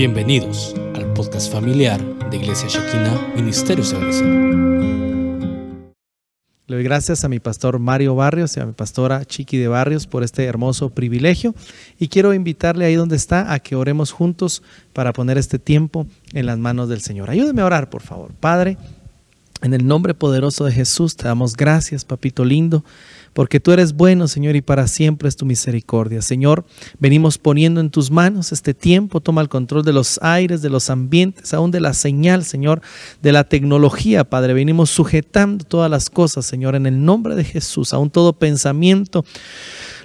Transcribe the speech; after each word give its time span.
Bienvenidos 0.00 0.74
al 0.94 1.12
podcast 1.12 1.52
familiar 1.52 2.00
de 2.30 2.38
Iglesia 2.38 2.68
Shekina 2.70 3.20
Ministerios 3.36 3.90
de 3.90 3.98
Le 6.66 6.74
doy 6.74 6.82
gracias 6.82 7.22
a 7.22 7.28
mi 7.28 7.38
pastor 7.38 7.78
Mario 7.78 8.14
Barrios 8.14 8.56
y 8.56 8.60
a 8.60 8.64
mi 8.64 8.72
pastora 8.72 9.26
Chiqui 9.26 9.58
de 9.58 9.68
Barrios 9.68 10.06
por 10.06 10.22
este 10.22 10.46
hermoso 10.46 10.88
privilegio 10.88 11.54
y 11.98 12.08
quiero 12.08 12.32
invitarle 12.32 12.86
ahí 12.86 12.94
donde 12.94 13.16
está 13.16 13.52
a 13.52 13.58
que 13.58 13.76
oremos 13.76 14.10
juntos 14.10 14.62
para 14.94 15.12
poner 15.12 15.36
este 15.36 15.58
tiempo 15.58 16.06
en 16.32 16.46
las 16.46 16.56
manos 16.56 16.88
del 16.88 17.02
Señor. 17.02 17.28
Ayúdeme 17.28 17.60
a 17.60 17.66
orar, 17.66 17.90
por 17.90 18.00
favor. 18.00 18.32
Padre, 18.40 18.78
en 19.60 19.74
el 19.74 19.86
nombre 19.86 20.14
poderoso 20.14 20.64
de 20.64 20.72
Jesús 20.72 21.14
te 21.14 21.24
damos 21.24 21.54
gracias, 21.54 22.06
papito 22.06 22.46
lindo 22.46 22.86
porque 23.32 23.60
tú 23.60 23.72
eres 23.72 23.92
bueno, 23.92 24.28
Señor, 24.28 24.56
y 24.56 24.62
para 24.62 24.88
siempre 24.88 25.28
es 25.28 25.36
tu 25.36 25.46
misericordia. 25.46 26.22
Señor, 26.22 26.64
venimos 26.98 27.38
poniendo 27.38 27.80
en 27.80 27.90
tus 27.90 28.10
manos 28.10 28.52
este 28.52 28.74
tiempo, 28.74 29.20
toma 29.20 29.40
el 29.40 29.48
control 29.48 29.84
de 29.84 29.92
los 29.92 30.18
aires, 30.22 30.62
de 30.62 30.70
los 30.70 30.90
ambientes, 30.90 31.54
aún 31.54 31.70
de 31.70 31.80
la 31.80 31.94
señal, 31.94 32.44
Señor, 32.44 32.82
de 33.22 33.32
la 33.32 33.44
tecnología, 33.44 34.24
Padre. 34.24 34.54
Venimos 34.54 34.90
sujetando 34.90 35.64
todas 35.64 35.90
las 35.90 36.10
cosas, 36.10 36.44
Señor, 36.46 36.74
en 36.74 36.86
el 36.86 37.04
nombre 37.04 37.34
de 37.34 37.44
Jesús, 37.44 37.92
aún 37.92 38.10
todo 38.10 38.32
pensamiento 38.32 39.24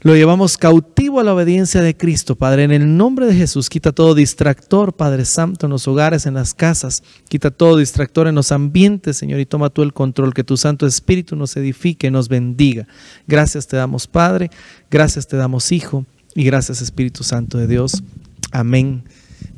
lo 0.05 0.15
llevamos 0.15 0.59
cautivo 0.59 1.19
a 1.19 1.23
la 1.23 1.33
obediencia 1.33 1.81
de 1.81 1.97
Cristo, 1.97 2.35
Padre. 2.35 2.63
En 2.63 2.71
el 2.71 2.95
nombre 2.95 3.25
de 3.25 3.33
Jesús, 3.33 3.69
quita 3.69 3.91
todo 3.91 4.13
distractor, 4.13 4.93
Padre 4.93 5.25
Santo, 5.25 5.65
en 5.65 5.71
los 5.71 5.87
hogares, 5.87 6.27
en 6.27 6.35
las 6.35 6.53
casas. 6.53 7.01
Quita 7.27 7.49
todo 7.49 7.77
distractor 7.77 8.27
en 8.27 8.35
los 8.35 8.51
ambientes, 8.51 9.17
Señor, 9.17 9.39
y 9.39 9.47
toma 9.47 9.71
tú 9.71 9.81
el 9.81 9.93
control. 9.93 10.35
Que 10.35 10.43
tu 10.43 10.57
Santo 10.57 10.85
Espíritu 10.85 11.35
nos 11.35 11.57
edifique, 11.57 12.11
nos 12.11 12.29
bendiga. 12.29 12.87
Gracias 13.25 13.65
te 13.65 13.77
damos, 13.77 14.05
Padre. 14.05 14.51
Gracias 14.91 15.27
te 15.27 15.37
damos, 15.37 15.71
Hijo. 15.71 16.05
Y 16.35 16.43
gracias, 16.43 16.83
Espíritu 16.83 17.23
Santo 17.23 17.57
de 17.57 17.65
Dios. 17.65 18.03
Amén 18.51 19.05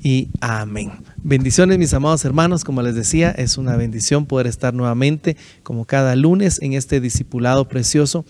y 0.01 0.29
amén. 0.39 0.91
Bendiciones 1.17 1.77
mis 1.77 1.93
amados 1.93 2.23
hermanos, 2.23 2.63
como 2.63 2.81
les 2.81 2.95
decía, 2.95 3.31
es 3.31 3.57
una 3.57 3.75
bendición 3.75 4.25
poder 4.25 4.47
estar 4.47 4.73
nuevamente 4.73 5.35
como 5.63 5.83
cada 5.83 6.15
lunes 6.15 6.61
en 6.61 6.71
este 6.71 7.01
discipulado 7.01 7.67
precioso 7.67 8.23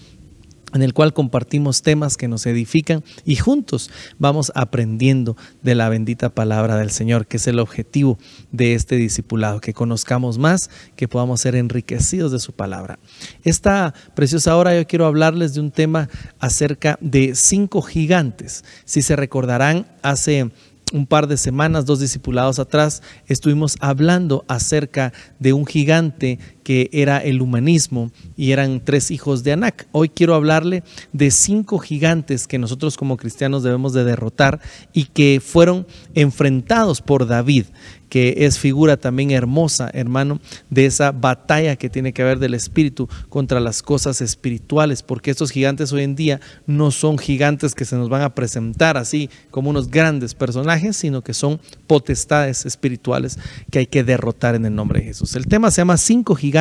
en 0.73 0.81
el 0.83 0.93
cual 0.93 1.13
compartimos 1.13 1.81
temas 1.81 2.17
que 2.17 2.27
nos 2.27 2.45
edifican 2.45 3.03
y 3.25 3.35
juntos 3.35 3.89
vamos 4.19 4.51
aprendiendo 4.55 5.37
de 5.61 5.75
la 5.75 5.89
bendita 5.89 6.29
palabra 6.29 6.75
del 6.77 6.91
Señor, 6.91 7.27
que 7.27 7.37
es 7.37 7.47
el 7.47 7.59
objetivo 7.59 8.17
de 8.51 8.73
este 8.73 8.95
discipulado, 8.95 9.61
que 9.61 9.73
conozcamos 9.73 10.37
más, 10.37 10.69
que 10.95 11.07
podamos 11.07 11.41
ser 11.41 11.55
enriquecidos 11.55 12.31
de 12.31 12.39
su 12.39 12.53
palabra. 12.53 12.99
Esta 13.43 13.93
preciosa 14.15 14.55
hora 14.57 14.75
yo 14.75 14.85
quiero 14.87 15.05
hablarles 15.05 15.53
de 15.53 15.61
un 15.61 15.71
tema 15.71 16.09
acerca 16.39 16.97
de 17.01 17.35
cinco 17.35 17.81
gigantes. 17.81 18.63
Si 18.85 19.01
se 19.01 19.15
recordarán, 19.15 19.87
hace 20.01 20.51
un 20.93 21.05
par 21.05 21.27
de 21.27 21.37
semanas, 21.37 21.85
dos 21.85 21.99
discipulados 21.99 22.59
atrás, 22.59 23.01
estuvimos 23.27 23.75
hablando 23.81 24.45
acerca 24.47 25.13
de 25.39 25.53
un 25.53 25.65
gigante 25.65 26.39
que 26.67 26.89
era 26.91 27.19
el 27.19 27.41
humanismo 27.41 28.11
y 28.35 28.51
eran 28.51 28.83
tres 28.83 29.09
hijos 29.09 29.41
de 29.45 29.53
Anak. 29.53 29.87
Hoy 29.93 30.09
quiero 30.09 30.35
hablarle 30.35 30.83
de 31.13 31.31
cinco 31.31 31.79
gigantes 31.79 32.45
que 32.45 32.59
nosotros 32.59 32.97
como 32.97 33.15
cristianos 33.15 33.63
debemos 33.63 33.93
de 33.93 34.03
derrotar 34.03 34.59
y 34.91 35.05
que 35.05 35.41
fueron 35.41 35.87
enfrentados 36.13 37.01
por 37.01 37.25
David 37.25 37.67
que 38.09 38.45
es 38.45 38.57
figura 38.57 38.97
también 38.97 39.31
hermosa, 39.31 39.89
hermano, 39.93 40.39
de 40.69 40.85
esa 40.85 41.11
batalla 41.11 41.75
que 41.75 41.89
tiene 41.89 42.13
que 42.13 42.21
haber 42.21 42.39
del 42.39 42.53
espíritu 42.53 43.09
contra 43.29 43.59
las 43.59 43.81
cosas 43.81 44.21
espirituales, 44.21 45.03
porque 45.03 45.31
estos 45.31 45.51
gigantes 45.51 45.91
hoy 45.91 46.03
en 46.03 46.15
día 46.15 46.39
no 46.65 46.91
son 46.91 47.17
gigantes 47.17 47.75
que 47.75 47.85
se 47.85 47.95
nos 47.95 48.09
van 48.09 48.21
a 48.21 48.33
presentar 48.33 48.97
así 48.97 49.29
como 49.51 49.69
unos 49.69 49.89
grandes 49.89 50.33
personajes, 50.33 50.95
sino 50.95 51.21
que 51.21 51.33
son 51.33 51.59
potestades 51.85 52.65
espirituales 52.65 53.37
que 53.71 53.79
hay 53.79 53.87
que 53.87 54.03
derrotar 54.03 54.55
en 54.55 54.65
el 54.65 54.75
nombre 54.75 54.99
de 54.99 55.07
Jesús. 55.07 55.35
El 55.35 55.47
tema 55.47 55.71
se 55.71 55.81
llama 55.81 55.97
cinco 55.97 56.35
gigantes 56.35 56.56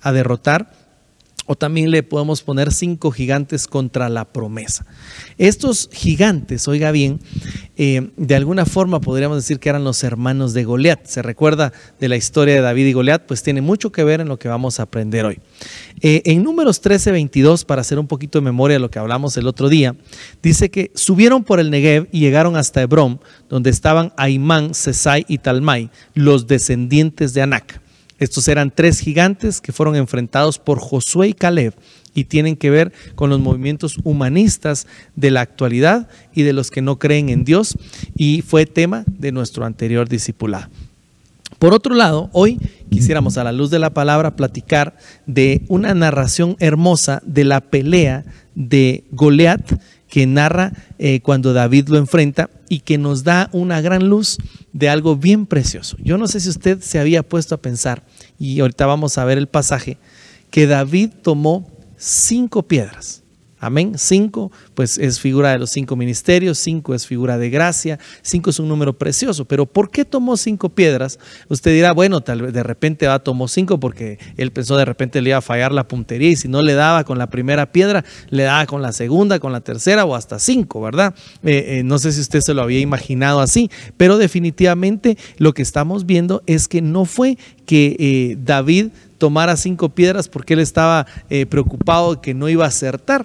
a 0.00 0.12
derrotar 0.12 0.84
o 1.46 1.56
también 1.56 1.90
le 1.90 2.02
podemos 2.02 2.42
poner 2.42 2.72
cinco 2.72 3.10
gigantes 3.10 3.66
contra 3.66 4.08
la 4.08 4.24
promesa. 4.24 4.86
Estos 5.36 5.90
gigantes, 5.92 6.66
oiga 6.68 6.90
bien, 6.90 7.20
eh, 7.76 8.10
de 8.16 8.34
alguna 8.34 8.64
forma 8.64 9.00
podríamos 9.00 9.36
decir 9.36 9.58
que 9.58 9.68
eran 9.68 9.84
los 9.84 10.02
hermanos 10.04 10.54
de 10.54 10.64
Goliat. 10.64 11.04
Se 11.04 11.22
recuerda 11.22 11.72
de 12.00 12.08
la 12.08 12.16
historia 12.16 12.54
de 12.54 12.60
David 12.60 12.86
y 12.86 12.92
Goliat, 12.94 13.26
pues 13.26 13.42
tiene 13.42 13.60
mucho 13.60 13.92
que 13.92 14.04
ver 14.04 14.20
en 14.20 14.28
lo 14.28 14.38
que 14.38 14.48
vamos 14.48 14.80
a 14.80 14.84
aprender 14.84 15.26
hoy. 15.26 15.40
Eh, 16.00 16.22
en 16.24 16.42
números 16.42 16.80
13, 16.80 17.12
22, 17.12 17.64
para 17.64 17.82
hacer 17.82 17.98
un 17.98 18.06
poquito 18.06 18.38
de 18.38 18.44
memoria 18.44 18.76
de 18.76 18.80
lo 18.80 18.90
que 18.90 18.98
hablamos 18.98 19.36
el 19.36 19.46
otro 19.46 19.68
día, 19.68 19.96
dice 20.42 20.70
que 20.70 20.92
subieron 20.94 21.44
por 21.44 21.60
el 21.60 21.70
Negev 21.70 22.08
y 22.10 22.20
llegaron 22.20 22.56
hasta 22.56 22.80
Hebrón, 22.80 23.20
donde 23.50 23.70
estaban 23.70 24.12
Aimán, 24.16 24.72
Sesai 24.74 25.26
y 25.28 25.38
Talmai, 25.38 25.90
los 26.14 26.46
descendientes 26.46 27.34
de 27.34 27.42
Anac. 27.42 27.83
Estos 28.18 28.46
eran 28.48 28.70
tres 28.70 29.00
gigantes 29.00 29.60
que 29.60 29.72
fueron 29.72 29.96
enfrentados 29.96 30.58
por 30.58 30.78
Josué 30.78 31.28
y 31.28 31.34
Caleb 31.34 31.74
y 32.14 32.24
tienen 32.24 32.56
que 32.56 32.70
ver 32.70 32.92
con 33.16 33.28
los 33.30 33.40
movimientos 33.40 33.98
humanistas 34.04 34.86
de 35.16 35.30
la 35.30 35.40
actualidad 35.40 36.08
y 36.32 36.42
de 36.42 36.52
los 36.52 36.70
que 36.70 36.82
no 36.82 36.98
creen 36.98 37.28
en 37.28 37.44
Dios 37.44 37.76
y 38.16 38.42
fue 38.42 38.66
tema 38.66 39.04
de 39.06 39.32
nuestro 39.32 39.64
anterior 39.64 40.08
discipulado. 40.08 40.68
Por 41.58 41.72
otro 41.72 41.94
lado, 41.94 42.30
hoy 42.32 42.58
quisiéramos 42.90 43.38
a 43.38 43.44
la 43.44 43.52
luz 43.52 43.70
de 43.70 43.78
la 43.78 43.90
palabra 43.90 44.36
platicar 44.36 44.96
de 45.26 45.62
una 45.68 45.94
narración 45.94 46.56
hermosa 46.60 47.22
de 47.24 47.44
la 47.44 47.60
pelea 47.60 48.24
de 48.54 49.04
Goliat 49.10 49.72
que 50.14 50.28
narra 50.28 50.72
eh, 51.00 51.18
cuando 51.22 51.52
David 51.52 51.88
lo 51.88 51.98
enfrenta 51.98 52.48
y 52.68 52.80
que 52.80 52.98
nos 52.98 53.24
da 53.24 53.48
una 53.50 53.80
gran 53.80 54.08
luz 54.08 54.38
de 54.72 54.88
algo 54.88 55.16
bien 55.16 55.44
precioso. 55.44 55.96
Yo 55.98 56.18
no 56.18 56.28
sé 56.28 56.38
si 56.38 56.50
usted 56.50 56.80
se 56.80 57.00
había 57.00 57.24
puesto 57.24 57.56
a 57.56 57.60
pensar, 57.60 58.04
y 58.38 58.60
ahorita 58.60 58.86
vamos 58.86 59.18
a 59.18 59.24
ver 59.24 59.38
el 59.38 59.48
pasaje, 59.48 59.98
que 60.52 60.68
David 60.68 61.10
tomó 61.20 61.68
cinco 61.96 62.62
piedras 62.62 63.23
Amén. 63.64 63.94
Cinco, 63.96 64.52
pues 64.74 64.98
es 64.98 65.20
figura 65.20 65.50
de 65.50 65.58
los 65.58 65.70
cinco 65.70 65.96
ministerios, 65.96 66.58
cinco 66.58 66.94
es 66.94 67.06
figura 67.06 67.38
de 67.38 67.50
gracia, 67.50 67.98
cinco 68.22 68.50
es 68.50 68.58
un 68.58 68.68
número 68.68 68.92
precioso. 68.92 69.46
Pero 69.46 69.66
¿por 69.66 69.90
qué 69.90 70.04
tomó 70.04 70.36
cinco 70.36 70.68
piedras? 70.68 71.18
Usted 71.48 71.72
dirá, 71.72 71.92
bueno, 71.92 72.20
tal 72.20 72.42
vez 72.42 72.52
de 72.52 72.62
repente 72.62 73.06
va, 73.06 73.18
tomó 73.18 73.48
cinco 73.48 73.80
porque 73.80 74.18
él 74.36 74.52
pensó 74.52 74.76
de 74.76 74.84
repente 74.84 75.22
le 75.22 75.30
iba 75.30 75.38
a 75.38 75.42
fallar 75.42 75.72
la 75.72 75.88
puntería 75.88 76.30
y 76.30 76.36
si 76.36 76.48
no 76.48 76.62
le 76.62 76.74
daba 76.74 77.04
con 77.04 77.18
la 77.18 77.30
primera 77.30 77.72
piedra, 77.72 78.04
le 78.30 78.42
daba 78.42 78.66
con 78.66 78.82
la 78.82 78.92
segunda, 78.92 79.38
con 79.38 79.52
la 79.52 79.60
tercera 79.60 80.04
o 80.04 80.14
hasta 80.14 80.38
cinco, 80.38 80.80
¿verdad? 80.80 81.14
Eh, 81.42 81.78
eh, 81.78 81.82
no 81.84 81.98
sé 81.98 82.12
si 82.12 82.20
usted 82.20 82.40
se 82.40 82.54
lo 82.54 82.62
había 82.62 82.80
imaginado 82.80 83.40
así, 83.40 83.70
pero 83.96 84.18
definitivamente 84.18 85.16
lo 85.38 85.54
que 85.54 85.62
estamos 85.62 86.06
viendo 86.06 86.42
es 86.46 86.68
que 86.68 86.82
no 86.82 87.04
fue 87.04 87.38
que 87.66 87.96
eh, 87.98 88.36
David 88.42 88.88
tomara 89.18 89.56
cinco 89.56 89.88
piedras 89.88 90.28
porque 90.28 90.54
él 90.54 90.60
estaba 90.60 91.06
preocupado 91.48 92.16
de 92.16 92.20
que 92.20 92.34
no 92.34 92.48
iba 92.48 92.64
a 92.64 92.68
acertar 92.68 93.24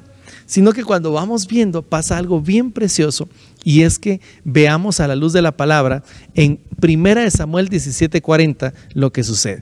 sino 0.50 0.74
que 0.74 0.84
cuando 0.84 1.12
vamos 1.12 1.46
viendo 1.46 1.84
pasa 1.84 2.18
algo 2.18 2.42
bien 2.42 2.72
precioso 2.72 3.30
y 3.64 3.84
es 3.84 4.00
que 4.00 4.20
veamos 4.44 5.00
a 5.00 5.08
la 5.08 5.16
luz 5.16 5.32
de 5.32 5.44
la 5.44 5.56
palabra 5.56 6.04
en 6.34 6.60
1 6.82 7.30
Samuel 7.30 7.70
17:40 7.70 8.74
lo 8.96 9.14
que 9.14 9.24
sucede. 9.24 9.62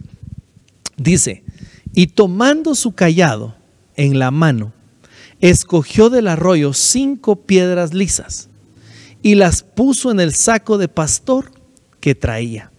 Dice, 0.95 1.43
y 1.93 2.07
tomando 2.07 2.73
su 2.73 2.93
callado 2.93 3.53
en 3.97 4.17
la 4.17 4.31
mano, 4.31 4.71
escogió 5.41 6.09
del 6.09 6.29
arroyo 6.29 6.71
cinco 6.71 7.35
piedras 7.35 7.93
lisas 7.93 8.47
y 9.21 9.35
las 9.35 9.63
puso 9.63 10.09
en 10.09 10.21
el 10.21 10.33
saco 10.33 10.77
de 10.77 10.87
pastor 10.87 11.51
que 11.99 12.15
traía, 12.15 12.71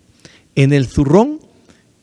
en 0.55 0.73
el 0.73 0.87
zurrón, 0.87 1.41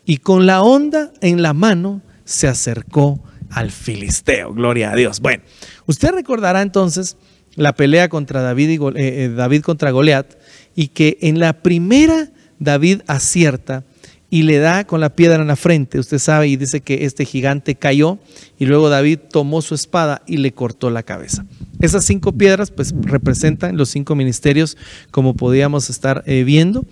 y 0.06 0.18
con 0.18 0.46
la 0.46 0.62
onda 0.62 1.12
en 1.22 1.42
la 1.42 1.54
mano 1.54 2.04
se 2.26 2.48
acercó 2.48 3.20
al 3.50 3.72
filisteo. 3.72 4.54
Gloria 4.54 4.92
a 4.92 4.96
Dios. 4.96 5.20
Bueno, 5.20 5.44
usted 5.86 6.12
recordará 6.12 6.62
entonces 6.62 7.18
la 7.56 7.74
pelea 7.74 8.10
contra 8.10 8.42
David, 8.42 8.70
y, 8.70 8.76
eh, 8.76 8.92
eh, 8.96 9.30
David 9.36 9.62
contra 9.62 9.92
Goliat 9.92 10.36
y 10.76 10.90
que 10.90 11.18
en 11.22 11.40
la 11.40 11.54
primera 11.62 12.30
David 12.60 13.02
acierta 13.08 13.84
y 14.30 14.44
le 14.44 14.58
da 14.58 14.86
con 14.86 15.00
la 15.00 15.16
piedra 15.16 15.42
en 15.42 15.48
la 15.48 15.56
frente. 15.56 16.00
Usted 16.00 16.20
sabe 16.20 16.48
y 16.48 16.58
dice 16.58 16.82
que 16.82 17.06
este 17.06 17.26
gigante 17.26 17.76
cayó 17.76 18.20
y 18.58 18.66
luego 18.66 18.90
David 18.90 19.20
tomó 19.32 19.62
su 19.62 19.76
espada 19.76 20.22
y 20.26 20.38
le 20.38 20.52
cortó 20.52 20.90
la 20.90 21.04
cabeza. 21.04 21.46
Esas 21.80 22.04
cinco 22.04 22.34
piedras 22.34 22.72
pues 22.72 22.94
representan 23.02 23.78
los 23.78 23.90
cinco 23.90 24.16
ministerios 24.16 24.78
como 25.12 25.36
podíamos 25.36 25.90
estar 25.90 26.24
eh, 26.26 26.44
viendo 26.44 26.86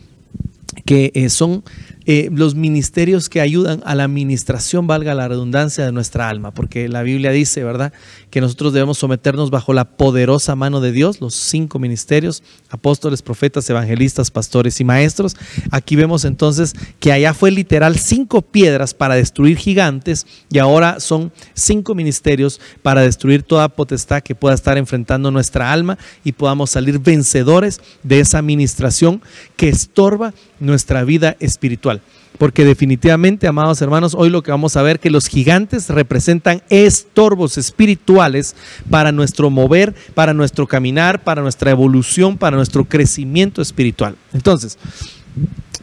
que 0.86 1.28
son 1.30 1.64
eh, 2.06 2.30
los 2.32 2.56
ministerios 2.56 3.30
que 3.30 3.42
ayudan 3.42 3.82
a 3.86 3.96
la 3.96 4.04
administración, 4.04 4.88
valga 4.88 5.14
la 5.14 5.28
redundancia, 5.28 5.86
de 5.86 5.92
nuestra 5.92 6.30
alma, 6.30 6.52
porque 6.52 6.90
la 6.90 7.04
Biblia 7.04 7.32
dice, 7.32 7.64
¿verdad?, 7.64 7.94
que 8.30 8.42
nosotros 8.42 8.74
debemos 8.74 8.98
someternos 8.98 9.50
bajo 9.52 9.74
la 9.74 9.86
poderosa 9.86 10.56
mano 10.56 10.82
de 10.82 10.92
Dios, 10.92 11.22
los 11.22 11.36
cinco 11.36 11.80
ministerios, 11.80 12.44
apóstoles, 12.70 13.22
profetas, 13.22 13.70
evangelistas, 13.70 14.32
pastores 14.32 14.80
y 14.80 14.84
maestros. 14.84 15.36
Aquí 15.72 15.96
vemos 15.96 16.26
entonces 16.26 16.74
que 17.00 17.12
allá 17.12 17.34
fue 17.34 17.52
literal 17.52 17.98
cinco 17.98 18.42
piedras 18.42 18.94
para 18.94 19.16
destruir 19.16 19.58
gigantes 19.58 20.26
y 20.50 20.58
ahora 20.60 21.00
son 21.00 21.32
cinco 21.54 21.96
ministerios 21.96 22.60
para 22.82 23.02
destruir 23.02 23.44
toda 23.44 23.70
potestad 23.70 24.22
que 24.22 24.36
pueda 24.36 24.56
estar 24.56 24.78
enfrentando 24.78 25.32
nuestra 25.32 25.72
alma 25.72 25.98
y 26.24 26.32
podamos 26.32 26.72
salir 26.72 27.00
vencedores 27.00 27.82
de 28.02 28.20
esa 28.20 28.40
administración 28.40 29.22
que 29.56 29.70
estorba 29.70 30.34
nuestra 30.60 31.04
vida 31.04 31.36
espiritual. 31.40 31.93
Porque 32.38 32.66
definitivamente, 32.66 33.48
amados 33.48 33.82
hermanos, 33.82 34.16
hoy 34.18 34.30
lo 34.30 34.42
que 34.42 34.52
vamos 34.52 34.76
a 34.76 34.82
ver 34.82 35.00
que 35.00 35.10
los 35.10 35.28
gigantes 35.28 35.90
representan 35.90 36.64
estorbos 36.70 37.58
espirituales 37.58 38.56
para 38.90 39.12
nuestro 39.12 39.50
mover, 39.50 39.94
para 40.16 40.34
nuestro 40.34 40.68
caminar, 40.68 41.24
para 41.24 41.42
nuestra 41.42 41.72
evolución, 41.72 42.38
para 42.38 42.58
nuestro 42.58 42.86
crecimiento 42.86 43.62
espiritual. 43.62 44.16
Entonces, 44.34 44.80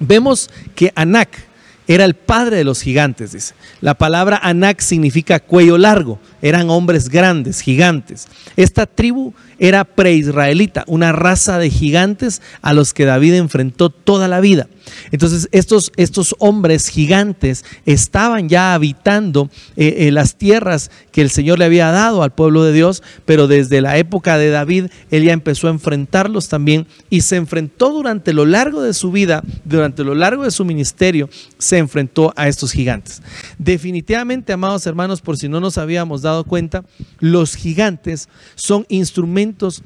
vemos 0.00 0.50
que 0.74 0.92
Anak 0.96 1.50
era 1.86 2.04
el 2.04 2.14
padre 2.14 2.56
de 2.56 2.64
los 2.64 2.82
gigantes, 2.82 3.32
dice. 3.32 3.54
La 3.80 3.94
palabra 3.94 4.38
Anak 4.40 4.80
significa 4.80 5.40
cuello 5.40 5.76
largo, 5.76 6.20
eran 6.40 6.70
hombres 6.70 7.08
grandes, 7.08 7.60
gigantes. 7.60 8.28
Esta 8.56 8.86
tribu 8.86 9.34
era 9.58 9.84
preisraelita, 9.84 10.84
una 10.86 11.10
raza 11.10 11.58
de 11.58 11.68
gigantes 11.68 12.42
a 12.62 12.74
los 12.74 12.94
que 12.94 13.06
David 13.06 13.34
enfrentó 13.34 13.90
toda 13.90 14.28
la 14.28 14.38
vida. 14.38 14.68
Entonces 15.10 15.48
estos, 15.52 15.92
estos 15.96 16.34
hombres 16.38 16.88
gigantes 16.88 17.64
estaban 17.86 18.48
ya 18.48 18.74
habitando 18.74 19.50
eh, 19.76 19.96
eh, 19.98 20.10
las 20.10 20.36
tierras 20.36 20.90
que 21.12 21.22
el 21.22 21.30
Señor 21.30 21.58
le 21.58 21.64
había 21.64 21.90
dado 21.90 22.22
al 22.22 22.32
pueblo 22.32 22.64
de 22.64 22.72
Dios, 22.72 23.02
pero 23.24 23.48
desde 23.48 23.80
la 23.80 23.98
época 23.98 24.38
de 24.38 24.50
David 24.50 24.86
él 25.10 25.24
ya 25.24 25.32
empezó 25.32 25.68
a 25.68 25.70
enfrentarlos 25.70 26.48
también 26.48 26.86
y 27.08 27.22
se 27.22 27.36
enfrentó 27.36 27.90
durante 27.90 28.32
lo 28.32 28.46
largo 28.46 28.82
de 28.82 28.94
su 28.94 29.10
vida, 29.10 29.42
durante 29.64 30.04
lo 30.04 30.14
largo 30.14 30.44
de 30.44 30.50
su 30.50 30.64
ministerio, 30.64 31.28
se 31.58 31.78
enfrentó 31.78 32.32
a 32.36 32.48
estos 32.48 32.72
gigantes. 32.72 33.22
Definitivamente, 33.58 34.52
amados 34.52 34.86
hermanos, 34.86 35.20
por 35.20 35.36
si 35.36 35.48
no 35.48 35.60
nos 35.60 35.78
habíamos 35.78 36.22
dado 36.22 36.44
cuenta, 36.44 36.84
los 37.18 37.56
gigantes 37.56 38.28
son 38.54 38.86
instrumentos 38.88 39.82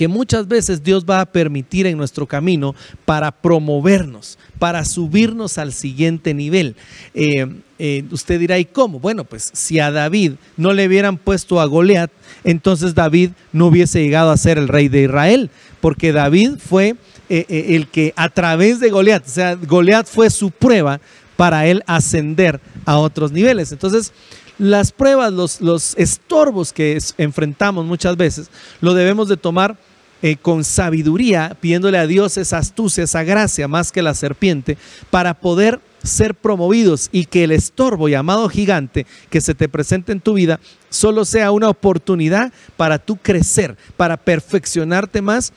que 0.00 0.08
muchas 0.08 0.48
veces 0.48 0.82
Dios 0.82 1.04
va 1.04 1.20
a 1.20 1.26
permitir 1.26 1.86
en 1.86 1.98
nuestro 1.98 2.24
camino 2.26 2.74
para 3.04 3.30
promovernos, 3.30 4.38
para 4.58 4.82
subirnos 4.86 5.58
al 5.58 5.74
siguiente 5.74 6.32
nivel. 6.32 6.74
Eh, 7.12 7.46
eh, 7.78 8.04
usted 8.10 8.40
dirá, 8.40 8.58
¿y 8.58 8.64
cómo? 8.64 8.98
Bueno, 8.98 9.24
pues 9.24 9.50
si 9.52 9.78
a 9.78 9.90
David 9.90 10.36
no 10.56 10.72
le 10.72 10.86
hubieran 10.86 11.18
puesto 11.18 11.60
a 11.60 11.66
Goliat, 11.66 12.10
entonces 12.44 12.94
David 12.94 13.32
no 13.52 13.66
hubiese 13.66 14.02
llegado 14.02 14.30
a 14.30 14.38
ser 14.38 14.56
el 14.56 14.68
rey 14.68 14.88
de 14.88 15.02
Israel, 15.02 15.50
porque 15.82 16.12
David 16.12 16.52
fue 16.66 16.96
eh, 17.28 17.44
el 17.76 17.86
que 17.88 18.14
a 18.16 18.30
través 18.30 18.80
de 18.80 18.88
Goliat, 18.88 19.26
o 19.26 19.30
sea, 19.30 19.54
Goliat 19.54 20.06
fue 20.06 20.30
su 20.30 20.50
prueba 20.50 20.98
para 21.36 21.66
él 21.66 21.82
ascender 21.86 22.58
a 22.86 22.96
otros 22.96 23.32
niveles. 23.32 23.70
Entonces, 23.70 24.14
las 24.56 24.92
pruebas, 24.92 25.32
los, 25.32 25.60
los 25.60 25.94
estorbos 25.96 26.72
que 26.72 26.98
enfrentamos 27.16 27.86
muchas 27.86 28.16
veces, 28.16 28.50
lo 28.80 28.92
debemos 28.92 29.28
de 29.28 29.38
tomar 29.38 29.76
eh, 30.22 30.36
con 30.36 30.64
sabiduría, 30.64 31.56
pidiéndole 31.60 31.98
a 31.98 32.06
Dios 32.06 32.36
esa 32.36 32.58
astucia, 32.58 33.04
esa 33.04 33.22
gracia, 33.22 33.68
más 33.68 33.92
que 33.92 34.02
la 34.02 34.14
serpiente, 34.14 34.76
para 35.10 35.34
poder 35.34 35.80
ser 36.02 36.34
promovidos 36.34 37.08
y 37.12 37.26
que 37.26 37.44
el 37.44 37.52
estorbo 37.52 38.08
llamado 38.08 38.48
gigante 38.48 39.06
que 39.28 39.40
se 39.40 39.54
te 39.54 39.68
presente 39.68 40.12
en 40.12 40.20
tu 40.20 40.34
vida 40.34 40.60
solo 40.88 41.24
sea 41.24 41.50
una 41.50 41.68
oportunidad 41.68 42.52
para 42.76 42.98
tú 42.98 43.16
crecer, 43.16 43.76
para 43.96 44.16
perfeccionarte 44.16 45.22
más 45.22 45.52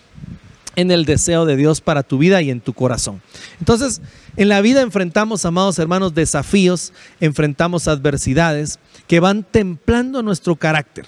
en 0.75 0.91
el 0.91 1.05
deseo 1.05 1.45
de 1.45 1.55
Dios 1.55 1.81
para 1.81 2.03
tu 2.03 2.17
vida 2.17 2.41
y 2.41 2.49
en 2.49 2.61
tu 2.61 2.73
corazón. 2.73 3.21
Entonces, 3.59 4.01
en 4.37 4.49
la 4.49 4.61
vida 4.61 4.81
enfrentamos, 4.81 5.45
amados 5.45 5.77
hermanos, 5.79 6.13
desafíos, 6.13 6.93
enfrentamos 7.19 7.87
adversidades 7.87 8.79
que 9.07 9.19
van 9.19 9.43
templando 9.43 10.23
nuestro 10.23 10.55
carácter 10.55 11.05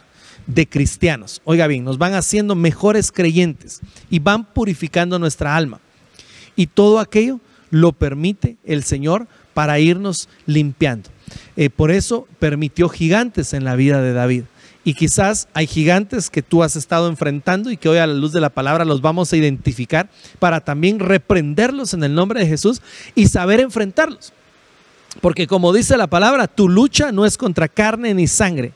de 0.48 0.68
cristianos. 0.68 1.42
Oiga 1.46 1.68
bien, 1.68 1.84
nos 1.84 1.98
van 1.98 2.14
haciendo 2.14 2.56
mejores 2.56 3.12
creyentes 3.12 3.82
y 4.10 4.20
van 4.20 4.46
purificando 4.46 5.20
nuestra 5.20 5.56
alma. 5.56 5.80
Y 6.56 6.68
todo 6.68 7.00
aquello 7.00 7.40
lo 7.70 7.92
permite 7.92 8.58
el 8.64 8.84
Señor 8.84 9.28
para 9.54 9.80
irnos 9.80 10.30
limpiando. 10.46 11.10
Eh, 11.56 11.70
por 11.70 11.92
eso 11.92 12.28
permitió 12.40 12.90
gigantes 12.90 13.54
en 13.54 13.64
la 13.64 13.76
vida 13.76 14.02
de 14.02 14.14
David. 14.14 14.44
Y 14.84 14.94
quizás 14.94 15.48
hay 15.56 15.66
gigantes 15.66 16.30
que 16.30 16.44
tú 16.44 16.62
has 16.62 16.76
estado 16.76 17.08
enfrentando 17.08 17.72
y 17.72 17.78
que 17.78 17.90
hoy 17.90 17.98
a 17.98 18.06
la 18.06 18.14
luz 18.14 18.32
de 18.34 18.40
la 18.40 18.52
palabra 18.52 18.86
los 18.86 19.02
vamos 19.02 19.34
a 19.34 19.38
identificar 19.38 20.10
para 20.38 20.62
también 20.62 21.00
reprenderlos 21.00 21.96
en 21.96 22.04
el 22.04 22.14
nombre 22.14 22.40
de 22.40 22.48
Jesús 22.48 22.84
y 23.16 23.28
saber 23.28 23.60
enfrentarlos. 23.62 24.32
Porque 25.22 25.48
como 25.48 25.74
dice 25.74 25.98
la 25.98 26.06
palabra, 26.06 26.48
tu 26.48 26.70
lucha 26.70 27.12
no 27.12 27.26
es 27.26 27.36
contra 27.38 27.68
carne 27.68 28.14
ni 28.14 28.28
sangre, 28.28 28.74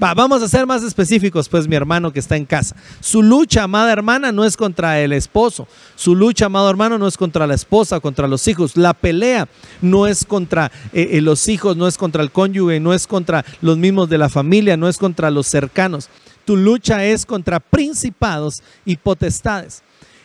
vamos 0.00 0.42
a 0.42 0.48
ser 0.48 0.66
más 0.66 0.82
específicos, 0.82 1.48
pues 1.48 1.68
mi 1.68 1.76
hermano 1.76 2.12
que 2.12 2.20
está 2.20 2.36
en 2.36 2.46
casa. 2.46 2.74
Su 3.00 3.22
lucha, 3.22 3.64
amada 3.64 3.92
hermana, 3.92 4.32
no 4.32 4.44
es 4.44 4.56
contra 4.56 5.00
el 5.00 5.12
esposo. 5.12 5.68
Su 5.94 6.14
lucha, 6.14 6.46
amado 6.46 6.70
hermano, 6.70 6.98
no 6.98 7.06
es 7.06 7.16
contra 7.16 7.46
la 7.46 7.54
esposa, 7.54 8.00
contra 8.00 8.26
los 8.26 8.48
hijos. 8.48 8.76
La 8.76 8.94
pelea 8.94 9.46
no 9.82 10.06
es 10.06 10.24
contra 10.24 10.72
eh, 10.92 11.10
eh, 11.12 11.20
los 11.20 11.48
hijos, 11.48 11.76
no 11.76 11.86
es 11.86 11.98
contra 11.98 12.22
el 12.22 12.30
cónyuge, 12.30 12.80
no 12.80 12.94
es 12.94 13.06
contra 13.06 13.44
los 13.60 13.76
mismos 13.76 14.08
de 14.08 14.18
la 14.18 14.30
familia, 14.30 14.76
no 14.76 14.88
es 14.88 14.96
contra 14.96 15.30
los 15.30 15.46
cercanos. 15.46 16.08
Tu 16.46 16.56
lucha 16.56 17.04
es 17.04 17.26
contra 17.26 17.60
principados 17.60 18.62
y 18.84 18.96
potestades, 18.96 19.82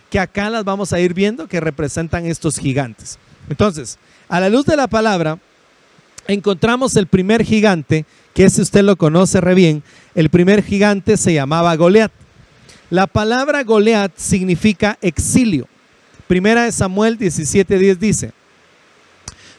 que 0.10 0.19
acá 0.19 0.50
las 0.50 0.63
vamos 0.63 0.94
a 0.94 1.00
ir 1.00 1.13
viendo 1.13 1.48
que 1.48 1.60
representan 1.60 2.25
estos 2.25 2.57
gigantes. 2.57 3.19
Entonces, 3.50 4.00
a 4.30 4.39
la 4.39 4.50
luz 4.50 4.66
de 4.66 4.77
la 4.77 4.88
palabra, 4.88 5.38
encontramos 6.27 6.95
el 6.95 7.07
primer 7.07 7.44
gigante 7.44 8.06
que 8.35 8.43
ese 8.43 8.61
usted 8.61 8.83
lo 8.83 8.97
conoce 8.97 9.39
re 9.39 9.55
bien, 9.55 9.81
el 10.13 10.29
primer 10.29 10.61
gigante 10.61 11.15
se 11.15 11.33
llamaba 11.33 11.75
Goliat. 11.77 12.11
La 12.89 13.07
palabra 13.07 13.63
Goliat 13.63 14.11
significa 14.17 14.97
exilio. 15.01 15.69
Primera 16.27 16.65
de 16.65 16.73
Samuel 16.73 17.17
17:10 17.17 17.97
dice, 17.97 18.33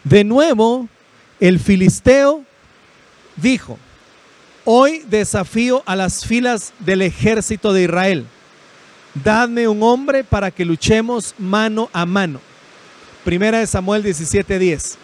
de 0.05 0.25
nuevo 0.25 0.89
el 1.41 1.59
filisteo 1.59 2.45
dijo, 3.37 3.79
hoy 4.67 5.03
desafío 5.09 5.83
a 5.87 5.97
las 5.97 6.27
filas 6.27 6.75
del 6.79 7.01
ejército 7.01 7.73
de 7.73 7.85
Israel, 7.85 8.27
dadme 9.25 9.69
un 9.69 9.83
hombre 9.83 10.23
para 10.23 10.51
que 10.51 10.67
luchemos 10.67 11.35
mano 11.39 11.89
a 11.95 12.05
mano. 12.05 12.41
Primera 13.25 13.59
de 13.59 13.67
Samuel 13.67 14.05
17:10. 14.05 14.99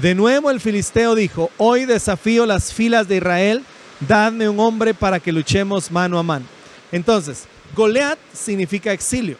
De 0.00 0.14
nuevo 0.14 0.50
el 0.50 0.60
filisteo 0.60 1.14
dijo, 1.14 1.50
hoy 1.58 1.84
desafío 1.84 2.46
las 2.46 2.72
filas 2.72 3.06
de 3.06 3.16
Israel, 3.16 3.62
dadme 4.08 4.48
un 4.48 4.58
hombre 4.58 4.94
para 4.94 5.20
que 5.20 5.30
luchemos 5.30 5.90
mano 5.90 6.18
a 6.18 6.22
mano. 6.22 6.46
Entonces, 6.90 7.44
Goliat 7.76 8.18
significa 8.32 8.92
exilio. 8.92 9.36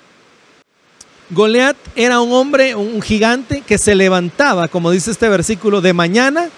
Goliat 1.30 1.76
era 1.96 2.20
un 2.20 2.32
hombre, 2.32 2.74
un 2.74 3.00
gigante 3.00 3.62
que 3.62 3.78
se 3.78 3.94
levantaba, 3.94 4.68
como 4.68 4.90
dice 4.90 5.12
este 5.12 5.30
versículo, 5.30 5.80
de 5.80 5.94
mañana 5.94 6.50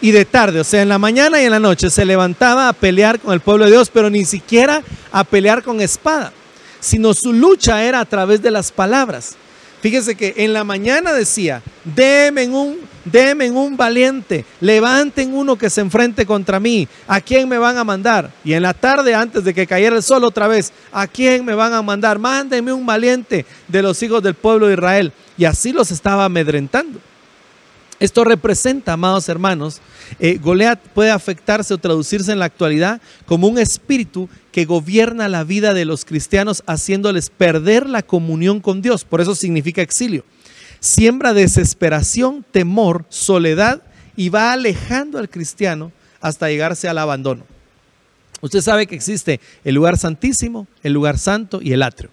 y 0.00 0.10
de 0.10 0.24
tarde, 0.24 0.58
o 0.58 0.64
sea, 0.64 0.82
en 0.82 0.88
la 0.88 0.98
mañana 0.98 1.40
y 1.40 1.44
en 1.44 1.52
la 1.52 1.60
noche 1.60 1.90
se 1.90 2.04
levantaba 2.04 2.68
a 2.68 2.72
pelear 2.72 3.20
con 3.20 3.32
el 3.32 3.40
pueblo 3.40 3.66
de 3.66 3.70
Dios, 3.70 3.88
pero 3.88 4.10
ni 4.10 4.24
siquiera 4.24 4.82
a 5.12 5.22
pelear 5.22 5.62
con 5.62 5.80
espada, 5.80 6.32
sino 6.80 7.14
su 7.14 7.32
lucha 7.32 7.84
era 7.84 8.00
a 8.00 8.04
través 8.04 8.42
de 8.42 8.50
las 8.50 8.72
palabras. 8.72 9.36
Fíjese 9.84 10.14
que 10.14 10.32
en 10.38 10.54
la 10.54 10.64
mañana 10.64 11.12
decía, 11.12 11.60
demen 11.84 12.54
un, 12.54 12.78
demen 13.04 13.54
un 13.54 13.76
valiente, 13.76 14.46
levanten 14.58 15.34
uno 15.34 15.58
que 15.58 15.68
se 15.68 15.82
enfrente 15.82 16.24
contra 16.24 16.58
mí, 16.58 16.88
¿a 17.06 17.20
quién 17.20 17.46
me 17.46 17.58
van 17.58 17.76
a 17.76 17.84
mandar? 17.84 18.30
Y 18.44 18.54
en 18.54 18.62
la 18.62 18.72
tarde, 18.72 19.14
antes 19.14 19.44
de 19.44 19.52
que 19.52 19.66
cayera 19.66 19.94
el 19.94 20.02
sol 20.02 20.24
otra 20.24 20.48
vez, 20.48 20.72
¿a 20.90 21.06
quién 21.06 21.44
me 21.44 21.54
van 21.54 21.74
a 21.74 21.82
mandar? 21.82 22.18
Mándenme 22.18 22.72
un 22.72 22.86
valiente 22.86 23.44
de 23.68 23.82
los 23.82 24.02
hijos 24.02 24.22
del 24.22 24.32
pueblo 24.32 24.68
de 24.68 24.72
Israel. 24.72 25.12
Y 25.36 25.44
así 25.44 25.70
los 25.70 25.90
estaba 25.90 26.24
amedrentando. 26.24 26.98
Esto 28.04 28.22
representa, 28.22 28.92
amados 28.92 29.30
hermanos, 29.30 29.80
eh, 30.20 30.36
Goliat 30.36 30.78
puede 30.88 31.10
afectarse 31.10 31.72
o 31.72 31.78
traducirse 31.78 32.32
en 32.32 32.38
la 32.38 32.44
actualidad 32.44 33.00
como 33.24 33.48
un 33.48 33.56
espíritu 33.56 34.28
que 34.52 34.66
gobierna 34.66 35.26
la 35.26 35.42
vida 35.42 35.72
de 35.72 35.86
los 35.86 36.04
cristianos 36.04 36.62
haciéndoles 36.66 37.30
perder 37.30 37.88
la 37.88 38.02
comunión 38.02 38.60
con 38.60 38.82
Dios. 38.82 39.06
Por 39.06 39.22
eso 39.22 39.34
significa 39.34 39.80
exilio. 39.80 40.22
Siembra 40.80 41.32
desesperación, 41.32 42.44
temor, 42.50 43.06
soledad 43.08 43.82
y 44.16 44.28
va 44.28 44.52
alejando 44.52 45.18
al 45.18 45.30
cristiano 45.30 45.90
hasta 46.20 46.50
llegarse 46.50 46.90
al 46.90 46.98
abandono. 46.98 47.46
Usted 48.42 48.60
sabe 48.60 48.86
que 48.86 48.96
existe 48.96 49.40
el 49.64 49.76
lugar 49.76 49.96
santísimo, 49.96 50.66
el 50.82 50.92
lugar 50.92 51.16
santo 51.16 51.62
y 51.62 51.72
el 51.72 51.82
atrio. 51.82 52.10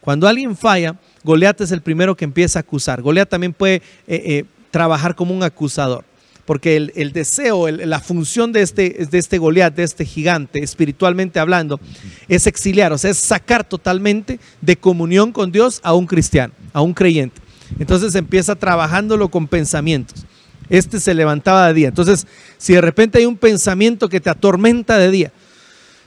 Cuando 0.00 0.26
alguien 0.26 0.56
falla, 0.56 0.96
Goliat 1.22 1.62
es 1.62 1.70
el 1.70 1.80
primero 1.80 2.14
que 2.14 2.24
empieza 2.26 2.58
a 2.58 2.60
acusar. 2.60 3.00
Goliat 3.00 3.28
también 3.28 3.54
puede 3.54 3.76
eh, 3.76 3.82
eh, 4.06 4.44
trabajar 4.74 5.14
como 5.14 5.32
un 5.32 5.44
acusador 5.44 6.04
porque 6.46 6.76
el, 6.76 7.12
deseo, 7.12 7.68
la 7.70 8.00
función 8.00 8.52
de 8.52 8.62
este, 8.62 9.06
de 9.10 9.18
este 9.18 9.38
Goliat, 9.38 9.74
de 9.74 9.84
este 9.84 10.04
gigante, 10.04 10.62
espiritualmente 10.62 11.40
hablando, 11.40 11.80
es 12.28 12.46
exiliar, 12.46 12.92
o 12.92 12.98
sea, 12.98 13.12
es 13.12 13.18
sacar 13.18 13.64
totalmente 13.64 14.38
de 14.60 14.76
comunión 14.76 15.32
con 15.32 15.52
Dios 15.52 15.80
a 15.82 15.94
un 15.94 16.06
cristiano, 16.06 16.52
a 16.72 16.82
un 16.82 16.92
creyente. 16.92 17.40
Entonces 17.78 18.14
empieza 18.14 18.56
trabajándolo 18.56 19.30
con 19.30 19.48
pensamientos. 19.48 20.26
Este 20.68 21.00
se 21.00 21.14
levantaba 21.14 21.68
de 21.68 21.74
día. 21.74 21.88
Entonces, 21.88 22.26
si 22.58 22.74
de 22.74 22.80
repente 22.80 23.18
hay 23.18 23.26
un 23.26 23.38
pensamiento 23.38 24.08
que 24.08 24.20
te 24.20 24.28
atormenta 24.28 24.98
de 24.98 25.10
día, 25.10 25.32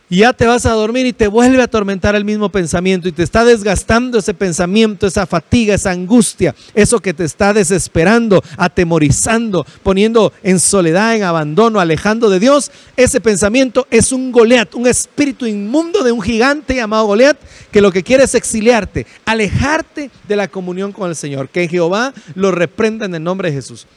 y 0.10 0.18
ya 0.20 0.34
te 0.34 0.46
vas 0.46 0.66
a 0.66 0.72
dormir 0.72 1.06
y 1.06 1.14
te 1.14 1.28
vuelve 1.28 1.62
a 1.62 1.66
atormentar 1.66 2.16
el 2.16 2.24
mismo 2.24 2.50
pensamiento 2.50 3.08
y 3.08 3.12
te 3.12 3.24
está 3.24 3.44
desgastando 3.44 4.20
ese 4.20 4.34
pensamiento, 4.34 5.06
esa 5.06 5.26
fatiga, 5.26 5.76
esa 5.76 5.92
angustia, 5.92 6.56
eso 6.74 7.00
que 7.00 7.14
te 7.14 7.26
está 7.26 7.54
desesperando, 7.54 8.42
atemorizando, 8.58 9.66
poniendo 9.84 10.32
en 10.44 10.60
soledad, 10.60 11.16
en 11.16 11.24
abandono, 11.24 11.80
alejando 11.80 12.30
de 12.30 12.40
Dios. 12.40 12.72
Ese 12.96 13.20
pensamiento 13.20 13.86
es 13.92 14.12
un 14.12 14.32
Goliat, 14.32 14.76
un 14.76 14.88
espíritu 14.88 15.46
inmundo 15.46 16.04
de 16.04 16.12
un 16.12 16.22
gigante 16.22 16.76
llamado 16.76 17.08
Goliat 17.08 17.38
que 17.72 17.82
lo 17.82 17.92
que 17.92 18.04
quiere 18.04 18.24
es 18.24 18.36
exiliarte, 18.36 19.06
alejarte 19.26 20.10
de 20.28 20.36
la 20.36 20.48
comunión 20.48 20.94
con 20.94 21.10
el 21.10 21.16
Señor. 21.16 21.50
Que 21.50 21.68
Jehová 21.68 22.14
lo 22.36 22.52
reprenda 22.52 23.06
en 23.06 23.16
el 23.16 23.24
nombre 23.24 23.50
de 23.50 23.56
Jesús. 23.56 23.88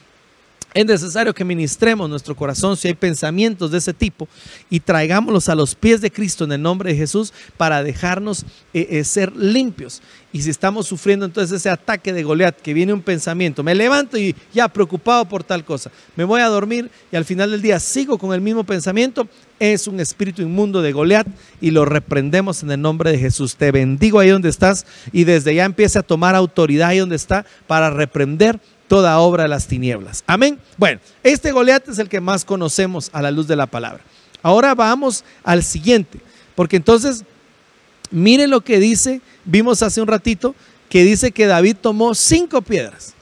Es 0.72 0.86
necesario 0.86 1.34
que 1.34 1.44
ministremos 1.44 2.08
nuestro 2.08 2.36
corazón 2.36 2.76
si 2.76 2.86
hay 2.86 2.94
pensamientos 2.94 3.72
de 3.72 3.78
ese 3.78 3.92
tipo 3.92 4.28
y 4.68 4.78
traigámoslos 4.78 5.48
a 5.48 5.56
los 5.56 5.74
pies 5.74 6.00
de 6.00 6.12
Cristo 6.12 6.44
en 6.44 6.52
el 6.52 6.62
nombre 6.62 6.92
de 6.92 6.96
Jesús 6.96 7.32
para 7.56 7.82
dejarnos 7.82 8.44
eh, 8.72 8.86
eh, 8.90 9.04
ser 9.04 9.34
limpios. 9.34 10.00
Y 10.32 10.42
si 10.42 10.50
estamos 10.50 10.86
sufriendo 10.86 11.26
entonces 11.26 11.56
ese 11.56 11.70
ataque 11.70 12.12
de 12.12 12.22
Goliat, 12.22 12.60
que 12.60 12.72
viene 12.72 12.92
un 12.92 13.02
pensamiento, 13.02 13.64
me 13.64 13.74
levanto 13.74 14.16
y 14.16 14.36
ya 14.54 14.68
preocupado 14.68 15.24
por 15.24 15.42
tal 15.42 15.64
cosa, 15.64 15.90
me 16.14 16.22
voy 16.22 16.40
a 16.40 16.46
dormir 16.46 16.88
y 17.10 17.16
al 17.16 17.24
final 17.24 17.50
del 17.50 17.62
día 17.62 17.80
sigo 17.80 18.16
con 18.16 18.32
el 18.32 18.40
mismo 18.40 18.62
pensamiento, 18.62 19.26
es 19.58 19.88
un 19.88 19.98
espíritu 19.98 20.40
inmundo 20.40 20.82
de 20.82 20.92
Goliat 20.92 21.26
y 21.60 21.72
lo 21.72 21.84
reprendemos 21.84 22.62
en 22.62 22.70
el 22.70 22.80
nombre 22.80 23.10
de 23.10 23.18
Jesús. 23.18 23.56
Te 23.56 23.72
bendigo 23.72 24.20
ahí 24.20 24.28
donde 24.28 24.48
estás 24.48 24.86
y 25.12 25.24
desde 25.24 25.52
ya 25.52 25.64
empieza 25.64 25.98
a 25.98 26.04
tomar 26.04 26.36
autoridad 26.36 26.90
ahí 26.90 26.98
donde 26.98 27.16
está 27.16 27.44
para 27.66 27.90
reprender 27.90 28.60
toda 28.90 29.20
obra 29.20 29.44
de 29.44 29.48
las 29.48 29.68
tinieblas. 29.68 30.24
Amén. 30.26 30.58
Bueno, 30.76 31.00
este 31.22 31.52
Goliat 31.52 31.88
es 31.88 32.00
el 32.00 32.08
que 32.08 32.20
más 32.20 32.44
conocemos 32.44 33.08
a 33.12 33.22
la 33.22 33.30
luz 33.30 33.46
de 33.46 33.54
la 33.54 33.66
palabra. 33.66 34.02
Ahora 34.42 34.74
vamos 34.74 35.22
al 35.44 35.62
siguiente, 35.62 36.18
porque 36.56 36.74
entonces, 36.74 37.22
mire 38.10 38.48
lo 38.48 38.62
que 38.62 38.80
dice, 38.80 39.20
vimos 39.44 39.84
hace 39.84 40.00
un 40.00 40.08
ratito, 40.08 40.56
que 40.88 41.04
dice 41.04 41.30
que 41.30 41.46
David 41.46 41.76
tomó 41.80 42.16
cinco 42.16 42.62
piedras. 42.62 43.14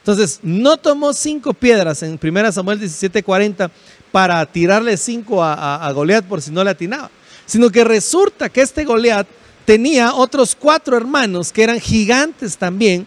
Entonces, 0.00 0.40
no 0.42 0.76
tomó 0.76 1.14
cinco 1.14 1.54
piedras 1.54 2.02
en 2.02 2.20
1 2.22 2.52
Samuel 2.52 2.78
17:40 2.78 3.70
para 4.12 4.44
tirarle 4.44 4.98
cinco 4.98 5.42
a, 5.42 5.76
a, 5.76 5.92
Goliat 5.92 6.26
por 6.26 6.42
si 6.42 6.50
no 6.50 6.62
le 6.62 6.72
atinaba, 6.72 7.10
sino 7.46 7.70
que 7.70 7.84
resulta 7.84 8.50
que 8.50 8.60
este 8.60 8.84
Goliat 8.84 9.26
tenía 9.64 10.12
otros 10.12 10.54
cuatro 10.54 10.94
hermanos 10.94 11.52
que 11.52 11.62
eran 11.62 11.80
gigantes 11.80 12.58
también 12.58 13.06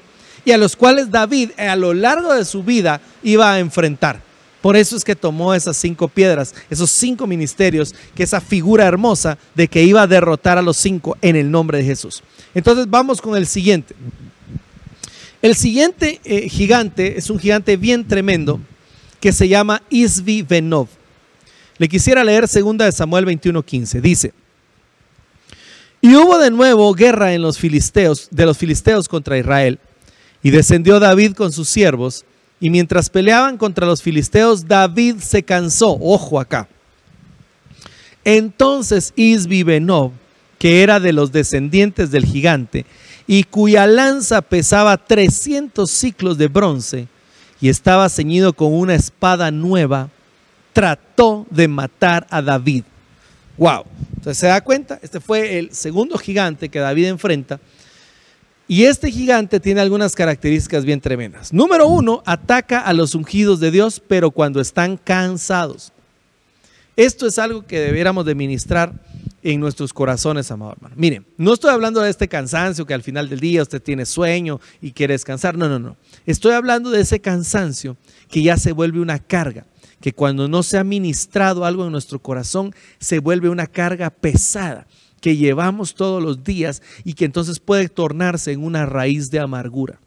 y 0.50 0.52
a 0.52 0.58
los 0.58 0.76
cuales 0.76 1.12
David 1.12 1.52
a 1.60 1.76
lo 1.76 1.94
largo 1.94 2.34
de 2.34 2.44
su 2.44 2.64
vida 2.64 3.02
iba 3.22 3.54
a 3.54 3.60
enfrentar. 3.60 4.20
Por 4.64 4.76
eso 4.76 4.98
es 4.98 5.04
que 5.04 5.16
tomó 5.16 5.54
esas 5.54 5.78
cinco 5.78 6.08
piedras, 6.08 6.56
esos 6.72 6.90
cinco 6.90 7.28
ministerios, 7.28 7.94
que 8.16 8.24
esa 8.24 8.42
figura 8.42 8.88
hermosa 8.88 9.38
de 9.54 9.68
que 9.68 9.84
iba 9.84 10.02
a 10.02 10.08
derrotar 10.08 10.58
a 10.58 10.64
los 10.64 10.76
cinco 10.76 11.16
en 11.22 11.36
el 11.36 11.52
nombre 11.52 11.78
de 11.78 11.84
Jesús. 11.84 12.24
Entonces 12.56 12.90
vamos 12.90 13.22
con 13.22 13.38
el 13.38 13.46
siguiente. 13.46 13.94
El 15.44 15.56
siguiente 15.56 16.20
eh, 16.24 16.50
gigante 16.50 17.20
es 17.20 17.30
un 17.30 17.38
gigante 17.38 17.78
bien 17.78 18.08
tremendo 18.08 18.60
que 19.20 19.32
se 19.32 19.48
llama 19.48 19.84
Isvi 19.92 20.42
Benov. 20.42 20.88
Le 21.78 21.88
quisiera 21.88 22.24
leer 22.24 22.48
segunda 22.48 22.86
de 22.86 22.92
Samuel 22.92 23.28
21:15. 23.28 24.02
Dice: 24.02 24.34
Y 26.02 26.16
hubo 26.16 26.40
de 26.40 26.50
nuevo 26.50 26.92
guerra 26.96 27.36
en 27.36 27.44
los 27.44 27.60
filisteos 27.60 28.30
de 28.32 28.48
los 28.48 28.58
filisteos 28.58 29.08
contra 29.08 29.38
Israel. 29.38 29.80
Y 30.42 30.52
descendió 30.52 31.00
David 31.00 31.34
con 31.34 31.52
sus 31.52 31.70
siervos, 31.70 32.26
y 32.60 32.70
mientras 32.70 33.10
peleaban 33.10 33.58
contra 33.58 33.86
los 33.86 34.02
filisteos, 34.02 34.68
David 34.68 35.18
se 35.20 35.44
cansó. 35.44 35.98
Ojo 36.00 36.40
acá. 36.40 36.68
Entonces 38.24 39.14
Isbi 39.16 39.64
Benob, 39.64 40.12
que 40.58 40.84
era 40.84 41.00
de 41.00 41.14
los 41.14 41.32
descendientes 41.32 42.12
del 42.12 42.26
gigante, 42.26 42.86
y 43.28 43.44
cuya 43.44 43.88
lanza 43.88 44.42
pesaba 44.42 44.98
300 44.98 45.90
ciclos 45.90 46.38
de 46.38 46.48
bronce, 46.48 47.08
y 47.62 47.70
estaba 47.70 48.10
ceñido 48.10 48.54
con 48.54 48.74
una 48.74 48.96
espada 48.96 49.52
nueva, 49.52 50.10
trató 50.74 51.46
de 51.50 51.68
matar 51.68 52.28
a 52.30 52.42
David. 52.42 52.84
Wow. 53.58 53.84
Entonces 54.16 54.38
se 54.38 54.48
da 54.48 54.62
cuenta, 54.62 55.00
este 55.02 55.20
fue 55.20 55.60
el 55.60 55.74
segundo 55.74 56.18
gigante 56.18 56.70
que 56.70 56.80
David 56.80 57.08
enfrenta 57.08 57.60
y 58.70 58.86
este 58.86 59.10
gigante 59.12 59.60
tiene 59.60 59.82
algunas 59.82 60.14
características 60.16 60.86
bien 60.86 61.02
tremendas. 61.02 61.52
Número 61.52 61.88
uno, 61.88 62.22
ataca 62.24 62.82
a 62.82 62.94
los 62.94 63.16
ungidos 63.16 63.60
de 63.60 63.72
Dios, 63.72 64.00
pero 64.08 64.30
cuando 64.30 64.62
están 64.62 64.96
cansados. 64.96 65.92
Esto 66.96 67.26
es 67.26 67.40
algo 67.40 67.66
que 67.66 67.80
debiéramos 67.80 68.26
de 68.26 68.36
ministrar 68.36 68.94
en 69.42 69.60
nuestros 69.60 69.92
corazones, 69.92 70.52
amado 70.52 70.74
hermano. 70.74 70.94
Miren, 71.00 71.26
no 71.36 71.56
estoy 71.56 71.72
hablando 71.72 72.00
de 72.02 72.12
este 72.12 72.28
cansancio 72.28 72.86
que 72.86 72.94
al 72.94 73.02
final 73.02 73.28
del 73.28 73.40
día 73.40 73.64
usted 73.64 73.82
tiene 73.82 74.06
sueño 74.06 74.62
y 74.84 74.92
quiere 74.92 75.16
descansar. 75.16 75.58
No, 75.58 75.68
no, 75.68 75.80
no. 75.80 75.98
Estoy 76.28 76.54
hablando 76.54 76.92
de 76.92 77.02
ese 77.02 77.20
cansancio 77.20 77.98
que 78.30 78.44
ya 78.44 78.56
se 78.58 78.72
vuelve 78.72 79.00
una 79.00 79.18
carga, 79.18 79.66
que 80.00 80.14
cuando 80.14 80.48
no 80.48 80.62
se 80.62 80.78
ha 80.78 80.84
ministrado 80.84 81.66
algo 81.66 81.88
en 81.88 81.92
nuestro 81.92 82.20
corazón, 82.20 82.76
se 83.00 83.18
vuelve 83.18 83.50
una 83.50 83.66
carga 83.66 84.12
pesada 84.12 84.86
que 85.20 85.38
llevamos 85.38 85.96
todos 85.96 86.22
los 86.22 86.44
días 86.44 86.82
y 87.04 87.14
que 87.14 87.26
entonces 87.26 87.60
puede 87.60 87.90
tornarse 87.90 88.52
en 88.52 88.64
una 88.64 88.86
raíz 88.86 89.32
de 89.32 89.40
amargura. 89.40 90.00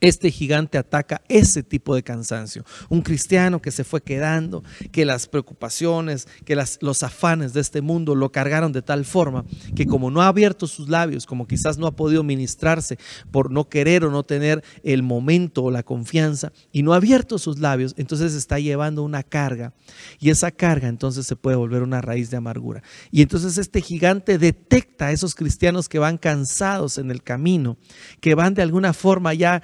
Este 0.00 0.30
gigante 0.30 0.78
ataca 0.78 1.22
ese 1.28 1.62
tipo 1.62 1.94
de 1.94 2.04
cansancio. 2.04 2.64
Un 2.88 3.02
cristiano 3.02 3.60
que 3.60 3.72
se 3.72 3.82
fue 3.82 4.00
quedando, 4.00 4.62
que 4.92 5.04
las 5.04 5.26
preocupaciones, 5.26 6.28
que 6.44 6.56
los 6.80 7.02
afanes 7.02 7.52
de 7.52 7.60
este 7.60 7.80
mundo 7.80 8.14
lo 8.14 8.30
cargaron 8.30 8.72
de 8.72 8.82
tal 8.82 9.04
forma 9.04 9.44
que 9.74 9.86
como 9.86 10.10
no 10.10 10.22
ha 10.22 10.28
abierto 10.28 10.66
sus 10.66 10.88
labios, 10.88 11.26
como 11.26 11.46
quizás 11.46 11.78
no 11.78 11.86
ha 11.86 11.96
podido 11.96 12.22
ministrarse 12.22 12.98
por 13.30 13.50
no 13.50 13.68
querer 13.68 14.04
o 14.04 14.10
no 14.10 14.22
tener 14.22 14.62
el 14.82 15.02
momento 15.02 15.64
o 15.64 15.70
la 15.70 15.82
confianza 15.82 16.52
y 16.72 16.82
no 16.82 16.92
ha 16.92 16.96
abierto 16.96 17.38
sus 17.38 17.58
labios, 17.58 17.94
entonces 17.96 18.34
está 18.34 18.58
llevando 18.58 19.02
una 19.02 19.22
carga 19.22 19.74
y 20.18 20.30
esa 20.30 20.50
carga 20.50 20.88
entonces 20.88 21.26
se 21.26 21.36
puede 21.36 21.56
volver 21.56 21.82
una 21.82 22.00
raíz 22.00 22.30
de 22.30 22.36
amargura. 22.36 22.82
Y 23.10 23.22
entonces 23.22 23.58
este 23.58 23.80
gigante 23.80 24.38
detecta 24.38 25.06
a 25.06 25.12
esos 25.12 25.34
cristianos 25.34 25.88
que 25.88 25.98
van 25.98 26.18
cansados 26.18 26.98
en 26.98 27.10
el 27.10 27.22
camino, 27.22 27.78
que 28.20 28.34
van 28.34 28.54
de 28.54 28.62
alguna 28.62 28.92
forma 28.92 29.34
ya 29.34 29.62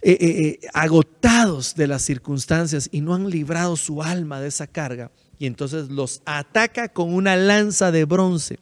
eh, 0.00 0.12
eh, 0.12 0.58
eh, 0.62 0.68
agotados 0.74 1.74
de 1.74 1.88
las 1.88 2.02
circunstancias 2.02 2.88
y 2.92 3.00
no 3.00 3.14
han 3.14 3.28
librado 3.28 3.76
su 3.76 4.02
alma 4.02 4.40
de 4.40 4.48
esa 4.48 4.66
carga. 4.66 5.10
Y 5.38 5.46
entonces 5.46 5.88
los 5.88 6.22
ataca 6.24 6.88
con 6.88 7.12
una 7.12 7.36
lanza 7.36 7.90
de 7.90 8.04
bronce. 8.04 8.58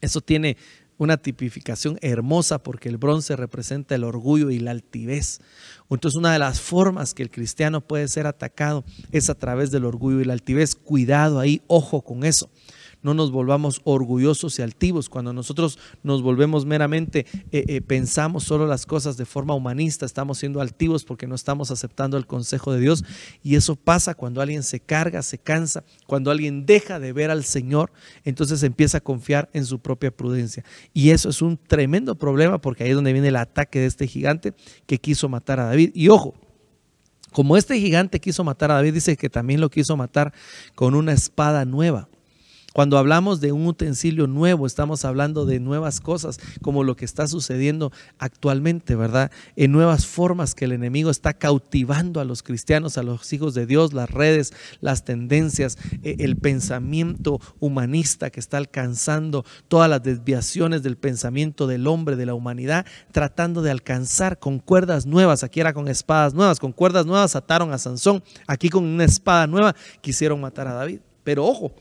Eso 0.00 0.20
tiene 0.20 0.58
una 0.98 1.16
tipificación 1.16 1.98
hermosa 2.02 2.62
porque 2.62 2.88
el 2.88 2.98
bronce 2.98 3.36
representa 3.36 3.94
el 3.94 4.04
orgullo 4.04 4.50
y 4.50 4.58
la 4.58 4.72
altivez. 4.72 5.40
Entonces 5.88 6.18
una 6.18 6.32
de 6.32 6.38
las 6.38 6.60
formas 6.60 7.14
que 7.14 7.22
el 7.22 7.30
cristiano 7.30 7.80
puede 7.80 8.06
ser 8.08 8.26
atacado 8.26 8.84
es 9.12 9.30
a 9.30 9.34
través 9.34 9.70
del 9.70 9.86
orgullo 9.86 10.20
y 10.20 10.24
la 10.24 10.34
altivez. 10.34 10.74
Cuidado 10.74 11.40
ahí, 11.40 11.62
ojo 11.68 12.02
con 12.02 12.24
eso 12.24 12.50
no 13.02 13.14
nos 13.14 13.30
volvamos 13.30 13.80
orgullosos 13.84 14.58
y 14.58 14.62
altivos. 14.62 15.08
Cuando 15.08 15.32
nosotros 15.32 15.78
nos 16.02 16.22
volvemos 16.22 16.66
meramente, 16.66 17.26
eh, 17.52 17.64
eh, 17.68 17.80
pensamos 17.80 18.44
solo 18.44 18.66
las 18.66 18.86
cosas 18.86 19.16
de 19.16 19.24
forma 19.24 19.54
humanista, 19.54 20.06
estamos 20.06 20.38
siendo 20.38 20.60
altivos 20.60 21.04
porque 21.04 21.26
no 21.26 21.34
estamos 21.34 21.70
aceptando 21.70 22.16
el 22.16 22.26
consejo 22.26 22.72
de 22.72 22.80
Dios. 22.80 23.04
Y 23.42 23.56
eso 23.56 23.76
pasa 23.76 24.14
cuando 24.14 24.40
alguien 24.40 24.62
se 24.62 24.80
carga, 24.80 25.22
se 25.22 25.38
cansa, 25.38 25.84
cuando 26.06 26.30
alguien 26.30 26.66
deja 26.66 26.98
de 26.98 27.12
ver 27.12 27.30
al 27.30 27.44
Señor, 27.44 27.92
entonces 28.24 28.62
empieza 28.62 28.98
a 28.98 29.00
confiar 29.00 29.48
en 29.52 29.64
su 29.64 29.78
propia 29.78 30.10
prudencia. 30.10 30.64
Y 30.92 31.10
eso 31.10 31.28
es 31.28 31.42
un 31.42 31.56
tremendo 31.56 32.16
problema 32.16 32.60
porque 32.60 32.84
ahí 32.84 32.90
es 32.90 32.96
donde 32.96 33.12
viene 33.12 33.28
el 33.28 33.36
ataque 33.36 33.80
de 33.80 33.86
este 33.86 34.06
gigante 34.06 34.54
que 34.86 34.98
quiso 34.98 35.28
matar 35.28 35.60
a 35.60 35.64
David. 35.64 35.90
Y 35.94 36.08
ojo, 36.08 36.34
como 37.32 37.56
este 37.56 37.78
gigante 37.78 38.20
quiso 38.20 38.42
matar 38.42 38.70
a 38.70 38.74
David, 38.74 38.94
dice 38.94 39.16
que 39.16 39.28
también 39.28 39.60
lo 39.60 39.70
quiso 39.70 39.96
matar 39.96 40.32
con 40.74 40.94
una 40.94 41.12
espada 41.12 41.64
nueva. 41.64 42.08
Cuando 42.74 42.98
hablamos 42.98 43.40
de 43.40 43.50
un 43.50 43.66
utensilio 43.66 44.26
nuevo, 44.26 44.66
estamos 44.66 45.06
hablando 45.06 45.46
de 45.46 45.58
nuevas 45.58 46.00
cosas, 46.00 46.38
como 46.60 46.84
lo 46.84 46.96
que 46.96 47.06
está 47.06 47.26
sucediendo 47.26 47.92
actualmente, 48.18 48.94
¿verdad? 48.94 49.32
En 49.56 49.72
nuevas 49.72 50.06
formas 50.06 50.54
que 50.54 50.66
el 50.66 50.72
enemigo 50.72 51.10
está 51.10 51.32
cautivando 51.32 52.20
a 52.20 52.24
los 52.24 52.42
cristianos, 52.42 52.98
a 52.98 53.02
los 53.02 53.32
hijos 53.32 53.54
de 53.54 53.64
Dios, 53.64 53.94
las 53.94 54.10
redes, 54.10 54.52
las 54.80 55.04
tendencias, 55.04 55.78
eh, 56.02 56.16
el 56.20 56.36
pensamiento 56.36 57.40
humanista 57.58 58.28
que 58.30 58.38
está 58.38 58.58
alcanzando 58.58 59.46
todas 59.68 59.88
las 59.88 60.02
desviaciones 60.02 60.82
del 60.82 60.98
pensamiento 60.98 61.66
del 61.66 61.86
hombre, 61.86 62.16
de 62.16 62.26
la 62.26 62.34
humanidad, 62.34 62.84
tratando 63.12 63.62
de 63.62 63.70
alcanzar 63.70 64.38
con 64.38 64.58
cuerdas 64.58 65.06
nuevas. 65.06 65.42
Aquí 65.42 65.58
era 65.58 65.72
con 65.72 65.88
espadas 65.88 66.34
nuevas, 66.34 66.60
con 66.60 66.72
cuerdas 66.72 67.06
nuevas 67.06 67.34
ataron 67.34 67.72
a 67.72 67.78
Sansón, 67.78 68.22
aquí 68.46 68.68
con 68.68 68.84
una 68.84 69.04
espada 69.04 69.46
nueva 69.46 69.74
quisieron 70.02 70.40
matar 70.40 70.68
a 70.68 70.74
David. 70.74 71.00
Pero 71.24 71.44
ojo, 71.44 71.72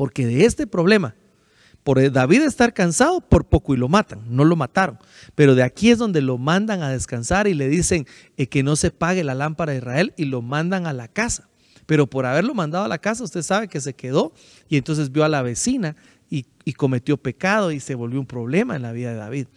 porque 0.00 0.24
de 0.24 0.46
este 0.46 0.66
problema, 0.66 1.14
por 1.84 2.10
David 2.10 2.40
estar 2.40 2.72
cansado, 2.72 3.20
por 3.20 3.44
poco 3.44 3.74
y 3.74 3.76
lo 3.76 3.86
matan, 3.86 4.22
no 4.34 4.44
lo 4.44 4.56
mataron. 4.56 4.98
Pero 5.34 5.54
de 5.54 5.62
aquí 5.62 5.90
es 5.90 5.98
donde 5.98 6.22
lo 6.22 6.38
mandan 6.38 6.82
a 6.82 6.88
descansar 6.88 7.46
y 7.46 7.52
le 7.52 7.68
dicen 7.68 8.06
eh, 8.38 8.46
que 8.46 8.62
no 8.62 8.76
se 8.76 8.92
pague 8.92 9.22
la 9.24 9.34
lámpara 9.34 9.72
de 9.72 9.78
Israel 9.80 10.14
y 10.16 10.24
lo 10.24 10.40
mandan 10.40 10.86
a 10.86 10.94
la 10.94 11.06
casa. 11.06 11.50
Pero 11.84 12.06
por 12.06 12.24
haberlo 12.24 12.54
mandado 12.54 12.86
a 12.86 12.88
la 12.88 12.96
casa, 12.96 13.24
usted 13.24 13.42
sabe 13.42 13.68
que 13.68 13.78
se 13.78 13.92
quedó 13.92 14.32
y 14.70 14.78
entonces 14.78 15.12
vio 15.12 15.22
a 15.22 15.28
la 15.28 15.42
vecina 15.42 15.96
y, 16.30 16.46
y 16.64 16.72
cometió 16.72 17.18
pecado 17.18 17.70
y 17.70 17.78
se 17.78 17.94
volvió 17.94 18.20
un 18.20 18.26
problema 18.26 18.76
en 18.76 18.80
la 18.80 18.92
vida 18.92 19.10
de 19.10 19.16
David. 19.16 19.48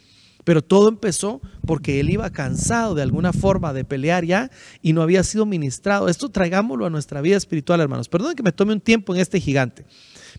Pero 0.43 0.61
todo 0.61 0.89
empezó 0.89 1.41
porque 1.65 1.99
él 1.99 2.09
iba 2.09 2.29
cansado 2.29 2.95
de 2.95 3.01
alguna 3.01 3.33
forma 3.33 3.73
de 3.73 3.85
pelear 3.85 4.25
ya 4.25 4.51
y 4.81 4.93
no 4.93 5.01
había 5.01 5.23
sido 5.23 5.45
ministrado. 5.45 6.09
Esto 6.09 6.29
traigámoslo 6.29 6.85
a 6.85 6.89
nuestra 6.89 7.21
vida 7.21 7.37
espiritual, 7.37 7.79
hermanos. 7.79 8.09
Perdón 8.09 8.35
que 8.35 8.43
me 8.43 8.51
tome 8.51 8.73
un 8.73 8.81
tiempo 8.81 9.13
en 9.15 9.21
este 9.21 9.39
gigante. 9.39 9.85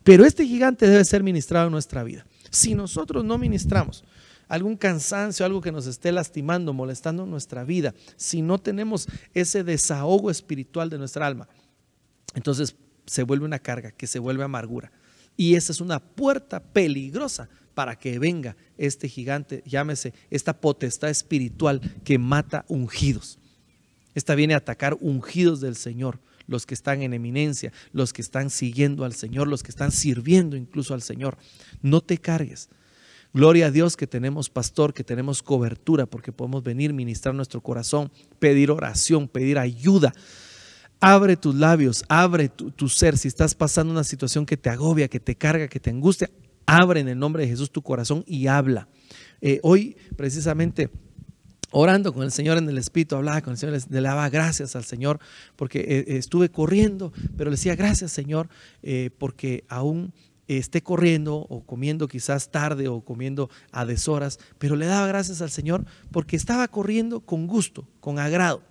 Pero 0.02 0.24
este 0.24 0.46
gigante 0.46 0.86
debe 0.86 1.04
ser 1.04 1.22
ministrado 1.22 1.66
en 1.66 1.72
nuestra 1.72 2.02
vida. 2.04 2.26
Si 2.50 2.74
nosotros 2.74 3.24
no 3.24 3.38
ministramos 3.38 4.04
algún 4.48 4.76
cansancio, 4.76 5.46
algo 5.46 5.62
que 5.62 5.72
nos 5.72 5.86
esté 5.86 6.12
lastimando, 6.12 6.74
molestando 6.74 7.24
nuestra 7.24 7.64
vida, 7.64 7.94
si 8.16 8.42
no 8.42 8.58
tenemos 8.58 9.08
ese 9.32 9.64
desahogo 9.64 10.30
espiritual 10.30 10.90
de 10.90 10.98
nuestra 10.98 11.26
alma, 11.26 11.48
entonces 12.34 12.76
se 13.06 13.22
vuelve 13.22 13.46
una 13.46 13.58
carga, 13.58 13.90
que 13.92 14.06
se 14.06 14.18
vuelve 14.18 14.44
amargura. 14.44 14.92
Y 15.36 15.54
esa 15.54 15.72
es 15.72 15.80
una 15.80 15.98
puerta 15.98 16.62
peligrosa 16.62 17.48
para 17.74 17.96
que 17.98 18.18
venga 18.18 18.56
este 18.78 19.08
gigante, 19.08 19.62
llámese 19.66 20.14
esta 20.30 20.60
potestad 20.60 21.10
espiritual 21.10 21.80
que 22.04 22.18
mata 22.18 22.64
ungidos. 22.68 23.38
Esta 24.14 24.34
viene 24.34 24.54
a 24.54 24.58
atacar 24.58 24.96
ungidos 25.00 25.60
del 25.60 25.76
Señor 25.76 26.20
los 26.46 26.66
que 26.66 26.74
están 26.74 27.02
en 27.02 27.14
eminencia, 27.14 27.72
los 27.92 28.12
que 28.12 28.22
están 28.22 28.50
siguiendo 28.50 29.04
al 29.04 29.14
Señor, 29.14 29.48
los 29.48 29.62
que 29.62 29.70
están 29.70 29.92
sirviendo 29.92 30.56
incluso 30.56 30.94
al 30.94 31.02
Señor. 31.02 31.38
No 31.82 32.00
te 32.00 32.18
cargues. 32.18 32.68
Gloria 33.32 33.66
a 33.66 33.70
Dios 33.70 33.96
que 33.96 34.06
tenemos 34.06 34.48
pastor, 34.48 34.94
que 34.94 35.02
tenemos 35.02 35.42
cobertura, 35.42 36.06
porque 36.06 36.30
podemos 36.30 36.62
venir, 36.62 36.92
ministrar 36.92 37.34
nuestro 37.34 37.60
corazón, 37.60 38.12
pedir 38.38 38.70
oración, 38.70 39.26
pedir 39.26 39.58
ayuda. 39.58 40.12
Abre 41.00 41.36
tus 41.36 41.54
labios, 41.54 42.04
abre 42.08 42.48
tu, 42.48 42.88
ser. 42.88 43.18
Si 43.18 43.26
estás 43.26 43.54
pasando 43.56 43.92
una 43.92 44.04
situación 44.04 44.46
que 44.46 44.56
te 44.56 44.70
agobia, 44.70 45.08
que 45.08 45.18
te 45.18 45.34
carga, 45.34 45.66
que 45.66 45.80
te 45.80 45.90
angustia, 45.90 46.30
abre 46.66 47.00
en 47.00 47.08
el 47.08 47.18
nombre 47.18 47.44
de 47.44 47.48
Jesús 47.48 47.70
tu 47.70 47.82
corazón 47.82 48.24
y 48.26 48.46
habla. 48.46 48.88
Eh, 49.40 49.60
hoy 49.62 49.96
precisamente 50.16 50.90
orando 51.70 52.12
con 52.12 52.22
el 52.22 52.30
Señor 52.30 52.56
en 52.56 52.68
el 52.68 52.78
Espíritu, 52.78 53.16
hablaba 53.16 53.42
con 53.42 53.52
el 53.52 53.58
Señor, 53.58 53.78
le 53.90 54.00
daba 54.00 54.28
gracias 54.28 54.76
al 54.76 54.84
Señor 54.84 55.18
porque 55.56 55.80
eh, 55.80 56.04
estuve 56.16 56.48
corriendo, 56.48 57.12
pero 57.36 57.50
le 57.50 57.56
decía 57.56 57.74
gracias 57.74 58.12
Señor 58.12 58.48
eh, 58.82 59.10
porque 59.18 59.64
aún 59.68 60.12
esté 60.46 60.82
corriendo 60.82 61.36
o 61.36 61.64
comiendo 61.64 62.06
quizás 62.06 62.50
tarde 62.50 62.88
o 62.88 63.00
comiendo 63.00 63.50
a 63.72 63.84
deshoras, 63.86 64.38
pero 64.58 64.76
le 64.76 64.86
daba 64.86 65.06
gracias 65.06 65.40
al 65.42 65.50
Señor 65.50 65.84
porque 66.12 66.36
estaba 66.36 66.68
corriendo 66.68 67.20
con 67.20 67.46
gusto, 67.46 67.88
con 68.00 68.18
agrado. 68.18 68.62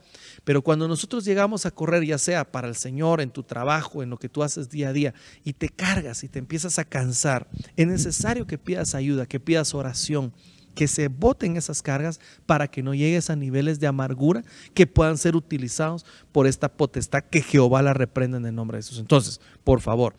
Pero 0.44 0.62
cuando 0.62 0.88
nosotros 0.88 1.26
llegamos 1.26 1.66
a 1.66 1.72
correr, 1.72 2.06
ya 2.06 2.18
sea 2.18 2.52
para 2.52 2.68
el 2.68 2.76
Señor, 2.76 3.22
en 3.22 3.32
tu 3.32 3.44
trabajo, 3.44 4.04
en 4.04 4.10
lo 4.10 4.18
que 4.18 4.30
tú 4.30 4.44
haces 4.44 4.70
día 4.70 4.90
a 4.90 4.94
día, 4.94 5.14
y 5.44 5.54
te 5.54 5.70
cargas 5.70 6.24
y 6.24 6.30
te 6.30 6.40
empiezas 6.40 6.80
a 6.80 6.86
cansar, 6.86 7.48
es 7.76 7.88
necesario 7.88 8.46
que 8.46 8.58
pidas 8.58 8.96
ayuda, 8.96 9.26
que 9.26 9.40
pidas 9.40 9.74
oración, 9.74 10.34
que 10.76 10.88
se 10.88 11.08
boten 11.08 11.56
esas 11.56 11.82
cargas 11.82 12.20
para 12.46 12.68
que 12.68 12.84
no 12.84 12.94
llegues 12.94 13.30
a 13.30 13.36
niveles 13.36 13.80
de 13.80 13.88
amargura 13.88 14.44
que 14.74 14.88
puedan 14.88 15.18
ser 15.18 15.36
utilizados 15.36 16.06
por 16.32 16.48
esta 16.48 16.70
potestad 16.70 17.24
que 17.24 17.42
Jehová 17.42 17.82
la 17.82 17.94
reprenda 17.94 18.38
en 18.38 18.46
el 18.46 18.56
nombre 18.56 18.78
de 18.78 18.84
Jesús. 18.84 19.00
Entonces, 19.00 19.40
por 19.64 19.82
favor, 19.82 20.16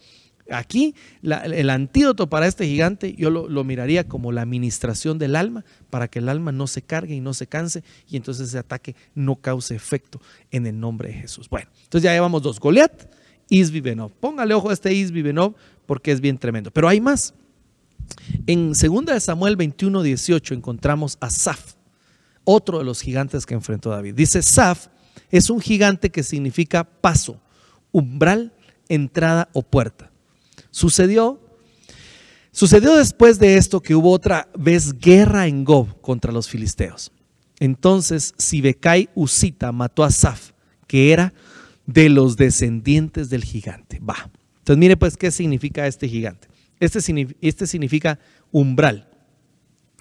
aquí 0.51 0.95
el 1.23 1.71
antídoto 1.71 2.29
para 2.29 2.47
este 2.47 2.67
gigante 2.67 3.15
yo 3.15 3.31
lo, 3.31 3.65
miraría 3.65 4.07
como 4.07 4.33
la 4.33 4.43
administración 4.43 5.19
del 5.19 5.37
alma 5.37 5.65
para 5.91 6.09
que 6.09 6.19
el 6.19 6.29
alma 6.29 6.53
no 6.53 6.67
se 6.67 6.83
cargue 6.83 7.15
y 7.15 7.21
no 7.21 7.35
se 7.35 7.47
canse 7.47 7.83
y 8.09 8.17
entonces 8.17 8.49
ese 8.49 8.59
ataque 8.59 8.95
no 9.15 9.37
cause 9.37 9.75
efecto 9.75 10.21
en 10.51 10.67
el 10.67 10.79
nombre 10.79 11.09
de 11.09 11.15
Jesús. 11.15 11.49
Bueno, 11.49 11.69
entonces 11.85 12.05
ya 12.05 12.13
llevamos 12.13 12.43
dos, 12.43 12.61
Goliat, 12.61 13.11
Isbibenov. 13.49 14.13
Póngale 14.13 14.55
ojo 14.55 14.71
a 14.71 14.73
este 14.73 14.93
Isbibenov 14.93 15.55
porque 15.87 16.13
es 16.13 16.21
bien 16.21 16.39
tremendo. 16.39 16.71
Pero 16.71 16.89
hay 16.89 17.01
más. 17.01 17.35
En 18.47 18.73
2 18.73 19.23
Samuel 19.23 19.57
21, 19.57 20.03
18 20.03 20.55
encontramos 20.55 21.17
a 21.21 21.31
Saf, 21.31 21.75
otro 22.45 22.79
de 22.79 22.85
los 22.85 23.01
gigantes 23.01 23.47
que 23.47 23.55
enfrentó 23.55 23.91
David. 23.91 24.15
Dice, 24.15 24.43
Saf 24.43 24.89
es 25.31 25.49
un 25.49 25.61
gigante 25.61 26.11
que 26.11 26.23
significa 26.23 26.85
paso, 26.85 27.41
umbral, 27.93 28.53
entrada 28.89 29.49
o 29.53 29.63
puerta. 29.63 30.11
Sucedió, 30.75 31.41
sucedió 32.51 32.97
después 32.97 33.39
de 33.39 33.59
esto 33.59 33.81
que 33.81 33.95
hubo 33.95 34.11
otra 34.11 34.49
vez 34.59 34.99
guerra 34.99 35.47
en 35.47 35.63
Gob 35.63 36.01
contra 36.01 36.33
los 36.33 36.49
filisteos. 36.49 37.13
Entonces 37.61 38.35
Sibekai 38.39 39.09
Usita 39.15 39.71
mató 39.71 40.03
a 40.03 40.11
Saf, 40.11 40.51
que 40.89 41.13
era 41.13 41.33
de 41.87 42.09
los 42.09 42.37
descendientes 42.37 43.31
del 43.31 43.45
gigante. 43.45 44.01
Va. 44.01 44.33
Entonces 44.59 44.79
mire 44.79 44.97
pues 44.97 45.17
qué 45.17 45.31
significa 45.31 45.87
este 45.87 46.09
gigante. 46.09 46.49
Este, 46.81 46.99
este, 47.41 47.69
significa 47.69 48.19
umbral 48.51 49.09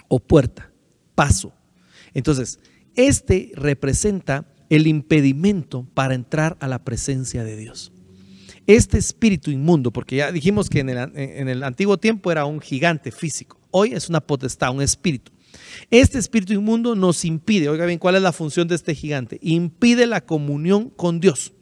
o 0.08 0.20
puerta, 0.20 0.72
paso. 1.14 1.54
Entonces, 2.16 2.60
este 2.96 3.52
representa 3.54 4.52
el 4.72 4.88
impedimento 4.88 5.86
para 5.94 6.16
entrar 6.16 6.58
a 6.60 6.68
la 6.68 6.84
presencia 6.84 7.44
de 7.44 7.58
Dios. 7.58 7.93
Este 8.66 8.98
espíritu 8.98 9.52
inmundo, 9.52 9.92
porque 9.92 10.18
ya 10.18 10.32
dijimos 10.32 10.70
que 10.70 10.80
en 10.80 10.90
el, 10.90 11.12
en 11.16 11.50
el 11.50 11.64
antiguo 11.64 11.98
tiempo 11.98 12.32
era 12.32 12.46
un 12.46 12.62
gigante 12.62 13.12
físico, 13.12 13.60
hoy 13.72 13.94
es 13.94 14.10
una 14.10 14.22
potestad, 14.22 14.74
un 14.74 14.82
espíritu. 14.82 15.32
Este 15.92 16.18
espíritu 16.18 16.54
inmundo 16.54 16.96
nos 16.96 17.26
impide, 17.26 17.70
oiga 17.70 17.86
bien, 17.86 18.00
¿cuál 18.00 18.16
es 18.16 18.22
la 18.22 18.32
función 18.32 18.68
de 18.68 18.76
este 18.76 18.96
gigante? 18.96 19.38
Impide 19.42 20.08
la 20.08 20.22
comunión 20.22 20.90
con 20.90 21.20
Dios. 21.20 21.54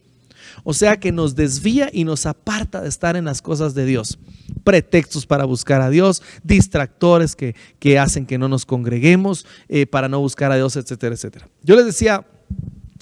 O 0.64 0.74
sea 0.74 1.00
que 1.00 1.12
nos 1.12 1.36
desvía 1.36 1.90
y 1.92 2.04
nos 2.04 2.26
aparta 2.26 2.82
de 2.82 2.90
estar 2.90 3.16
en 3.16 3.26
las 3.26 3.42
cosas 3.42 3.74
de 3.74 3.86
Dios. 3.86 4.20
Pretextos 4.64 5.26
para 5.26 5.46
buscar 5.46 5.82
a 5.82 5.90
Dios, 5.90 6.22
distractores 6.44 7.36
que, 7.36 8.00
hacen 8.00 8.26
que 8.26 8.38
no 8.38 8.48
nos 8.48 8.66
congreguemos 8.66 9.46
eh, 9.70 9.86
para 9.86 10.10
no 10.10 10.20
buscar 10.20 10.52
a 10.52 10.56
Dios, 10.56 10.76
etcétera, 10.76 11.16
etcétera. 11.16 11.50
Yo 11.64 11.76
les 11.76 11.86
decía 11.86 12.26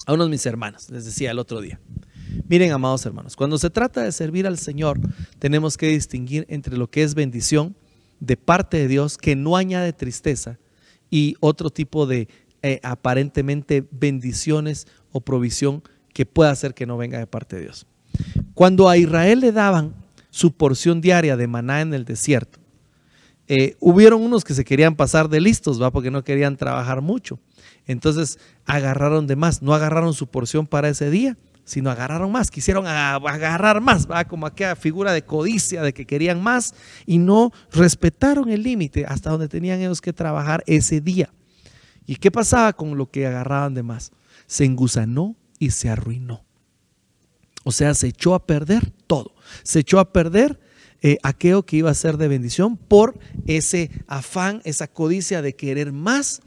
a 0.06 0.12
unos 0.12 0.26
de 0.26 0.30
mis 0.30 0.46
hermanos, 0.46 0.90
les 0.90 1.04
decía 1.04 1.30
el 1.30 1.38
otro 1.38 1.60
día, 1.60 1.80
miren 2.48 2.72
amados 2.72 3.04
hermanos, 3.06 3.36
cuando 3.36 3.58
se 3.58 3.70
trata 3.70 4.02
de 4.02 4.12
servir 4.12 4.46
al 4.46 4.58
Señor, 4.58 4.98
tenemos 5.38 5.76
que 5.76 5.88
distinguir 5.88 6.46
entre 6.48 6.76
lo 6.76 6.90
que 6.90 7.02
es 7.02 7.14
bendición 7.14 7.74
de 8.20 8.36
parte 8.36 8.76
de 8.76 8.88
Dios 8.88 9.18
que 9.18 9.36
no 9.36 9.56
añade 9.56 9.92
tristeza 9.92 10.58
y 11.10 11.36
otro 11.40 11.70
tipo 11.70 12.06
de 12.06 12.28
eh, 12.62 12.80
aparentemente 12.82 13.84
bendiciones 13.90 14.86
o 15.12 15.20
provisión 15.20 15.82
que 16.12 16.26
pueda 16.26 16.50
hacer 16.50 16.74
que 16.74 16.86
no 16.86 16.96
venga 16.96 17.18
de 17.18 17.26
parte 17.26 17.56
de 17.56 17.62
Dios. 17.62 17.86
Cuando 18.54 18.88
a 18.88 18.96
Israel 18.96 19.40
le 19.40 19.52
daban 19.52 19.94
su 20.30 20.52
porción 20.52 21.00
diaria 21.00 21.36
de 21.36 21.46
maná 21.46 21.80
en 21.80 21.94
el 21.94 22.04
desierto, 22.04 22.58
eh, 23.48 23.76
hubieron 23.80 24.22
unos 24.22 24.44
que 24.44 24.54
se 24.54 24.64
querían 24.64 24.94
pasar 24.94 25.28
de 25.28 25.40
listos, 25.40 25.82
¿va? 25.82 25.90
Porque 25.90 26.10
no 26.10 26.22
querían 26.22 26.56
trabajar 26.56 27.00
mucho. 27.00 27.40
Entonces 27.86 28.38
agarraron 28.64 29.26
de 29.26 29.34
más, 29.34 29.62
no 29.62 29.74
agarraron 29.74 30.14
su 30.14 30.28
porción 30.28 30.66
para 30.66 30.88
ese 30.88 31.10
día, 31.10 31.36
sino 31.70 31.88
agarraron 31.88 32.32
más, 32.32 32.50
quisieron 32.50 32.88
agarrar 32.88 33.80
más, 33.80 34.10
¿va? 34.10 34.24
Como 34.24 34.44
aquella 34.44 34.74
figura 34.74 35.12
de 35.12 35.22
codicia, 35.22 35.82
de 35.82 35.94
que 35.94 36.04
querían 36.04 36.42
más, 36.42 36.74
y 37.06 37.18
no 37.18 37.52
respetaron 37.70 38.50
el 38.50 38.64
límite 38.64 39.06
hasta 39.06 39.30
donde 39.30 39.46
tenían 39.46 39.78
ellos 39.78 40.00
que 40.00 40.12
trabajar 40.12 40.64
ese 40.66 41.00
día. 41.00 41.32
¿Y 42.06 42.16
qué 42.16 42.32
pasaba 42.32 42.72
con 42.72 42.98
lo 42.98 43.08
que 43.08 43.24
agarraban 43.24 43.74
de 43.74 43.84
más? 43.84 44.10
Se 44.48 44.64
engusanó 44.64 45.36
y 45.60 45.70
se 45.70 45.88
arruinó. 45.88 46.44
O 47.62 47.70
sea, 47.70 47.94
se 47.94 48.08
echó 48.08 48.34
a 48.34 48.46
perder 48.46 48.90
todo. 49.06 49.36
Se 49.62 49.78
echó 49.78 50.00
a 50.00 50.12
perder 50.12 50.58
eh, 51.02 51.18
aquello 51.22 51.62
que 51.62 51.76
iba 51.76 51.90
a 51.90 51.94
ser 51.94 52.16
de 52.16 52.26
bendición 52.26 52.76
por 52.76 53.16
ese 53.46 53.92
afán, 54.08 54.60
esa 54.64 54.88
codicia 54.88 55.40
de 55.40 55.54
querer 55.54 55.92
más 55.92 56.42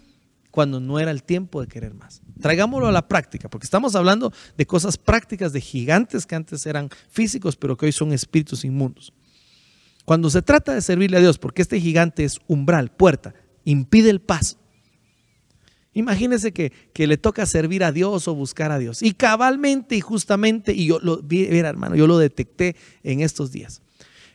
cuando 0.52 0.82
no 0.82 1.00
era 1.00 1.12
el 1.12 1.24
tiempo 1.24 1.62
de 1.62 1.68
querer 1.68 1.94
más. 1.94 2.23
Traigámoslo 2.44 2.90
a 2.90 2.92
la 2.92 3.08
práctica, 3.08 3.48
porque 3.48 3.64
estamos 3.64 3.96
hablando 3.96 4.34
de 4.58 4.66
cosas 4.66 4.98
prácticas, 4.98 5.54
de 5.54 5.62
gigantes 5.62 6.26
que 6.26 6.36
antes 6.36 6.66
eran 6.66 6.90
físicos, 7.10 7.56
pero 7.56 7.78
que 7.78 7.86
hoy 7.86 7.94
son 7.94 8.12
espíritus 8.12 8.66
inmundos. 8.66 9.14
Cuando 10.04 10.30
se 10.30 10.42
trata 10.42 10.74
de 10.74 10.82
servirle 10.82 11.16
a 11.16 11.20
Dios, 11.22 11.38
porque 11.38 11.62
este 11.62 11.80
gigante 11.80 12.26
es 12.26 12.40
umbral, 12.48 12.92
puerta, 12.92 13.34
impide 13.64 14.10
el 14.10 14.20
paso. 14.20 14.58
Imagínese 15.94 16.52
que, 16.52 16.74
que, 16.94 17.08
le 17.08 17.16
toca 17.16 17.46
servir 17.46 17.82
a 17.82 17.94
Dios 17.94 18.28
o 18.28 18.36
buscar 18.36 18.74
a 18.74 18.78
Dios. 18.78 19.02
Y 19.04 19.14
cabalmente 19.14 19.96
y 19.96 20.02
justamente, 20.02 20.74
y 20.74 20.88
yo 20.88 21.00
lo 21.00 21.22
vi, 21.22 21.46
hermano, 21.46 21.96
yo 21.96 22.08
lo 22.08 22.18
detecté 22.18 22.76
en 23.04 23.22
estos 23.22 23.54
días. 23.54 23.82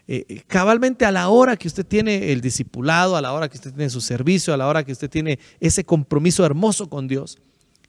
Eh, 0.07 0.25
eh, 0.31 0.42
cabalmente 0.47 1.05
a 1.05 1.12
la 1.12 1.29
hora 1.29 1.59
que 1.59 1.68
usted 1.68 1.85
tiene 1.85 2.33
el 2.33 2.40
discipulado, 2.40 3.18
a 3.18 3.21
la 3.21 3.35
hora 3.35 3.51
que 3.51 3.59
usted 3.59 3.75
tiene 3.75 3.90
su 3.90 4.01
servicio, 4.01 4.55
a 4.55 4.57
la 4.57 4.66
hora 4.66 4.83
que 4.83 4.92
usted 4.92 5.11
tiene 5.11 5.38
ese 5.61 5.85
compromiso 5.85 6.47
hermoso 6.47 6.88
con 6.88 7.07
Dios, 7.07 7.37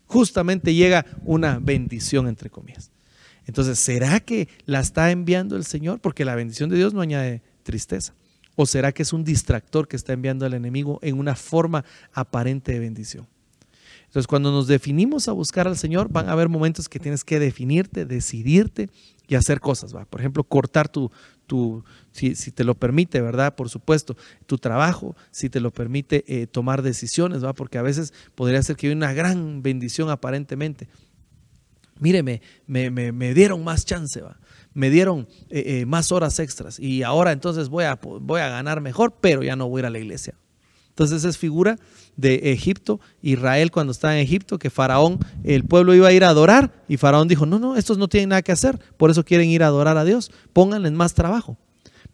justamente 0.10 0.74
llega 0.74 1.06
una 1.24 1.60
bendición, 1.60 2.28
entre 2.28 2.50
comillas. 2.50 2.92
Entonces, 3.46 3.80
¿será 3.80 4.20
que 4.20 4.50
la 4.66 4.80
está 4.80 5.12
enviando 5.12 5.56
el 5.56 5.64
Señor? 5.64 6.02
Porque 6.02 6.26
la 6.26 6.36
bendición 6.36 6.70
de 6.70 6.78
Dios 6.78 6.94
no 6.94 7.02
añade 7.02 7.42
tristeza. 7.64 8.14
¿O 8.56 8.66
será 8.66 8.92
que 8.92 9.04
es 9.04 9.14
un 9.14 9.24
distractor 9.24 9.88
que 9.88 9.96
está 9.96 10.14
enviando 10.14 10.46
al 10.46 10.54
enemigo 10.54 11.00
en 11.02 11.18
una 11.18 11.36
forma 11.36 11.86
aparente 12.12 12.74
de 12.74 12.80
bendición? 12.80 13.28
Entonces, 14.08 14.28
cuando 14.28 14.52
nos 14.52 14.68
definimos 14.68 15.28
a 15.28 15.32
buscar 15.32 15.68
al 15.68 15.78
Señor, 15.78 16.10
van 16.10 16.28
a 16.28 16.32
haber 16.32 16.50
momentos 16.50 16.90
que 16.90 17.00
tienes 17.00 17.24
que 17.24 17.40
definirte, 17.40 18.06
decidirte 18.06 18.90
y 19.28 19.36
hacer 19.36 19.60
cosas. 19.60 19.96
¿va? 19.96 20.06
Por 20.06 20.20
ejemplo, 20.20 20.44
cortar 20.44 20.90
tu, 20.90 21.12
tu 21.50 21.84
si, 22.12 22.52
te 22.52 22.64
lo 22.64 22.76
permite, 22.76 23.22
¿verdad? 23.22 23.56
Por 23.56 23.70
supuesto, 23.70 24.16
tu 24.46 24.58
trabajo, 24.58 25.18
si 25.32 25.50
te 25.50 25.60
lo 25.60 25.72
permite 25.72 26.24
eh, 26.28 26.48
tomar 26.48 26.84
decisiones, 26.84 27.44
¿va? 27.44 27.54
Porque 27.54 27.78
a 27.78 27.82
veces 27.82 28.14
podría 28.36 28.62
ser 28.62 28.76
que 28.76 28.88
hay 28.88 28.94
una 28.94 29.14
gran 29.14 29.64
bendición 29.64 30.10
aparentemente. 30.10 30.88
Míreme, 32.00 32.42
me, 32.68 32.92
me, 32.92 33.34
dieron 33.34 33.64
más 33.64 33.84
chance, 33.84 34.22
¿va? 34.22 34.40
me 34.74 34.90
dieron 34.90 35.28
eh, 35.50 35.82
eh, 35.82 35.86
más 35.86 36.14
horas 36.14 36.40
extras 36.40 36.80
y 36.80 37.04
ahora 37.04 37.34
entonces 37.34 37.68
voy 37.68 37.84
a, 37.84 37.96
voy 37.96 38.40
a 38.40 38.48
ganar 38.48 38.80
mejor, 38.80 39.16
pero 39.20 39.44
ya 39.44 39.58
no 39.58 39.68
voy 39.68 39.80
a 39.80 39.82
ir 39.82 39.86
a 39.88 39.90
la 39.90 40.00
iglesia. 40.00 40.36
Entonces 41.00 41.24
es 41.24 41.38
figura 41.38 41.78
de 42.18 42.52
Egipto, 42.52 43.00
Israel 43.22 43.72
cuando 43.72 43.92
estaba 43.92 44.18
en 44.18 44.20
Egipto, 44.20 44.60
que 44.60 44.70
Faraón, 44.70 45.18
el 45.46 45.64
pueblo 45.64 45.94
iba 45.94 46.10
a 46.10 46.12
ir 46.12 46.26
a 46.26 46.28
adorar 46.28 46.74
y 46.90 46.98
Faraón 46.98 47.30
dijo, 47.30 47.46
no, 47.46 47.58
no, 47.58 47.78
estos 47.78 47.98
no 47.98 48.10
tienen 48.10 48.30
nada 48.30 48.42
que 48.42 48.52
hacer, 48.52 48.78
por 48.98 49.10
eso 49.10 49.24
quieren 49.24 49.48
ir 49.50 49.64
a 49.64 49.68
adorar 49.68 49.96
a 49.96 50.04
Dios, 50.04 50.30
pónganles 50.52 50.92
más 50.92 51.14
trabajo, 51.14 51.58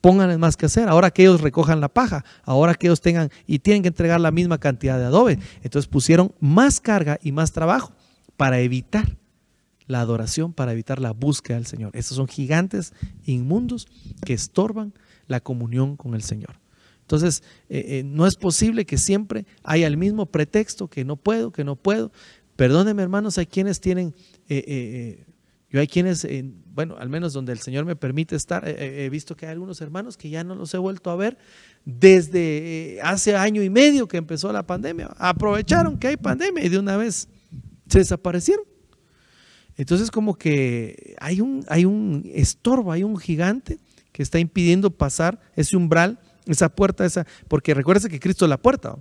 pónganles 0.02 0.38
más 0.38 0.56
que 0.56 0.68
hacer, 0.68 0.88
ahora 0.88 1.10
que 1.10 1.24
ellos 1.24 1.42
recojan 1.42 1.82
la 1.82 1.90
paja, 1.90 2.24
ahora 2.44 2.76
que 2.76 2.86
ellos 2.86 3.02
tengan 3.02 3.32
y 3.48 3.58
tienen 3.58 3.82
que 3.82 3.88
entregar 3.88 4.22
la 4.22 4.30
misma 4.30 4.60
cantidad 4.60 5.00
de 5.00 5.06
adobe. 5.06 5.40
Entonces 5.64 5.88
pusieron 5.88 6.36
más 6.40 6.80
carga 6.80 7.18
y 7.24 7.32
más 7.32 7.54
trabajo 7.54 7.92
para 8.38 8.60
evitar 8.60 9.18
la 9.88 10.02
adoración, 10.02 10.54
para 10.54 10.74
evitar 10.74 11.00
la 11.00 11.10
búsqueda 11.10 11.58
del 11.58 11.66
Señor. 11.66 11.90
Estos 11.96 12.18
son 12.18 12.28
gigantes 12.28 12.94
inmundos 13.26 13.88
que 14.24 14.34
estorban 14.34 14.94
la 15.26 15.40
comunión 15.40 15.98
con 15.98 16.14
el 16.14 16.22
Señor. 16.22 16.64
Entonces, 17.06 17.44
eh, 17.70 18.00
eh, 18.00 18.04
no 18.04 18.26
es 18.26 18.36
posible 18.36 18.86
que 18.86 18.98
siempre 18.98 19.46
haya 19.64 19.86
el 19.86 19.96
mismo 19.96 20.26
pretexto, 20.26 20.88
que 20.88 21.06
no 21.06 21.18
puedo, 21.18 21.52
que 21.52 21.64
no 21.64 21.76
puedo. 21.76 22.12
Perdónenme, 22.56 23.04
hermanos, 23.04 23.38
hay 23.38 23.46
quienes 23.46 23.80
tienen, 23.80 24.16
eh, 24.50 25.24
yo 25.70 25.80
hay 25.80 25.88
quienes, 25.88 26.28
bueno, 26.74 26.96
al 26.98 27.10
menos 27.10 27.32
donde 27.34 27.52
el 27.52 27.60
Señor 27.60 27.86
me 27.86 27.96
permite 27.96 28.36
estar, 28.36 28.68
he 28.68 29.08
visto 29.12 29.36
que 29.36 29.46
hay 29.46 29.52
algunos 29.52 29.82
hermanos 29.82 30.18
que 30.18 30.30
ya 30.32 30.44
no 30.44 30.56
los 30.56 30.74
he 30.74 30.80
vuelto 30.80 31.12
a 31.12 31.16
ver 31.16 31.38
desde 31.84 32.98
hace 33.04 33.36
año 33.36 33.62
y 33.62 33.70
medio 33.70 34.08
que 34.08 34.18
empezó 34.18 34.52
la 34.52 34.66
pandemia. 34.66 35.14
Aprovecharon 35.18 36.00
que 36.00 36.08
hay 36.08 36.18
pandemia 36.18 36.66
y 36.66 36.70
de 36.70 36.80
una 36.80 36.98
vez 36.98 37.28
se 37.88 38.00
desaparecieron. 38.00 38.66
Entonces, 39.78 40.10
como 40.10 40.36
que 40.36 41.16
hay 41.20 41.40
un, 41.42 41.64
hay 41.68 41.86
un 41.86 42.24
estorbo, 42.34 42.92
hay 42.92 43.04
un 43.04 43.18
gigante 43.18 43.78
que 44.12 44.24
está 44.24 44.40
impidiendo 44.40 44.90
pasar 44.90 45.40
ese 45.56 45.76
umbral 45.76 46.18
esa 46.46 46.70
puerta, 46.70 47.06
esa, 47.06 47.26
porque 47.48 47.74
recuérdese 47.74 48.10
que 48.10 48.20
Cristo 48.20 48.46
es 48.46 48.50
la 48.50 48.58
puerta. 48.58 48.96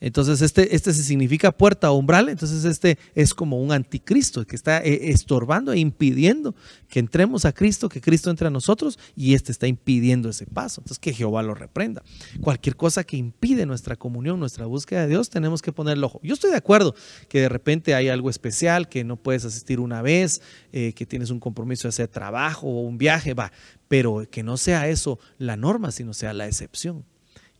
Entonces, 0.00 0.42
este, 0.42 0.74
este 0.74 0.92
se 0.92 1.02
significa 1.02 1.52
puerta 1.52 1.90
o 1.90 1.98
umbral, 1.98 2.28
entonces 2.28 2.64
este 2.64 2.98
es 3.14 3.32
como 3.32 3.62
un 3.62 3.72
anticristo 3.72 4.46
que 4.46 4.56
está 4.56 4.82
eh, 4.82 5.10
estorbando 5.10 5.72
e 5.72 5.78
impidiendo 5.78 6.54
que 6.88 7.00
entremos 7.00 7.44
a 7.44 7.52
Cristo, 7.52 7.88
que 7.88 8.00
Cristo 8.00 8.30
entre 8.30 8.48
a 8.48 8.50
nosotros 8.50 8.98
y 9.16 9.34
este 9.34 9.52
está 9.52 9.66
impidiendo 9.66 10.28
ese 10.28 10.46
paso. 10.46 10.80
Entonces, 10.80 10.98
que 10.98 11.12
Jehová 11.12 11.42
lo 11.42 11.54
reprenda. 11.54 12.02
Cualquier 12.40 12.76
cosa 12.76 13.04
que 13.04 13.16
impide 13.16 13.66
nuestra 13.66 13.96
comunión, 13.96 14.38
nuestra 14.38 14.66
búsqueda 14.66 15.02
de 15.02 15.08
Dios, 15.08 15.30
tenemos 15.30 15.62
que 15.62 15.72
poner 15.72 15.96
el 15.96 16.04
ojo. 16.04 16.20
Yo 16.22 16.34
estoy 16.34 16.50
de 16.50 16.56
acuerdo 16.56 16.94
que 17.28 17.40
de 17.40 17.48
repente 17.48 17.94
hay 17.94 18.08
algo 18.08 18.30
especial, 18.30 18.88
que 18.88 19.04
no 19.04 19.16
puedes 19.16 19.44
asistir 19.44 19.80
una 19.80 20.02
vez, 20.02 20.42
eh, 20.72 20.92
que 20.94 21.06
tienes 21.06 21.30
un 21.30 21.40
compromiso 21.40 21.84
de 21.84 21.90
hacer 21.90 22.08
trabajo 22.08 22.66
o 22.66 22.82
un 22.82 22.98
viaje, 22.98 23.34
va, 23.34 23.52
pero 23.88 24.26
que 24.30 24.42
no 24.42 24.56
sea 24.56 24.88
eso 24.88 25.18
la 25.38 25.56
norma, 25.56 25.90
sino 25.90 26.14
sea 26.14 26.32
la 26.32 26.46
excepción. 26.46 27.04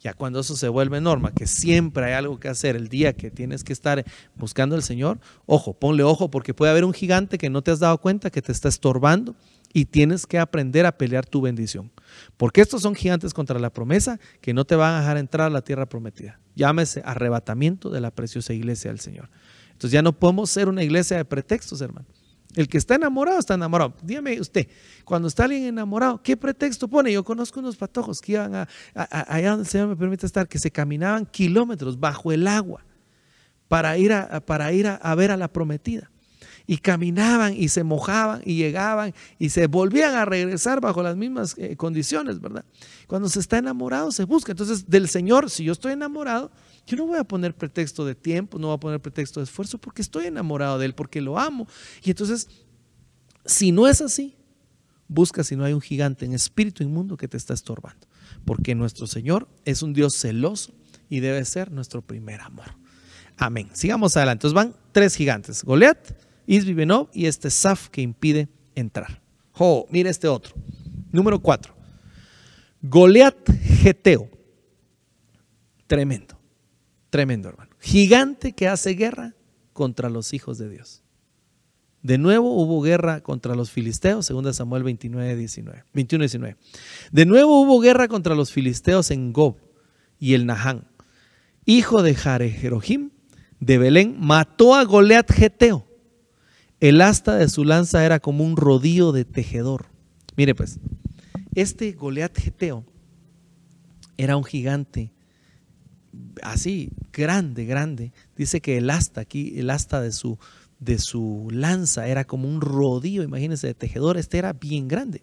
Ya 0.05 0.13
cuando 0.13 0.41
eso 0.41 0.55
se 0.55 0.69
vuelve 0.69 1.01
norma, 1.01 1.33
que 1.33 1.47
siempre 1.47 2.05
hay 2.05 2.13
algo 2.13 2.39
que 2.39 2.49
hacer 2.49 2.77
el 2.77 2.89
día 2.89 3.15
que 3.15 3.31
tienes 3.31 3.65
que 3.65 3.73
estar 3.73 4.05
buscando 4.37 4.77
al 4.77 4.83
Señor, 4.83 5.19
ojo, 5.47 5.73
ponle 5.73 6.03
ojo 6.03 6.31
porque 6.31 6.53
puede 6.53 6.71
haber 6.71 6.85
un 6.85 6.93
gigante 6.93 7.39
que 7.39 7.49
no 7.49 7.63
te 7.63 7.71
has 7.71 7.79
dado 7.79 7.97
cuenta 7.97 8.29
que 8.29 8.43
te 8.43 8.53
está 8.53 8.69
estorbando 8.69 9.35
y 9.73 9.87
tienes 9.87 10.27
que 10.27 10.39
aprender 10.39 10.85
a 10.85 10.99
pelear 10.99 11.25
tu 11.25 11.41
bendición. 11.41 11.91
Porque 12.37 12.61
estos 12.61 12.83
son 12.83 12.95
gigantes 12.95 13.33
contra 13.33 13.59
la 13.59 13.71
promesa 13.71 14.21
que 14.43 14.53
no 14.53 14.67
te 14.67 14.77
van 14.77 14.93
a 14.93 15.01
dejar 15.01 15.17
entrar 15.17 15.47
a 15.47 15.51
la 15.51 15.63
tierra 15.63 15.87
prometida. 15.87 16.39
Llámese 16.55 17.01
arrebatamiento 17.03 17.89
de 17.89 18.03
la 18.03 18.11
preciosa 18.11 18.53
iglesia 18.53 18.91
del 18.91 19.01
Señor. 19.01 19.31
Entonces 19.73 19.91
ya 19.91 20.03
no 20.03 20.13
podemos 20.13 20.51
ser 20.51 20.69
una 20.69 20.83
iglesia 20.83 21.17
de 21.17 21.25
pretextos, 21.25 21.81
hermano. 21.81 22.07
El 22.55 22.69
que 22.69 22.79
está 22.79 22.95
enamorado 22.95 23.39
está 23.39 23.55
enamorado. 23.55 23.95
Dígame 24.03 24.41
usted, 24.41 24.69
cuando 25.05 25.29
está 25.29 25.45
alguien 25.45 25.65
enamorado, 25.65 26.23
¿qué 26.23 26.37
pretexto 26.37 26.89
pone? 26.89 27.13
Yo 27.13 27.25
conozco 27.25 27.61
unos 27.61 27.77
patojos 27.77 28.21
que 28.21 28.33
iban 28.33 28.55
a, 28.55 28.69
allá 28.95 29.51
donde 29.51 29.65
el 29.65 29.69
Señor 29.69 29.89
me 29.89 29.97
permite 29.97 30.27
estar, 30.27 30.49
que 30.49 30.59
se 30.59 30.71
caminaban 30.71 31.27
kilómetros 31.27 31.99
bajo 31.99 32.33
el 32.33 32.47
agua 32.47 32.85
para 33.69 33.99
ir 33.99 34.13
a, 34.13 34.41
para 34.41 34.73
ir 34.73 34.87
a, 34.87 35.15
ver 35.15 35.31
a 35.31 35.37
la 35.37 35.49
prometida. 35.49 36.11
Y 36.67 36.79
caminaban 36.79 37.55
y 37.55 37.69
se 37.69 37.85
mojaban 37.85 38.41
y 38.45 38.57
llegaban 38.57 39.13
y 39.39 39.51
se 39.51 39.67
volvían 39.67 40.15
a 40.15 40.25
regresar 40.25 40.81
bajo 40.81 41.03
las 41.03 41.15
mismas 41.15 41.57
eh, 41.59 41.77
condiciones, 41.77 42.41
¿verdad? 42.41 42.65
Cuando 43.07 43.29
se 43.29 43.41
está 43.41 43.59
enamorado 43.59 44.11
se 44.13 44.25
busca. 44.25 44.53
Entonces, 44.53 44.89
del 44.89 45.09
Señor, 45.09 45.51
si 45.51 45.65
yo 45.65 45.73
estoy 45.73 45.93
enamorado, 45.93 46.51
yo 46.87 46.97
no 46.97 47.07
voy 47.07 47.19
a 47.19 47.25
poner 47.25 47.55
pretexto 47.55 48.05
de 48.05 48.15
tiempo, 48.15 48.59
no 48.59 48.69
voy 48.69 48.77
a 48.77 48.81
poner 48.81 49.01
pretexto 49.01 49.41
de 49.41 49.45
esfuerzo 49.45 49.79
porque 49.79 50.03
estoy 50.03 50.27
enamorado 50.27 50.79
de 50.79 50.87
Él, 50.87 50.95
porque 50.95 51.21
lo 51.21 51.39
amo. 51.39 51.67
Y 52.03 52.11
entonces, 52.11 52.49
si 53.45 53.73
no 53.73 53.89
es 53.89 54.01
así, 54.01 54.37
busca 55.09 55.45
si 55.45 55.57
no 55.57 55.65
hay 55.65 55.73
un 55.73 55.81
gigante 55.81 56.25
en 56.25 56.33
espíritu 56.33 56.83
inmundo 56.83 57.17
que 57.17 57.29
te 57.29 57.37
está 57.37 57.55
estorbando. 57.55 58.07
Porque 58.45 58.75
nuestro 58.75 59.07
Señor 59.07 59.49
es 59.65 59.83
un 59.83 59.95
Dios 59.95 60.15
celoso 60.15 60.73
y 61.09 61.21
debe 61.21 61.45
ser 61.45 61.71
nuestro 61.71 62.03
primer 62.03 62.41
amor. 62.41 62.77
Amén. 63.37 63.69
Sigamos 63.73 64.17
adelante. 64.17 64.47
Entonces 64.47 64.55
van 64.55 64.75
tres 64.93 65.15
gigantes: 65.17 65.65
Goliat, 65.65 65.99
Isbibenov 66.47 67.09
y 67.13 67.27
este 67.27 67.51
Saf 67.51 67.89
que 67.89 68.03
impide 68.03 68.49
entrar. 68.75 69.23
Oh, 69.55 69.87
mira 69.91 70.11
este 70.11 70.29
otro. 70.29 70.55
Número 71.13 71.41
cuatro. 71.41 71.75
Goliat 72.83 73.51
Geteo. 73.81 74.29
Tremendo. 75.87 76.34
Tremendo, 77.15 77.49
hermano. 77.49 77.71
Gigante 77.79 78.55
que 78.55 78.67
hace 78.67 78.95
guerra 78.95 79.37
contra 79.73 80.11
los 80.11 80.35
hijos 80.35 80.59
de 80.59 80.69
Dios. 80.69 81.05
De 82.03 82.19
nuevo 82.19 82.61
hubo 82.61 82.83
guerra 82.83 83.21
contra 83.21 83.55
los 83.55 83.71
filisteos, 83.71 84.27
2 84.27 84.57
Samuel 84.57 84.83
29, 84.83 85.37
19, 85.37 85.85
21, 85.93 86.23
19. 86.23 86.57
De 87.13 87.25
nuevo 87.25 87.61
hubo 87.61 87.79
guerra 87.79 88.09
contra 88.09 88.35
los 88.35 88.51
filisteos 88.51 89.13
en 89.13 89.33
Gob 89.33 89.59
y 90.19 90.35
el 90.35 90.45
Nahán. 90.45 90.89
Hijo 91.65 92.03
de 92.03 92.17
Jarejerojim 92.17 93.11
de 93.61 93.79
Belén, 93.79 94.17
mató 94.19 94.75
a 94.75 94.83
Goliat 94.83 95.31
Geteo. 95.31 95.87
El 96.81 97.01
asta 97.01 97.37
de 97.37 97.49
su 97.49 97.63
lanza 97.63 98.05
era 98.05 98.19
como 98.19 98.43
un 98.43 98.57
rodillo 98.57 99.13
de 99.13 99.25
tejedor. 99.25 99.87
Mire 100.37 100.57
pues, 100.57 100.81
este 101.55 101.93
Goliat 101.93 102.37
Geteo 102.37 102.85
era 104.17 104.37
un 104.37 104.43
gigante 104.43 105.14
así, 106.43 106.91
grande, 107.13 107.65
grande. 107.65 108.13
Dice 108.37 108.61
que 108.61 108.79
el 108.79 108.91
asta 108.91 109.21
aquí, 109.21 109.55
el 109.57 109.71
asta 109.71 110.01
de 110.01 110.13
su, 110.13 110.39
de 110.79 110.99
su 110.99 111.49
lanza 111.51 112.09
era 112.09 112.25
como 112.25 112.49
un 112.49 112.61
rodillo, 112.61 113.23
imagínense, 113.23 113.67
de 113.67 113.75
tejedor, 113.75 114.17
este 114.17 114.39
era 114.39 114.53
bien 114.53 114.89
grande. 114.89 115.23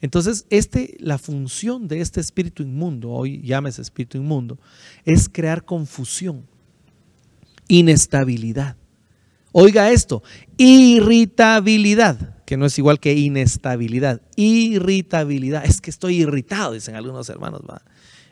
Entonces, 0.00 0.46
este, 0.48 0.96
la 0.98 1.18
función 1.18 1.86
de 1.86 2.00
este 2.00 2.20
espíritu 2.20 2.62
inmundo, 2.62 3.10
hoy 3.10 3.42
llámese 3.42 3.82
espíritu 3.82 4.16
inmundo, 4.16 4.58
es 5.04 5.28
crear 5.28 5.64
confusión, 5.64 6.46
inestabilidad. 7.68 8.76
Oiga 9.52 9.90
esto, 9.90 10.22
irritabilidad, 10.56 12.38
que 12.44 12.56
no 12.56 12.66
es 12.66 12.78
igual 12.78 13.00
que 13.00 13.14
inestabilidad, 13.14 14.22
irritabilidad. 14.36 15.64
Es 15.64 15.80
que 15.80 15.90
estoy 15.90 16.22
irritado, 16.22 16.72
dicen 16.72 16.94
algunos 16.94 17.28
hermanos. 17.28 17.62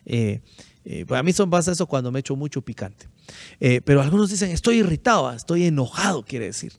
Eh, 0.07 0.41
eh, 0.91 1.05
para 1.05 1.23
mí 1.23 1.35
son 1.35 1.51
pasa 1.51 1.71
eso 1.71 1.87
cuando 1.87 2.11
me 2.11 2.21
echo 2.21 2.35
mucho 2.35 2.63
picante. 2.63 3.09
Eh, 3.61 3.83
pero 3.85 4.01
algunos 4.01 4.31
dicen, 4.31 4.51
estoy 4.51 4.79
irritado, 4.79 5.31
estoy 5.31 5.65
enojado, 5.65 6.25
quiere 6.25 6.47
decir. 6.47 6.73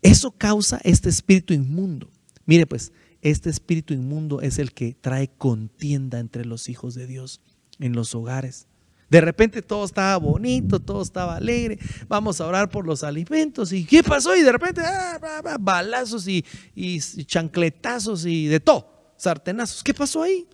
Eso 0.00 0.30
causa 0.30 0.80
este 0.84 1.08
espíritu 1.08 1.52
inmundo. 1.52 2.08
Mire 2.44 2.66
pues, 2.66 2.92
este 3.22 3.50
espíritu 3.50 3.94
inmundo 3.94 4.42
es 4.42 4.60
el 4.60 4.72
que 4.72 4.94
trae 4.94 5.26
contienda 5.26 6.20
entre 6.20 6.44
los 6.44 6.68
hijos 6.68 6.94
de 6.94 7.08
Dios 7.08 7.40
en 7.80 7.94
los 7.94 8.14
hogares. 8.14 8.68
De 9.10 9.20
repente 9.20 9.60
todo 9.60 9.84
estaba 9.84 10.16
bonito, 10.18 10.78
todo 10.78 11.02
estaba 11.02 11.34
alegre. 11.34 11.80
Vamos 12.06 12.40
a 12.40 12.46
orar 12.46 12.70
por 12.70 12.86
los 12.86 13.02
alimentos. 13.02 13.72
¿Y 13.72 13.84
qué 13.86 14.04
pasó? 14.04 14.36
Y 14.36 14.42
de 14.42 14.52
repente, 14.52 14.82
ah, 14.84 15.56
balazos 15.58 16.28
y, 16.28 16.44
y, 16.76 17.00
chancletazos 17.00 18.24
y 18.24 18.46
de 18.46 18.60
todo, 18.60 19.12
sartenazos. 19.16 19.82
¿Qué 19.82 19.92
pasó 19.92 20.22
ahí? 20.22 20.46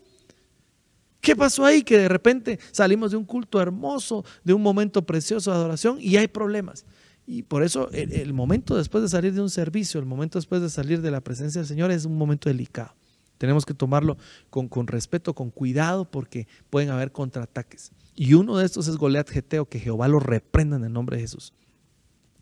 ¿Qué 1.22 1.36
pasó 1.36 1.64
ahí? 1.64 1.82
Que 1.82 1.96
de 1.96 2.08
repente 2.08 2.58
salimos 2.72 3.12
de 3.12 3.16
un 3.16 3.24
culto 3.24 3.62
hermoso, 3.62 4.24
de 4.42 4.52
un 4.52 4.60
momento 4.60 5.06
precioso 5.06 5.52
de 5.52 5.56
adoración 5.56 5.98
y 6.00 6.16
hay 6.16 6.26
problemas. 6.26 6.84
Y 7.24 7.44
por 7.44 7.62
eso 7.62 7.88
el, 7.92 8.32
momento 8.32 8.76
después 8.76 9.02
de 9.02 9.08
salir 9.08 9.32
de 9.32 9.40
un 9.40 9.48
servicio, 9.48 10.00
el 10.00 10.06
momento 10.06 10.36
después 10.36 10.60
de 10.60 10.68
salir 10.68 11.00
de 11.00 11.12
la 11.12 11.20
presencia 11.20 11.60
del 11.60 11.68
Señor 11.68 11.92
es 11.92 12.06
un 12.06 12.18
momento 12.18 12.48
delicado. 12.48 12.92
Tenemos 13.38 13.64
que 13.64 13.72
tomarlo 13.72 14.18
con, 14.50 14.66
con 14.66 14.88
respeto, 14.88 15.32
con 15.32 15.50
cuidado, 15.50 16.10
porque 16.10 16.48
pueden 16.70 16.90
haber 16.90 17.12
contraataques. 17.12 17.92
Y 18.16 18.34
uno 18.34 18.58
de 18.58 18.66
estos 18.66 18.88
es 18.88 18.96
Goliat 18.96 19.30
Geteo, 19.30 19.66
que 19.66 19.78
Jehová 19.78 20.08
lo 20.08 20.18
reprenda 20.18 20.76
en 20.76 20.84
el 20.84 20.92
nombre 20.92 21.16
de 21.16 21.22
Jesús. 21.22 21.52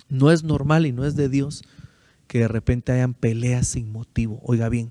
No 0.09 0.31
es 0.31 0.43
normal 0.43 0.87
y 0.87 0.93
no 0.93 1.05
es 1.05 1.17
de 1.17 1.29
Dios 1.29 1.63
que 2.27 2.39
de 2.39 2.49
repente 2.49 2.93
hayan 2.93 3.13
peleas 3.13 3.69
sin 3.69 3.93
motivo. 3.93 4.41
Oiga 4.43 4.71
bien, 4.71 4.91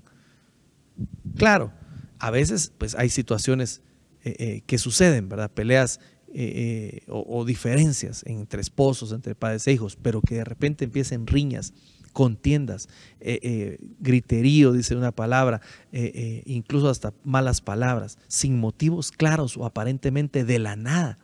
claro, 1.36 1.72
a 2.20 2.30
veces 2.30 2.72
pues 2.78 2.94
hay 2.94 3.08
situaciones 3.08 3.82
eh, 4.22 4.36
eh, 4.38 4.62
que 4.66 4.78
suceden, 4.78 5.28
¿verdad? 5.28 5.50
Peleas 5.50 5.98
eh, 6.32 7.00
o, 7.08 7.44
diferencias 7.44 8.22
entre 8.26 8.60
esposos, 8.60 9.12
entre 9.12 9.34
padres 9.34 9.66
e 9.66 9.72
hijos, 9.72 9.96
pero 10.00 10.20
que 10.20 10.36
de 10.36 10.44
repente 10.44 10.84
empiecen 10.84 11.26
riñas, 11.26 11.72
contiendas, 12.12 12.88
griterío, 14.00 14.72
dice 14.72 14.96
una 14.96 15.12
palabra, 15.12 15.60
incluso 15.92 16.88
hasta 16.88 17.14
malas 17.22 17.60
palabras, 17.60 18.18
sin 18.26 18.58
motivos 18.58 19.12
claros 19.12 19.56
o 19.56 19.64
aparentemente 19.64 20.44
de 20.44 20.58
la 20.58 20.74
nada. 20.74 21.18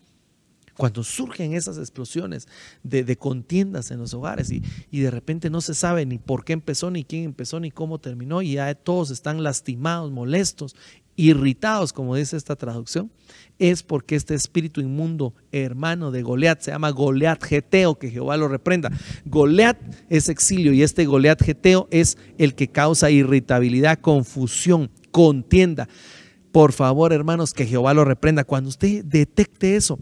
Cuando 0.77 1.03
surgen 1.03 1.55
esas 1.55 1.79
explosiones 1.79 2.49
de, 2.83 3.17
contiendas 3.17 3.91
en 3.91 3.99
los 3.99 4.13
hogares 4.15 4.51
y, 4.51 4.63
y, 4.91 5.01
de 5.01 5.11
repente 5.11 5.49
no 5.49 5.61
se 5.61 5.75
sabe 5.75 6.05
ni 6.05 6.19
por 6.19 6.45
qué 6.45 6.53
empezó, 6.53 6.91
ni 6.91 7.05
quién 7.05 7.25
empezó, 7.25 7.61
ni 7.61 7.71
cómo 7.71 7.99
terminó, 7.99 8.43
y 8.43 8.55
ya 8.55 8.75
todos 8.75 9.11
están 9.11 9.43
lastimados, 9.43 10.11
molestos, 10.11 10.77
irritados, 11.17 11.93
como 11.93 12.15
dice 12.15 12.37
esta 12.37 12.57
traducción, 12.57 13.11
es 13.59 13.83
porque 13.83 14.15
este 14.15 14.35
espíritu 14.35 14.81
inmundo, 14.81 15.35
hermano 15.51 16.11
de 16.11 16.23
Goliat, 16.23 16.61
se 16.61 16.71
llama 16.71 16.91
Goliat 16.91 17.43
Geteo, 17.43 17.99
que 17.99 18.11
Jehová 18.11 18.37
lo 18.37 18.49
reprenda. 18.49 18.91
Goliat 19.25 19.79
es 20.11 20.29
exilio 20.29 20.73
y 20.73 20.83
este 20.83 21.07
Goliat 21.07 21.43
Geteo 21.43 21.89
es 21.91 22.19
el 22.39 22.55
que 22.55 22.69
causa 22.69 23.11
irritabilidad, 23.11 23.99
confusión, 23.99 24.91
contienda. 25.11 25.89
Por 26.53 26.73
favor, 26.73 27.13
hermanos, 27.13 27.55
que 27.55 27.67
Jehová 27.67 27.95
lo 27.95 28.05
reprenda. 28.05 28.45
Cuando 28.45 28.69
usted 28.69 29.05
detecte 29.05 29.77
eso, 29.77 29.99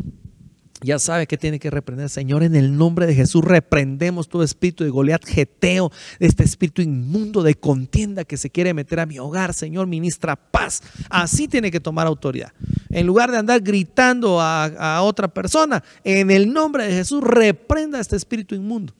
ya 0.82 0.98
sabe 0.98 1.26
que 1.26 1.38
tiene 1.38 1.58
que 1.58 1.70
reprender. 1.70 2.08
Señor, 2.10 2.42
en 2.42 2.56
el 2.56 2.76
nombre 2.76 3.06
de 3.06 3.14
Jesús 3.14 3.44
reprendemos 3.44 4.28
todo 4.28 4.42
espíritu 4.42 4.84
de 4.84 4.90
Goliat 4.90 5.24
geteo, 5.24 5.90
este 6.18 6.44
espíritu 6.44 6.82
inmundo 6.82 7.42
de 7.42 7.54
contienda 7.54 8.24
que 8.24 8.36
se 8.36 8.50
quiere 8.50 8.74
meter 8.74 9.00
a 9.00 9.06
mi 9.06 9.18
hogar. 9.18 9.54
Señor, 9.54 9.86
ministra 9.86 10.36
paz. 10.36 10.82
Así 11.08 11.48
tiene 11.48 11.70
que 11.70 11.80
tomar 11.80 12.06
autoridad. 12.06 12.52
En 12.90 13.06
lugar 13.06 13.30
de 13.30 13.38
andar 13.38 13.60
gritando 13.60 14.40
a, 14.40 14.64
a 14.64 15.02
otra 15.02 15.28
persona, 15.28 15.82
en 16.02 16.30
el 16.30 16.52
nombre 16.52 16.86
de 16.86 16.92
Jesús 16.92 17.22
reprenda 17.22 18.00
este 18.00 18.16
espíritu 18.16 18.54
inmundo. 18.54 18.92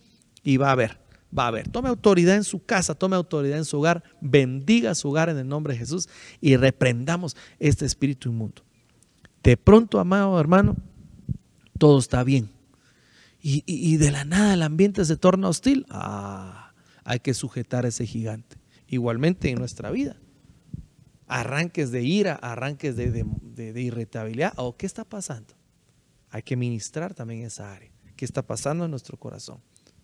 Y 0.43 0.57
va 0.57 0.71
a 0.71 0.75
ver, 0.75 0.99
va 1.37 1.49
a 1.49 1.51
ver. 1.51 1.69
Tome 1.69 1.89
autoridad 1.89 2.37
en 2.37 2.45
su 2.45 2.65
casa, 2.65 2.95
tome 2.95 3.17
autoridad 3.17 3.59
en 3.59 3.65
su 3.65 3.79
hogar, 3.79 4.05
bendiga 4.21 4.95
su 4.95 5.09
hogar 5.09 5.29
en 5.29 5.39
el 5.39 5.49
nombre 5.49 5.75
de 5.75 5.81
Jesús 5.81 6.09
y 6.41 6.57
reprendamos 6.57 7.37
este 7.59 7.85
espíritu 7.85 8.29
inmundo. 8.29 8.63
De 9.43 9.57
pronto, 9.57 10.01
amado 10.01 10.39
hermano, 10.41 10.77
todo 11.79 11.99
está 11.99 12.25
bien. 12.25 12.51
Y, 13.47 13.99
de 13.99 14.11
la 14.11 14.25
nada 14.25 14.55
el 14.55 14.63
ambiente 14.63 15.05
se 15.05 15.19
torna 15.19 15.51
hostil. 15.51 15.85
Ah, 15.91 16.73
hay 17.05 17.21
que 17.21 17.35
sujetar 17.35 17.85
a 17.85 17.89
ese 17.89 18.07
gigante. 18.07 18.57
Igualmente 18.89 19.51
en 19.51 19.59
nuestra 19.59 19.91
vida. 19.91 20.17
Arranques 21.27 21.91
de 21.91 22.03
ira, 22.03 22.37
arranques 22.37 22.97
de, 22.97 23.83
irritabilidad. 23.83 24.55
¿O 24.57 24.79
qué 24.79 24.87
está 24.87 25.05
pasando? 25.05 25.53
Hay 26.31 26.43
que 26.43 26.57
ministrar 26.57 27.13
también 27.13 27.43
esa 27.43 27.71
área. 27.71 27.91
¿Qué 28.17 28.25
está 28.25 28.41
pasando 28.41 28.87
en 28.87 28.91
nuestro 28.91 29.19
corazón? 29.19 29.59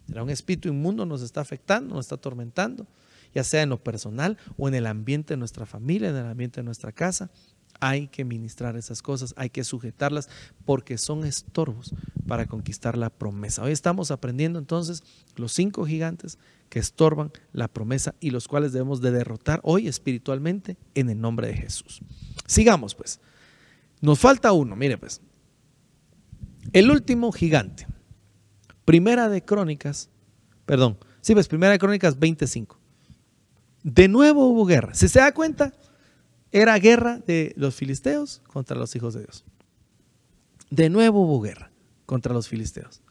¿Será 0.07 0.23
un 0.23 0.29
espíritu 0.29 0.69
inmundo 0.69 1.07
nos 1.07 1.23
está 1.23 1.41
afectando, 1.41 1.95
nos 1.95 2.05
está 2.05 2.17
atormentando? 2.17 2.87
Ya 3.35 3.43
sea 3.43 3.63
en 3.63 3.71
lo 3.71 3.83
personal 3.83 4.37
o 4.59 4.69
en 4.69 4.75
el 4.75 4.87
ambiente 4.87 5.33
de 5.33 5.39
nuestra 5.39 5.65
familia, 5.65 6.11
en 6.11 6.17
el 6.17 6.27
ambiente 6.27 6.61
de 6.61 6.65
nuestra 6.65 6.93
casa 6.93 7.31
hay 7.81 8.09
que 8.09 8.25
ministrar 8.25 8.77
esas 8.77 9.03
cosas, 9.03 9.35
hay 9.37 9.51
que 9.51 9.65
sujetarlas 9.65 10.29
porque 10.65 10.99
son 10.99 11.25
estorbos 11.25 11.95
para 12.27 12.47
conquistar 12.47 12.97
la 12.97 13.11
promesa. 13.11 13.63
Hoy 13.63 13.73
estamos 13.73 14.11
aprendiendo 14.11 14.59
entonces 14.59 15.03
los 15.37 15.53
cinco 15.53 15.87
gigantes 15.87 16.39
que 16.69 16.79
estorban 16.79 17.33
la 17.53 17.69
promesa 17.69 18.15
y 18.21 18.31
los 18.31 18.47
cuales 18.47 18.73
debemos 18.73 19.01
de 19.01 19.11
derrotar 19.11 19.61
hoy 19.65 19.89
espiritualmente 19.89 20.77
en 20.95 21.11
el 21.11 21.21
nombre 21.21 21.49
de 21.49 21.55
Jesús. 21.55 22.01
Sigamos 22.47 22.95
pues. 22.95 23.21
Nos 24.01 24.19
falta 24.19 24.53
uno, 24.53 24.77
mire 24.77 24.99
pues. 24.99 25.21
El 26.73 26.91
último 26.91 27.33
gigante. 27.33 27.87
Primera 28.85 29.29
de 29.29 29.45
Crónicas, 29.45 30.11
perdón, 30.67 30.99
sí, 31.21 31.35
pues 31.35 31.49
Primera 31.49 31.73
de 31.73 31.79
Crónicas 31.79 32.19
25. 32.19 32.79
De 33.83 34.09
nuevo 34.09 34.47
hubo 34.47 34.67
guerra. 34.67 34.95
Si 34.95 35.09
se 35.09 35.21
da 35.21 35.33
cuenta, 35.33 35.73
era 36.53 36.79
guerra 36.79 37.19
de 37.19 37.53
los 37.57 37.75
filisteos 37.75 38.43
contra 38.47 38.77
los 38.77 38.95
hijos 38.97 39.15
de 39.15 39.21
Dios. 39.21 39.45
De 40.71 40.89
nuevo 40.91 41.23
hubo 41.23 41.41
guerra 41.41 41.71
contra 42.07 42.35
los 42.35 42.49
filisteos. 42.49 43.03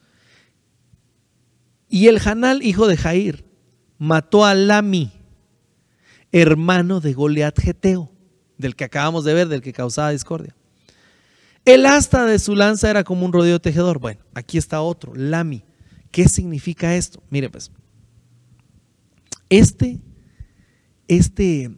Y 1.88 2.06
el 2.06 2.20
Hanal, 2.24 2.62
hijo 2.62 2.86
de 2.86 2.96
Jair, 2.96 3.44
mató 3.98 4.44
a 4.44 4.54
Lami, 4.54 5.12
hermano 6.32 7.00
de 7.00 7.12
Goliat 7.12 7.58
Geteo, 7.58 8.12
del 8.58 8.76
que 8.76 8.84
acabamos 8.84 9.24
de 9.24 9.34
ver, 9.34 9.48
del 9.48 9.62
que 9.62 9.72
causaba 9.72 10.10
discordia. 10.10 10.54
El 11.64 11.86
asta 11.86 12.24
de 12.26 12.38
su 12.38 12.54
lanza 12.54 12.88
era 12.88 13.04
como 13.04 13.26
un 13.26 13.32
rodeo 13.32 13.60
tejedor. 13.60 13.98
Bueno, 13.98 14.20
aquí 14.34 14.56
está 14.56 14.80
otro, 14.80 15.14
Lami. 15.14 15.64
¿Qué 16.10 16.28
significa 16.28 16.96
esto? 16.96 17.22
Mire 17.30 17.50
pues, 17.50 17.70
este, 19.48 20.00
este 21.08 21.70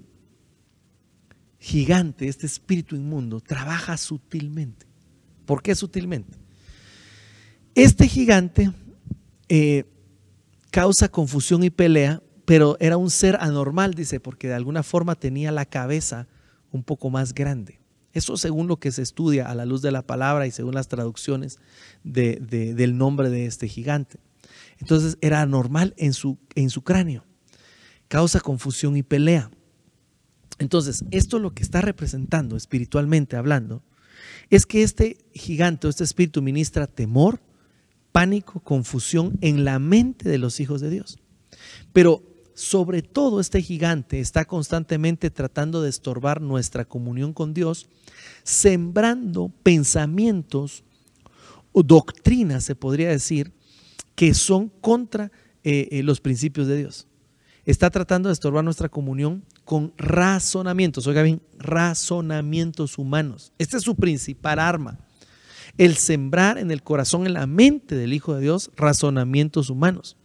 gigante, 1.62 2.26
este 2.26 2.44
espíritu 2.44 2.96
inmundo, 2.96 3.40
trabaja 3.40 3.96
sutilmente. 3.96 4.84
¿Por 5.46 5.62
qué 5.62 5.76
sutilmente? 5.76 6.36
Este 7.76 8.08
gigante 8.08 8.72
eh, 9.48 9.84
causa 10.72 11.08
confusión 11.08 11.62
y 11.62 11.70
pelea, 11.70 12.20
pero 12.46 12.76
era 12.80 12.96
un 12.96 13.10
ser 13.10 13.36
anormal, 13.40 13.94
dice, 13.94 14.18
porque 14.18 14.48
de 14.48 14.54
alguna 14.54 14.82
forma 14.82 15.14
tenía 15.14 15.52
la 15.52 15.64
cabeza 15.64 16.26
un 16.72 16.82
poco 16.82 17.10
más 17.10 17.32
grande. 17.32 17.78
Eso 18.12 18.36
según 18.36 18.66
lo 18.66 18.78
que 18.78 18.90
se 18.90 19.02
estudia 19.02 19.48
a 19.48 19.54
la 19.54 19.64
luz 19.64 19.82
de 19.82 19.92
la 19.92 20.02
palabra 20.02 20.48
y 20.48 20.50
según 20.50 20.74
las 20.74 20.88
traducciones 20.88 21.60
del 22.02 22.98
nombre 22.98 23.30
de 23.30 23.46
este 23.46 23.68
gigante. 23.68 24.18
Entonces 24.80 25.16
era 25.20 25.40
anormal 25.40 25.94
en 25.96 26.12
su, 26.12 26.38
en 26.56 26.70
su 26.70 26.82
cráneo. 26.82 27.24
Causa 28.08 28.40
confusión 28.40 28.96
y 28.96 29.04
pelea. 29.04 29.48
Entonces, 30.62 31.04
esto 31.10 31.40
lo 31.40 31.54
que 31.54 31.64
está 31.64 31.80
representando 31.80 32.56
espiritualmente 32.56 33.36
hablando 33.36 33.82
es 34.48 34.64
que 34.64 34.84
este 34.84 35.18
gigante, 35.34 35.88
este 35.88 36.04
espíritu 36.04 36.40
ministra 36.40 36.86
temor, 36.86 37.40
pánico, 38.12 38.60
confusión 38.60 39.38
en 39.40 39.64
la 39.64 39.80
mente 39.80 40.28
de 40.28 40.38
los 40.38 40.60
hijos 40.60 40.80
de 40.80 40.90
Dios. 40.90 41.18
Pero 41.92 42.22
sobre 42.54 43.02
todo 43.02 43.40
este 43.40 43.60
gigante 43.60 44.20
está 44.20 44.44
constantemente 44.44 45.30
tratando 45.30 45.82
de 45.82 45.90
estorbar 45.90 46.40
nuestra 46.40 46.84
comunión 46.84 47.32
con 47.32 47.54
Dios, 47.54 47.88
sembrando 48.44 49.50
pensamientos 49.64 50.84
o 51.72 51.82
doctrinas, 51.82 52.62
se 52.62 52.76
podría 52.76 53.08
decir, 53.08 53.52
que 54.14 54.32
son 54.32 54.68
contra 54.68 55.32
eh, 55.64 55.88
eh, 55.90 56.02
los 56.04 56.20
principios 56.20 56.68
de 56.68 56.76
Dios. 56.76 57.08
Está 57.64 57.90
tratando 57.90 58.28
de 58.28 58.34
estorbar 58.34 58.62
nuestra 58.62 58.88
comunión 58.88 59.42
con 59.64 59.92
razonamientos, 59.96 61.06
oiga 61.06 61.22
bien, 61.22 61.42
razonamientos 61.58 62.98
humanos. 62.98 63.52
Esta 63.58 63.76
es 63.76 63.82
su 63.82 63.94
principal 63.96 64.58
arma. 64.58 64.98
El 65.78 65.96
sembrar 65.96 66.58
en 66.58 66.70
el 66.70 66.82
corazón, 66.82 67.26
en 67.26 67.32
la 67.32 67.46
mente 67.46 67.94
del 67.94 68.12
Hijo 68.12 68.34
de 68.34 68.42
Dios, 68.42 68.70
razonamientos 68.76 69.70
humanos 69.70 70.16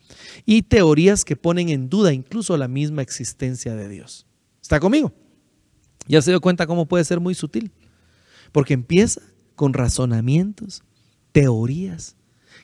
y 0.45 0.63
teorías 0.63 1.25
que 1.25 1.35
ponen 1.35 1.69
en 1.69 1.89
duda 1.89 2.13
incluso 2.13 2.57
la 2.57 2.67
misma 2.67 3.01
existencia 3.01 3.75
de 3.75 3.89
Dios. 3.89 4.25
¿Está 4.61 4.79
conmigo? 4.79 5.13
Ya 6.07 6.21
se 6.21 6.31
dio 6.31 6.41
cuenta 6.41 6.67
cómo 6.67 6.87
puede 6.87 7.03
ser 7.03 7.19
muy 7.19 7.35
sutil. 7.35 7.71
Porque 8.51 8.73
empieza 8.73 9.21
con 9.55 9.73
razonamientos, 9.73 10.83
teorías 11.31 12.15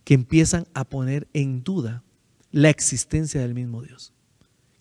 que 0.04 0.14
empiezan 0.14 0.66
a 0.74 0.86
poner 0.86 1.28
en 1.34 1.64
duda 1.64 2.04
la 2.52 2.70
existencia 2.70 3.42
del 3.42 3.54
mismo 3.54 3.82
Dios. 3.82 4.14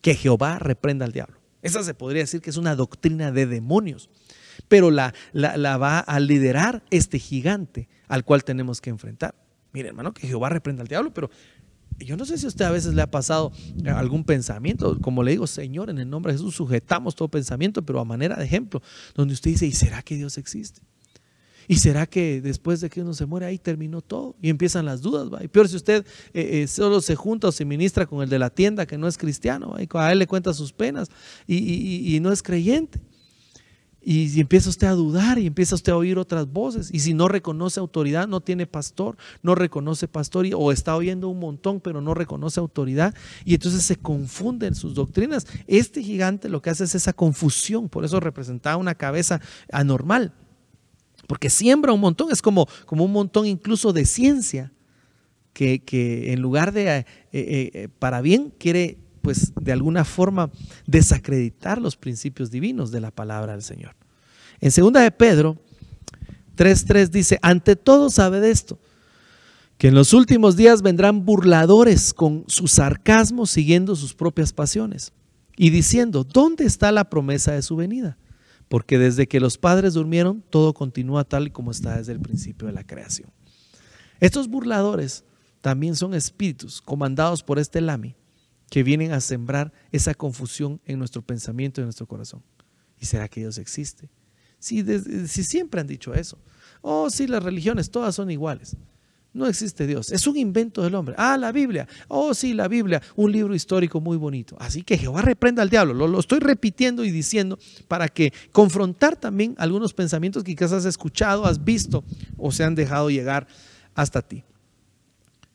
Que 0.00 0.14
Jehová 0.14 0.58
reprenda 0.58 1.04
al 1.04 1.12
diablo. 1.12 1.41
Esa 1.62 1.82
se 1.82 1.94
podría 1.94 2.22
decir 2.22 2.40
que 2.40 2.50
es 2.50 2.56
una 2.56 2.76
doctrina 2.76 3.32
de 3.32 3.46
demonios. 3.46 4.10
Pero 4.68 4.90
la, 4.90 5.14
la, 5.32 5.76
va 5.78 5.98
a 5.98 6.20
liderar 6.20 6.82
este 6.90 7.18
gigante 7.18 7.88
al 8.08 8.24
cual 8.24 8.44
tenemos 8.44 8.80
que 8.80 8.90
enfrentar. 8.90 9.34
Mire, 9.72 9.88
hermano, 9.88 10.12
que 10.12 10.26
Jehová 10.26 10.50
reprenda 10.50 10.82
al 10.82 10.88
diablo, 10.88 11.14
pero 11.14 11.30
yo 11.98 12.16
no 12.16 12.24
sé 12.24 12.36
si 12.36 12.46
a 12.46 12.48
usted 12.48 12.64
a 12.64 12.70
veces 12.70 12.94
le 12.94 13.02
ha 13.02 13.10
pasado 13.10 13.52
algún 13.86 14.24
pensamiento, 14.24 14.98
como 15.00 15.22
le 15.22 15.32
digo, 15.32 15.46
Señor, 15.46 15.88
en 15.88 15.98
el 15.98 16.10
nombre 16.10 16.32
de 16.32 16.38
Jesús 16.38 16.56
sujetamos 16.56 17.14
todo 17.14 17.28
pensamiento, 17.28 17.82
pero 17.82 18.00
a 18.00 18.04
manera 18.04 18.36
de 18.36 18.44
ejemplo, 18.44 18.82
donde 19.14 19.34
usted 19.34 19.52
dice, 19.52 19.66
¿y 19.66 19.72
será 19.72 20.02
que 20.02 20.16
Dios 20.16 20.36
existe? 20.36 20.82
¿Y 21.68 21.76
será 21.76 22.06
que 22.06 22.40
después 22.40 22.80
de 22.80 22.90
que 22.90 23.02
uno 23.02 23.14
se 23.14 23.26
muere 23.26 23.46
ahí 23.46 23.58
terminó 23.58 24.00
todo? 24.00 24.36
Y 24.42 24.48
empiezan 24.48 24.84
las 24.84 25.02
dudas, 25.02 25.32
¿va? 25.32 25.42
Y 25.42 25.48
peor 25.48 25.68
si 25.68 25.76
usted 25.76 26.04
eh, 26.34 26.62
eh, 26.62 26.66
solo 26.66 27.00
se 27.00 27.14
junta 27.14 27.48
o 27.48 27.52
se 27.52 27.64
ministra 27.64 28.06
con 28.06 28.22
el 28.22 28.28
de 28.28 28.38
la 28.38 28.50
tienda 28.50 28.86
que 28.86 28.98
no 28.98 29.08
es 29.08 29.18
cristiano, 29.18 29.76
y 29.78 29.88
a 29.96 30.12
él 30.12 30.18
le 30.18 30.26
cuenta 30.26 30.52
sus 30.52 30.72
penas 30.72 31.08
y, 31.46 32.18
no 32.20 32.32
es 32.32 32.42
creyente. 32.42 33.00
Y, 34.04 34.40
empieza 34.40 34.68
usted 34.68 34.88
a 34.88 34.92
dudar 34.92 35.38
y 35.38 35.46
empieza 35.46 35.74
usted 35.74 35.92
a 35.92 35.96
oír 35.96 36.18
otras 36.18 36.46
voces. 36.52 36.90
Y 36.92 37.00
si 37.00 37.14
no 37.14 37.28
reconoce 37.28 37.78
autoridad, 37.78 38.26
no 38.26 38.40
tiene 38.40 38.66
pastor, 38.66 39.16
no 39.42 39.54
reconoce 39.54 40.08
pastor 40.08 40.46
o 40.54 40.72
está 40.72 40.96
oyendo 40.96 41.28
un 41.28 41.38
montón, 41.38 41.80
pero 41.80 42.00
no 42.00 42.14
reconoce 42.14 42.58
autoridad. 42.58 43.14
Y 43.44 43.54
entonces 43.54 43.84
se 43.84 43.96
confunden 43.96 44.74
sus 44.74 44.94
doctrinas. 44.94 45.46
Este 45.66 46.02
gigante 46.02 46.48
lo 46.48 46.60
que 46.62 46.70
hace 46.70 46.84
es 46.84 46.94
esa 46.94 47.12
confusión. 47.12 47.88
Por 47.88 48.04
eso 48.04 48.18
representaba 48.18 48.76
una 48.76 48.94
cabeza 48.96 49.40
anormal. 49.70 50.32
Porque 51.26 51.50
siembra 51.50 51.92
un 51.92 52.00
montón, 52.00 52.30
es 52.30 52.42
como, 52.42 52.66
como 52.86 53.04
un 53.04 53.12
montón 53.12 53.46
incluso 53.46 53.92
de 53.92 54.04
ciencia, 54.04 54.72
que, 55.52 56.32
en 56.32 56.40
lugar 56.40 56.72
de 56.72 56.98
eh, 56.98 57.06
eh, 57.32 57.70
eh, 57.74 57.88
para 57.98 58.20
bien 58.20 58.52
quiere 58.58 58.98
pues 59.20 59.52
de 59.60 59.72
alguna 59.72 60.04
forma 60.04 60.50
desacreditar 60.86 61.80
los 61.80 61.96
principios 61.96 62.50
divinos 62.50 62.90
de 62.90 63.00
la 63.00 63.12
palabra 63.12 63.52
del 63.52 63.62
Señor. 63.62 63.94
En 64.60 64.72
segunda 64.72 65.00
de 65.00 65.12
Pedro 65.12 65.58
3.3 66.56 67.08
dice, 67.08 67.38
ante 67.40 67.76
todo 67.76 68.10
sabe 68.10 68.40
de 68.40 68.50
esto, 68.50 68.80
que 69.78 69.88
en 69.88 69.94
los 69.94 70.12
últimos 70.12 70.56
días 70.56 70.82
vendrán 70.82 71.24
burladores 71.24 72.12
con 72.12 72.44
su 72.48 72.66
sarcasmo 72.66 73.46
siguiendo 73.46 73.94
sus 73.94 74.14
propias 74.14 74.52
pasiones 74.52 75.12
y 75.56 75.70
diciendo, 75.70 76.24
¿dónde 76.24 76.64
está 76.64 76.90
la 76.90 77.08
promesa 77.08 77.52
de 77.52 77.62
su 77.62 77.76
venida? 77.76 78.18
Porque 78.72 78.96
desde 78.96 79.28
que 79.28 79.38
los 79.38 79.58
padres 79.58 79.92
durmieron, 79.92 80.42
todo 80.48 80.72
continúa 80.72 81.24
tal 81.24 81.48
y 81.48 81.50
como 81.50 81.72
está 81.72 81.98
desde 81.98 82.12
el 82.12 82.20
principio 82.20 82.66
de 82.68 82.72
la 82.72 82.86
creación. 82.86 83.28
Estos 84.18 84.48
burladores 84.48 85.24
también 85.60 85.94
son 85.94 86.14
espíritus 86.14 86.80
comandados 86.80 87.42
por 87.42 87.58
este 87.58 87.82
Lami 87.82 88.16
que 88.70 88.82
vienen 88.82 89.12
a 89.12 89.20
sembrar 89.20 89.74
esa 89.90 90.14
confusión 90.14 90.80
en 90.86 90.98
nuestro 90.98 91.20
pensamiento 91.20 91.80
y 91.80 91.82
en 91.82 91.88
nuestro 91.88 92.06
corazón. 92.06 92.42
¿Y 92.98 93.04
será 93.04 93.28
que 93.28 93.40
Dios 93.40 93.58
existe? 93.58 94.08
Si, 94.58 94.82
si 95.28 95.44
siempre 95.44 95.82
han 95.82 95.86
dicho 95.86 96.14
eso. 96.14 96.38
Oh, 96.80 97.10
sí, 97.10 97.26
las 97.26 97.42
religiones 97.42 97.90
todas 97.90 98.14
son 98.14 98.30
iguales. 98.30 98.78
No 99.34 99.46
existe 99.46 99.86
Dios. 99.86 100.12
Es 100.12 100.26
un 100.26 100.36
invento 100.36 100.82
del 100.82 100.94
hombre. 100.94 101.14
Ah, 101.16 101.38
la 101.38 101.52
Biblia. 101.52 101.88
Oh, 102.08 102.34
sí, 102.34 102.52
la 102.52 102.68
Biblia. 102.68 103.00
Un 103.16 103.32
libro 103.32 103.54
histórico 103.54 103.98
muy 103.98 104.18
bonito. 104.18 104.56
Así 104.60 104.82
que 104.82 104.98
Jehová 104.98 105.22
reprenda 105.22 105.62
al 105.62 105.70
diablo. 105.70 105.94
Lo, 105.94 106.20
estoy 106.20 106.40
repitiendo 106.40 107.02
y 107.02 107.10
diciendo 107.10 107.58
para 107.88 108.08
que 108.08 108.32
confrontar 108.52 109.16
también 109.16 109.54
algunos 109.56 109.94
pensamientos 109.94 110.44
que 110.44 110.54
quizás 110.54 110.72
has 110.72 110.84
escuchado, 110.84 111.46
has 111.46 111.64
visto 111.64 112.04
o 112.36 112.52
se 112.52 112.64
han 112.64 112.74
dejado 112.74 113.08
llegar 113.08 113.46
hasta 113.94 114.20
ti. 114.20 114.44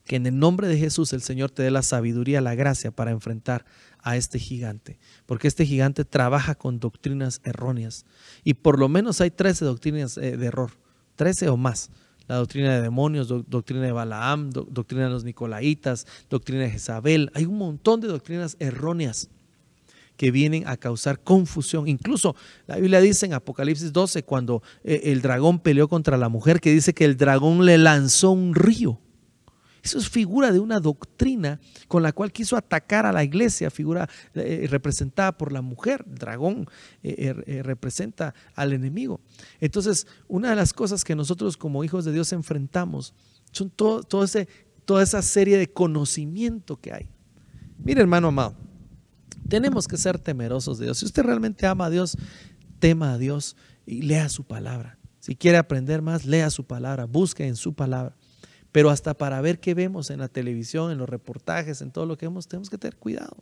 Que 0.06 0.16
en 0.16 0.26
el 0.26 0.40
nombre 0.40 0.68
de 0.68 0.78
Jesús 0.78 1.13
el 1.13 1.22
Señor 1.22 1.52
te 1.52 1.62
dé 1.62 1.70
la 1.70 1.84
sabiduría, 1.84 2.42
la 2.42 2.56
gracia 2.56 2.90
para 2.90 3.12
enfrentar 3.12 3.66
a 4.00 4.18
este 4.18 4.40
gigante. 4.40 4.98
Porque 5.28 5.48
este 5.48 5.68
gigante 5.68 6.04
trabaja 6.04 6.56
con 6.56 6.80
doctrinas 6.80 7.42
erróneas. 7.44 8.06
Y 8.44 8.56
por 8.56 8.80
lo 8.80 8.90
menos 8.90 9.22
hay 9.22 9.30
13 9.30 9.66
doctrinas 9.66 10.18
eh, 10.18 10.36
de 10.36 10.46
error. 10.48 10.72
13 11.16 11.50
o 11.50 11.58
más 11.58 11.92
la 12.28 12.36
doctrina 12.36 12.76
de 12.76 12.82
demonios, 12.82 13.28
doctrina 13.28 13.82
de 13.84 13.92
Balaam, 13.92 14.50
doctrina 14.50 15.06
de 15.06 15.10
los 15.10 15.24
Nicolaitas, 15.24 16.06
doctrina 16.30 16.63
de 16.63 16.72
Jezabel. 16.72 17.32
Hay 17.34 17.46
un 17.46 17.58
montón 17.58 18.02
de 18.02 18.08
doctrinas 18.08 18.58
erróneas 18.60 19.30
que 20.18 20.32
vienen 20.32 20.68
a 20.68 20.78
causar 20.78 21.20
confusión. 21.20 21.88
Incluso 21.88 22.36
la 22.66 22.78
Biblia 22.78 23.00
dice 23.00 23.26
en 23.26 23.34
Apocalipsis 23.34 23.94
12, 23.94 24.24
cuando 24.24 24.62
eh, 24.84 25.02
el 25.06 25.22
dragón 25.22 25.60
peleó 25.60 25.88
contra 25.88 26.18
la 26.18 26.28
mujer, 26.28 26.60
que 26.60 26.72
dice 26.72 26.94
que 26.94 27.06
el 27.06 27.16
dragón 27.16 27.66
le 27.66 27.78
lanzó 27.78 28.32
un 28.32 28.56
río. 28.56 29.00
Eso 29.88 30.00
es 30.00 30.10
figura 30.10 30.52
de 30.52 30.60
una 30.60 30.82
doctrina 30.82 31.62
con 31.88 32.04
la 32.04 32.12
cual 32.12 32.34
quiso 32.34 32.58
atacar 32.58 33.06
a 33.06 33.13
la 33.13 33.23
iglesia, 33.23 33.71
figura 33.71 34.10
eh, 34.34 34.67
representada 34.69 35.38
por 35.38 35.54
la 35.54 35.62
mujer. 35.62 36.04
El 36.10 36.15
dragón 36.15 36.67
eh, 37.04 37.34
eh, 37.47 37.63
representa 37.63 38.36
al 38.54 38.73
enemigo. 38.73 39.21
Entonces, 39.62 40.06
una 40.28 40.50
de 40.50 40.58
las 40.58 40.73
cosas 40.73 41.06
que 41.06 41.15
nosotros 41.15 41.56
como 41.56 41.86
hijos 41.86 42.04
de 42.04 42.12
Dios 42.12 42.34
enfrentamos 42.34 43.13
son 43.52 43.69
toda 43.69 45.04
esa 45.04 45.21
serie 45.21 45.58
de 45.58 45.71
conocimiento 45.71 46.76
que 46.82 46.91
hay. 46.91 47.08
Mire, 47.82 48.02
hermano 48.02 48.28
amado, 48.28 48.56
tenemos 49.47 49.88
que 49.88 49.95
ser 49.95 50.19
temerosos 50.19 50.80
de 50.80 50.88
Dios. 50.88 50.97
Si 50.97 51.06
usted 51.06 51.23
realmente 51.23 51.65
ama 51.65 51.86
a 51.86 51.89
Dios, 51.89 52.17
tema 52.80 53.13
a 53.13 53.17
Dios 53.17 53.56
y 53.86 54.02
lea 54.02 54.28
su 54.28 54.43
palabra. 54.43 54.97
Si 55.21 55.38
quiere 55.38 55.58
aprender 55.58 56.02
más, 56.02 56.26
lea 56.26 56.50
su 56.50 56.65
palabra, 56.65 57.06
busque 57.06 57.47
en 57.47 57.56
su 57.56 57.73
palabra 57.73 58.17
pero 58.71 58.89
hasta 58.89 59.13
para 59.13 59.41
ver 59.41 59.60
qué 59.60 59.73
vemos 59.73 60.10
en 60.10 60.19
la 60.19 60.27
televisión, 60.27 60.91
en 60.91 60.97
los 60.97 61.10
reportajes, 61.10 61.82
en 61.82 61.91
todo 61.91 62.06
lo 62.06 62.17
que 62.17 62.27
vemos, 62.27 62.47
tenemos 62.47 62.69
que 62.69 62.77
tener 62.77 62.97
cuidado, 62.97 63.38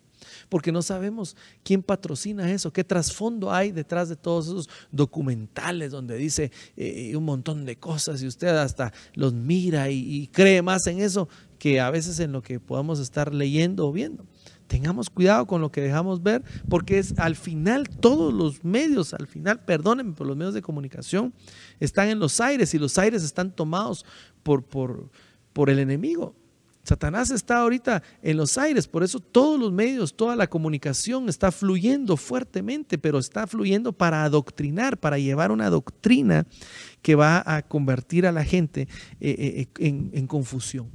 porque 0.48 0.72
no 0.72 0.82
sabemos 0.82 1.36
quién 1.62 1.82
patrocina 1.82 2.50
eso, 2.50 2.72
qué 2.72 2.84
trasfondo 2.84 3.52
hay 3.52 3.72
detrás 3.72 4.08
de 4.08 4.16
todos 4.16 4.46
esos 4.46 4.68
documentales 4.90 5.90
donde 5.90 6.16
dice 6.16 6.52
eh, 6.76 7.14
un 7.16 7.24
montón 7.24 7.64
de 7.64 7.76
cosas 7.76 8.22
y 8.22 8.26
usted 8.26 8.48
hasta 8.48 8.92
los 9.14 9.32
mira 9.34 9.90
y, 9.90 10.28
cree 10.32 10.62
más 10.62 10.86
en 10.86 11.00
eso 11.00 11.28
que 11.58 11.80
a 11.80 11.90
veces 11.90 12.20
en 12.20 12.32
lo 12.32 12.42
que 12.42 12.60
podamos 12.60 12.98
estar 12.98 13.32
leyendo 13.32 13.86
o 13.88 13.92
viendo. 13.92 14.26
Tengamos 14.66 15.10
cuidado 15.10 15.46
con 15.46 15.60
lo 15.60 15.70
que 15.70 15.80
dejamos 15.80 16.22
ver, 16.22 16.42
porque 16.68 16.98
es 16.98 17.16
al 17.18 17.36
final 17.36 17.88
todos 17.88 18.34
los 18.34 18.64
medios, 18.64 19.14
al 19.14 19.28
final, 19.28 19.60
perdónenme, 19.64 20.12
por 20.12 20.26
los 20.26 20.36
medios 20.36 20.54
de 20.54 20.62
comunicación 20.62 21.32
están 21.78 22.08
en 22.08 22.18
los 22.18 22.40
aires 22.40 22.74
y 22.74 22.78
los 22.78 22.98
aires 22.98 23.22
están 23.22 23.52
tomados 23.52 24.04
por, 24.46 24.62
por, 24.62 25.10
por 25.52 25.70
el 25.70 25.80
enemigo. 25.80 26.36
Satanás 26.84 27.32
está 27.32 27.58
ahorita 27.58 28.04
en 28.22 28.36
los 28.36 28.56
aires, 28.58 28.86
por 28.86 29.02
eso 29.02 29.18
todos 29.18 29.58
los 29.58 29.72
medios, 29.72 30.14
toda 30.14 30.36
la 30.36 30.46
comunicación 30.46 31.28
está 31.28 31.50
fluyendo 31.50 32.16
fuertemente, 32.16 32.96
pero 32.96 33.18
está 33.18 33.48
fluyendo 33.48 33.92
para 33.92 34.22
adoctrinar, 34.22 34.98
para 34.98 35.18
llevar 35.18 35.50
una 35.50 35.68
doctrina 35.68 36.46
que 37.02 37.16
va 37.16 37.42
a 37.44 37.62
convertir 37.62 38.24
a 38.24 38.30
la 38.30 38.44
gente 38.44 38.82
eh, 39.18 39.66
eh, 39.80 40.10
en, 40.12 40.26
confusión 40.28 40.90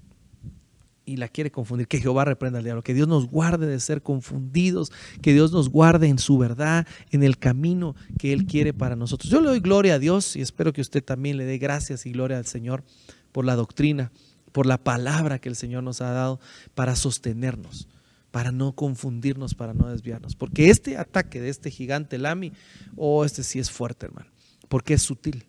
y 1.04 1.18
la 1.18 1.28
quiere 1.28 1.52
confundir. 1.52 1.90
Que 1.90 2.00
Jehová 2.00 2.24
reprenda 2.24 2.60
al 2.60 2.64
diablo, 2.64 2.84
que 2.84 2.94
Dios 2.94 3.10
nos 3.10 3.28
guarde 3.28 3.68
de 3.68 3.82
ser 3.82 4.02
confundidos, 4.02 4.94
que 5.22 5.34
Dios 5.34 5.52
nos 5.52 5.68
guarde 5.68 6.08
en 6.08 6.20
su 6.20 6.38
verdad, 6.38 6.88
en 7.10 7.24
el 7.24 7.38
camino 7.38 7.98
que 8.18 8.32
Él 8.32 8.46
quiere 8.46 8.72
para 8.72 8.96
nosotros. 8.96 9.30
Yo 9.30 9.42
le 9.42 9.50
doy 9.50 9.60
gloria 9.60 9.96
a 9.96 10.00
Dios 10.00 10.38
y 10.38 10.42
espero 10.42 10.72
que 10.72 10.80
usted 10.80 11.04
también 11.04 11.36
le 11.36 11.44
dé 11.44 11.58
gracias 11.58 12.06
y 12.06 12.14
gloria 12.14 12.38
al 12.38 12.46
Señor 12.46 12.86
por 13.32 13.46
la 13.46 13.56
doctrina, 13.56 14.12
por 14.52 14.65
la 14.65 14.78
palabra 14.78 15.39
que 15.39 15.50
el 15.50 15.56
Señor 15.56 15.84
nos 15.84 16.02
ha 16.02 16.12
dado 16.12 16.39
para 16.76 16.96
sostenernos, 16.96 17.88
para 18.32 18.52
no 18.52 18.74
confundirnos, 18.74 19.56
para 19.56 19.74
no 19.74 19.89
desviarnos. 19.89 20.36
Porque 20.36 20.70
este 20.70 20.98
ataque 20.98 21.41
de 21.41 21.50
este 21.50 21.72
gigante 21.72 22.17
Lami, 22.17 22.54
oh, 22.96 23.26
este 23.26 23.44
sí 23.44 23.60
es 23.60 23.72
fuerte, 23.72 24.08
hermano, 24.08 24.30
porque 24.67 24.94
es 24.96 25.02
sutil 25.02 25.46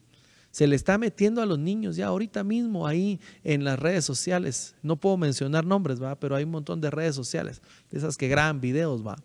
se 0.53 0.67
le 0.67 0.77
está 0.77 0.99
metiendo 0.99 1.41
a 1.43 1.47
los 1.47 1.59
niños 1.59 1.97
ya 1.97 2.07
ahorita 2.07 2.45
mismo 2.45 2.87
ahí 2.87 3.19
en 3.43 3.65
las 3.65 3.79
redes 3.79 4.05
sociales. 4.05 4.75
No 4.83 4.97
puedo 4.97 5.17
mencionar 5.17 5.65
nombres, 5.65 6.01
va, 6.01 6.15
pero 6.15 6.37
hay 6.37 6.45
un 6.45 6.51
montón 6.51 6.81
de 6.83 6.91
redes 6.91 7.17
sociales, 7.17 7.63
de 7.91 7.99
esas 7.99 8.19
que 8.19 8.29
graban 8.29 8.61
videos, 8.61 9.05
va. 9.05 9.17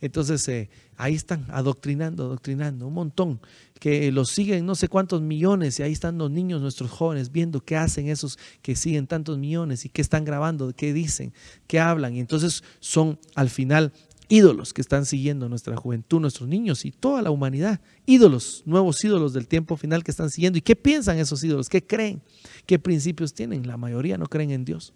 Entonces 0.00 0.46
eh, 0.48 0.70
ahí 0.96 1.14
están 1.14 1.44
adoctrinando, 1.50 2.24
adoctrinando, 2.24 2.86
un 2.86 2.94
montón 2.94 3.40
que 3.80 4.10
los 4.12 4.30
siguen 4.30 4.64
no 4.64 4.76
sé 4.76 4.88
cuántos 4.88 5.20
millones 5.20 5.78
y 5.80 5.82
ahí 5.82 5.92
están 5.92 6.18
los 6.18 6.30
niños, 6.30 6.62
nuestros 6.62 6.90
jóvenes, 6.90 7.32
viendo 7.32 7.60
qué 7.60 7.76
hacen 7.76 8.08
esos 8.08 8.38
que 8.62 8.76
siguen 8.76 9.08
tantos 9.08 9.38
millones 9.38 9.84
y 9.84 9.88
qué 9.88 10.00
están 10.00 10.24
grabando, 10.24 10.72
qué 10.72 10.92
dicen, 10.92 11.32
qué 11.66 11.80
hablan. 11.80 12.14
Y 12.14 12.20
entonces 12.20 12.62
son 12.78 13.18
al 13.34 13.50
final 13.50 13.92
ídolos 14.28 14.72
que 14.72 14.80
están 14.80 15.06
siguiendo 15.06 15.48
nuestra 15.48 15.76
juventud, 15.76 16.20
nuestros 16.20 16.48
niños 16.48 16.84
y 16.84 16.90
toda 16.90 17.22
la 17.22 17.30
humanidad. 17.30 17.80
Ídolos, 18.06 18.62
nuevos 18.66 19.02
ídolos 19.04 19.32
del 19.32 19.46
tiempo 19.46 19.76
final 19.76 20.02
que 20.02 20.10
están 20.10 20.30
siguiendo. 20.30 20.58
¿Y 20.58 20.62
qué 20.62 20.74
piensan 20.74 21.18
esos 21.18 21.42
ídolos? 21.44 21.68
¿Qué 21.68 21.84
creen? 21.84 22.22
¿Qué 22.66 22.78
principios 22.78 23.34
tienen? 23.34 23.66
La 23.66 23.76
mayoría 23.76 24.18
no 24.18 24.26
creen 24.26 24.50
en 24.50 24.64
Dios. 24.64 24.92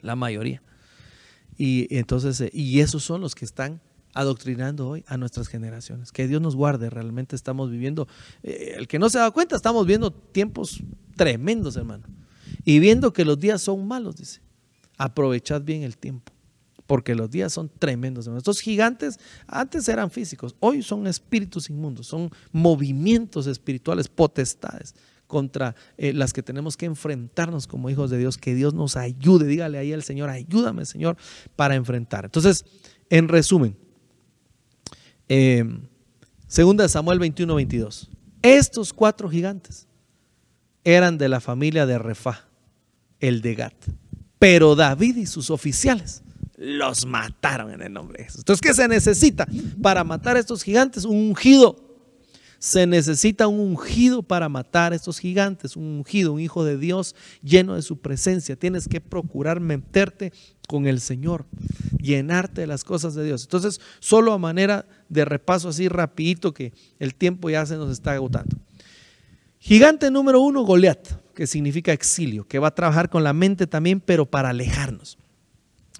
La 0.00 0.16
mayoría. 0.16 0.62
Y 1.56 1.86
entonces, 1.96 2.40
eh, 2.40 2.50
y 2.52 2.80
esos 2.80 3.04
son 3.04 3.20
los 3.20 3.34
que 3.34 3.44
están 3.44 3.80
adoctrinando 4.14 4.88
hoy 4.88 5.04
a 5.06 5.16
nuestras 5.16 5.48
generaciones. 5.48 6.12
Que 6.12 6.26
Dios 6.26 6.40
nos 6.40 6.56
guarde, 6.56 6.88
realmente 6.88 7.36
estamos 7.36 7.70
viviendo, 7.70 8.08
eh, 8.42 8.74
el 8.76 8.88
que 8.88 8.98
no 8.98 9.10
se 9.10 9.18
da 9.18 9.30
cuenta, 9.30 9.56
estamos 9.56 9.86
viendo 9.86 10.12
tiempos 10.12 10.82
tremendos, 11.16 11.76
hermano. 11.76 12.04
Y 12.64 12.78
viendo 12.78 13.12
que 13.12 13.24
los 13.24 13.38
días 13.38 13.60
son 13.60 13.86
malos, 13.86 14.16
dice, 14.16 14.40
aprovechad 14.96 15.62
bien 15.62 15.82
el 15.82 15.96
tiempo 15.96 16.33
porque 16.86 17.14
los 17.14 17.30
días 17.30 17.52
son 17.52 17.70
tremendos. 17.78 18.26
Estos 18.26 18.60
gigantes 18.60 19.18
antes 19.46 19.88
eran 19.88 20.10
físicos, 20.10 20.54
hoy 20.60 20.82
son 20.82 21.06
espíritus 21.06 21.70
inmundos, 21.70 22.06
son 22.06 22.30
movimientos 22.52 23.46
espirituales, 23.46 24.08
potestades 24.08 24.94
contra 25.26 25.74
eh, 25.96 26.12
las 26.12 26.32
que 26.32 26.42
tenemos 26.42 26.76
que 26.76 26.86
enfrentarnos 26.86 27.66
como 27.66 27.90
hijos 27.90 28.10
de 28.10 28.18
Dios. 28.18 28.36
Que 28.38 28.54
Dios 28.54 28.74
nos 28.74 28.96
ayude, 28.96 29.46
dígale 29.46 29.78
ahí 29.78 29.92
al 29.92 30.02
Señor, 30.02 30.28
ayúdame 30.30 30.84
Señor 30.84 31.16
para 31.56 31.74
enfrentar. 31.74 32.26
Entonces, 32.26 32.64
en 33.08 33.28
resumen, 33.28 33.76
eh, 35.28 35.64
segunda 36.46 36.88
Samuel 36.88 37.18
21, 37.18 37.54
22. 37.54 38.10
Estos 38.42 38.92
cuatro 38.92 39.30
gigantes 39.30 39.88
eran 40.84 41.16
de 41.16 41.30
la 41.30 41.40
familia 41.40 41.86
de 41.86 41.98
Refá, 41.98 42.46
el 43.18 43.40
de 43.40 43.54
Gat. 43.54 43.74
Pero 44.38 44.76
David 44.76 45.16
y 45.16 45.26
sus 45.26 45.48
oficiales 45.48 46.23
los 46.64 47.04
mataron 47.06 47.72
en 47.72 47.82
el 47.82 47.92
nombre 47.92 48.18
de 48.18 48.24
Jesús. 48.24 48.40
Entonces, 48.40 48.60
¿qué 48.60 48.74
se 48.74 48.88
necesita 48.88 49.46
para 49.82 50.02
matar 50.02 50.36
a 50.36 50.40
estos 50.40 50.62
gigantes? 50.62 51.04
Un 51.04 51.16
ungido. 51.16 51.76
Se 52.58 52.86
necesita 52.86 53.46
un 53.46 53.60
ungido 53.60 54.22
para 54.22 54.48
matar 54.48 54.92
a 54.92 54.96
estos 54.96 55.18
gigantes, 55.18 55.76
un 55.76 55.84
ungido, 55.84 56.32
un 56.32 56.40
hijo 56.40 56.64
de 56.64 56.78
Dios 56.78 57.14
lleno 57.42 57.74
de 57.74 57.82
su 57.82 57.98
presencia. 57.98 58.56
Tienes 58.56 58.88
que 58.88 59.02
procurar 59.02 59.60
meterte 59.60 60.32
con 60.66 60.86
el 60.86 61.00
Señor, 61.00 61.44
llenarte 61.98 62.62
de 62.62 62.66
las 62.66 62.82
cosas 62.82 63.14
de 63.14 63.24
Dios. 63.24 63.42
Entonces, 63.42 63.82
solo 64.00 64.32
a 64.32 64.38
manera 64.38 64.86
de 65.10 65.26
repaso 65.26 65.68
así 65.68 65.88
rapidito 65.88 66.54
que 66.54 66.72
el 66.98 67.14
tiempo 67.14 67.50
ya 67.50 67.66
se 67.66 67.76
nos 67.76 67.92
está 67.92 68.12
agotando. 68.12 68.56
Gigante 69.58 70.10
número 70.10 70.40
uno, 70.40 70.62
Goliat, 70.62 71.06
que 71.34 71.46
significa 71.46 71.92
exilio, 71.92 72.48
que 72.48 72.58
va 72.58 72.68
a 72.68 72.74
trabajar 72.74 73.10
con 73.10 73.24
la 73.24 73.34
mente 73.34 73.66
también, 73.66 74.00
pero 74.00 74.24
para 74.24 74.48
alejarnos 74.48 75.18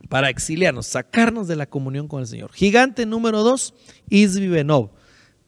para 0.08 0.30
exiliarnos, 0.30 0.86
sacarnos 0.86 1.48
de 1.48 1.56
la 1.56 1.66
comunión 1.66 2.08
con 2.08 2.20
el 2.20 2.26
Señor. 2.26 2.52
Gigante 2.52 3.06
número 3.06 3.42
dos, 3.42 3.74
Isbi 4.08 4.48
Benov. 4.48 4.90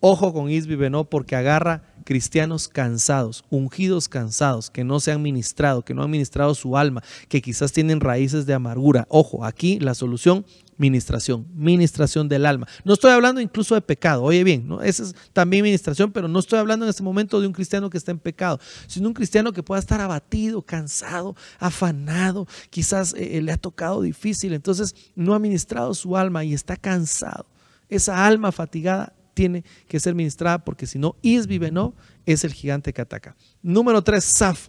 Ojo 0.01 0.33
con 0.33 0.51
Isbi 0.51 0.77
Benov 0.77 1.09
porque 1.09 1.37
agarra 1.37 1.95
cristianos 2.05 2.69
cansados, 2.69 3.45
ungidos 3.51 4.09
cansados, 4.09 4.71
que 4.71 4.85
no 4.85 5.01
se 5.01 5.11
han 5.13 5.23
ministrado, 5.23 5.85
que 5.85 5.95
no 5.95 6.03
han 6.03 6.11
ministrado 6.11 6.55
su 6.55 6.77
alma, 6.77 7.03
que 7.29 7.43
quizás 7.43 7.73
tienen 7.73 8.01
raíces 8.01 8.47
de 8.47 8.55
amargura. 8.55 9.07
Ojo, 9.11 9.45
aquí 9.45 9.81
la 9.81 9.95
solución, 9.95 10.47
ministración, 10.79 11.47
ministración 11.55 12.29
del 12.29 12.47
alma. 12.47 12.67
No 12.85 12.95
estoy 12.95 13.13
hablando 13.13 13.41
incluso 13.41 13.75
de 13.75 13.81
pecado, 13.81 14.23
oye 14.23 14.45
bien, 14.45 14.69
¿no? 14.69 14.83
esa 14.83 15.05
es 15.05 15.15
también 15.33 15.63
ministración, 15.63 16.13
pero 16.13 16.29
no 16.29 16.39
estoy 16.39 16.59
hablando 16.59 16.85
en 16.85 16.91
este 16.91 17.03
momento 17.03 17.41
de 17.41 17.47
un 17.47 17.53
cristiano 17.53 17.89
que 17.91 17.99
está 17.99 18.11
en 18.11 18.19
pecado, 18.19 18.61
sino 18.87 19.09
un 19.09 19.15
cristiano 19.15 19.53
que 19.53 19.63
pueda 19.63 19.81
estar 19.81 20.01
abatido, 20.01 20.63
cansado, 20.63 21.35
afanado, 21.59 22.47
quizás 22.71 23.15
eh, 23.15 23.39
eh, 23.39 23.43
le 23.43 23.53
ha 23.53 23.59
tocado 23.59 24.03
difícil, 24.03 24.53
entonces 24.53 24.95
no 25.15 25.35
ha 25.35 25.39
ministrado 25.39 25.95
su 25.95 26.17
alma 26.17 26.45
y 26.45 26.55
está 26.55 26.77
cansado. 26.77 27.47
Esa 27.89 28.27
alma 28.27 28.53
fatigada 28.53 29.15
tiene 29.35 29.65
que 29.87 30.01
ser 30.01 30.15
ministrada 30.15 30.65
porque 30.65 30.87
si 30.87 30.99
no, 30.99 31.17
Isbi 31.23 31.59
no 31.71 31.95
es 32.25 32.45
el 32.45 32.53
gigante 32.53 32.93
que 32.93 33.03
ataca. 33.03 33.37
Número 33.63 34.03
tres, 34.03 34.25
Saf. 34.25 34.69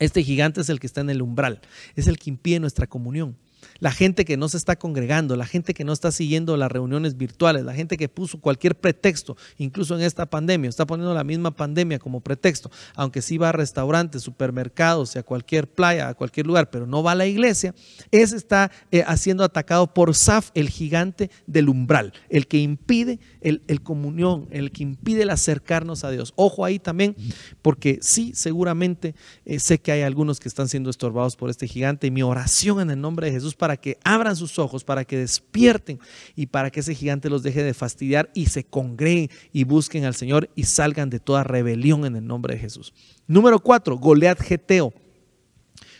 Este 0.00 0.22
gigante 0.22 0.60
es 0.60 0.68
el 0.68 0.78
que 0.78 0.86
está 0.86 1.00
en 1.00 1.10
el 1.10 1.22
umbral, 1.22 1.60
es 1.96 2.06
el 2.06 2.18
que 2.18 2.30
impide 2.30 2.60
nuestra 2.60 2.86
comunión 2.86 3.36
la 3.80 3.90
gente 3.92 4.24
que 4.24 4.36
no 4.36 4.48
se 4.48 4.56
está 4.56 4.76
congregando, 4.76 5.36
la 5.36 5.46
gente 5.46 5.74
que 5.74 5.84
no 5.84 5.92
está 5.92 6.12
siguiendo 6.12 6.56
las 6.56 6.70
reuniones 6.70 7.16
virtuales, 7.16 7.64
la 7.64 7.74
gente 7.74 7.96
que 7.96 8.08
puso 8.08 8.40
cualquier 8.40 8.74
pretexto, 8.76 9.36
incluso 9.56 9.96
en 9.96 10.02
esta 10.02 10.26
pandemia, 10.26 10.68
está 10.68 10.86
poniendo 10.86 11.14
la 11.14 11.24
misma 11.24 11.50
pandemia 11.50 11.98
como 11.98 12.20
pretexto, 12.20 12.70
aunque 12.94 13.22
sí 13.22 13.38
va 13.38 13.50
a 13.50 13.52
restaurantes, 13.52 14.22
supermercados, 14.22 15.16
a 15.16 15.22
cualquier 15.22 15.68
playa, 15.68 16.08
a 16.08 16.14
cualquier 16.14 16.46
lugar, 16.46 16.70
pero 16.70 16.86
no 16.86 17.02
va 17.02 17.12
a 17.12 17.14
la 17.14 17.26
iglesia, 17.26 17.74
ese 18.10 18.36
está 18.36 18.70
eh, 18.90 19.04
siendo 19.16 19.44
atacado 19.44 19.92
por 19.92 20.14
Saf, 20.14 20.50
el 20.54 20.68
gigante 20.68 21.30
del 21.46 21.68
umbral, 21.68 22.12
el 22.28 22.46
que 22.46 22.58
impide 22.58 23.18
el, 23.40 23.82
comunión, 23.82 24.48
el 24.50 24.72
que 24.72 24.82
impide 24.82 25.22
el 25.22 25.30
acercarnos 25.30 26.04
a 26.04 26.10
Dios. 26.10 26.32
Ojo 26.36 26.64
ahí 26.64 26.78
también, 26.78 27.16
porque 27.62 27.98
sí, 28.02 28.32
seguramente 28.34 29.14
eh, 29.44 29.58
sé 29.58 29.78
que 29.78 29.92
hay 29.92 30.02
algunos 30.02 30.40
que 30.40 30.48
están 30.48 30.68
siendo 30.68 30.90
estorbados 30.90 31.36
por 31.36 31.50
este 31.50 31.66
gigante 31.66 32.06
y 32.06 32.10
mi 32.10 32.22
oración 32.22 32.80
en 32.80 32.90
el 32.90 33.00
nombre 33.00 33.26
de 33.26 33.32
Jesús 33.32 33.54
para 33.54 33.76
que 33.76 33.98
abran 34.04 34.36
sus 34.36 34.58
ojos, 34.58 34.84
para 34.84 35.04
que 35.04 35.18
despierten 35.18 35.98
y 36.36 36.46
para 36.46 36.70
que 36.70 36.80
ese 36.80 36.94
gigante 36.94 37.30
los 37.30 37.42
deje 37.42 37.62
de 37.62 37.74
fastidiar 37.74 38.30
y 38.34 38.46
se 38.46 38.64
congreguen 38.64 39.30
y 39.52 39.64
busquen 39.64 40.04
al 40.04 40.14
Señor 40.14 40.50
y 40.54 40.64
salgan 40.64 41.10
de 41.10 41.20
toda 41.20 41.44
rebelión 41.44 42.04
en 42.04 42.16
el 42.16 42.26
nombre 42.26 42.54
de 42.54 42.60
Jesús. 42.60 42.92
Número 43.26 43.60
cuatro, 43.60 43.96
Goliat 43.96 44.40
Geteo. 44.40 44.92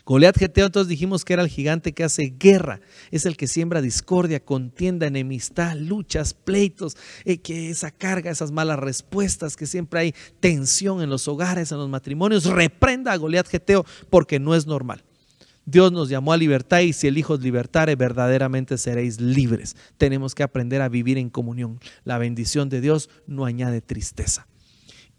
Goliat 0.08 0.38
Geteo, 0.38 0.64
entonces 0.64 0.88
dijimos 0.88 1.22
que 1.22 1.34
era 1.34 1.42
el 1.42 1.50
gigante 1.50 1.92
que 1.92 2.02
hace 2.02 2.32
guerra, 2.38 2.80
es 3.10 3.26
el 3.26 3.36
que 3.36 3.46
siembra 3.46 3.82
discordia, 3.82 4.42
contienda, 4.42 5.06
enemistad, 5.06 5.76
luchas, 5.76 6.32
pleitos, 6.32 6.96
eh, 7.26 7.36
que 7.42 7.68
esa 7.68 7.90
carga, 7.90 8.30
esas 8.30 8.50
malas 8.50 8.78
respuestas, 8.78 9.54
que 9.54 9.66
siempre 9.66 10.00
hay 10.00 10.14
tensión 10.40 11.02
en 11.02 11.10
los 11.10 11.28
hogares, 11.28 11.72
en 11.72 11.78
los 11.78 11.90
matrimonios. 11.90 12.46
Reprenda 12.46 13.12
a 13.12 13.18
Goliat 13.18 13.48
Geteo 13.48 13.84
porque 14.08 14.40
no 14.40 14.54
es 14.54 14.66
normal. 14.66 15.04
Dios 15.66 15.92
nos 15.92 16.08
llamó 16.08 16.32
a 16.32 16.38
libertad 16.38 16.80
y 16.80 16.94
si 16.94 17.06
el 17.06 17.18
Hijo 17.18 17.34
os 17.34 17.42
libertare, 17.42 17.94
verdaderamente 17.94 18.78
seréis 18.78 19.20
libres. 19.20 19.76
Tenemos 19.98 20.34
que 20.34 20.42
aprender 20.42 20.80
a 20.80 20.88
vivir 20.88 21.18
en 21.18 21.28
comunión. 21.28 21.80
La 22.04 22.16
bendición 22.16 22.70
de 22.70 22.80
Dios 22.80 23.10
no 23.26 23.44
añade 23.44 23.82
tristeza. 23.82 24.47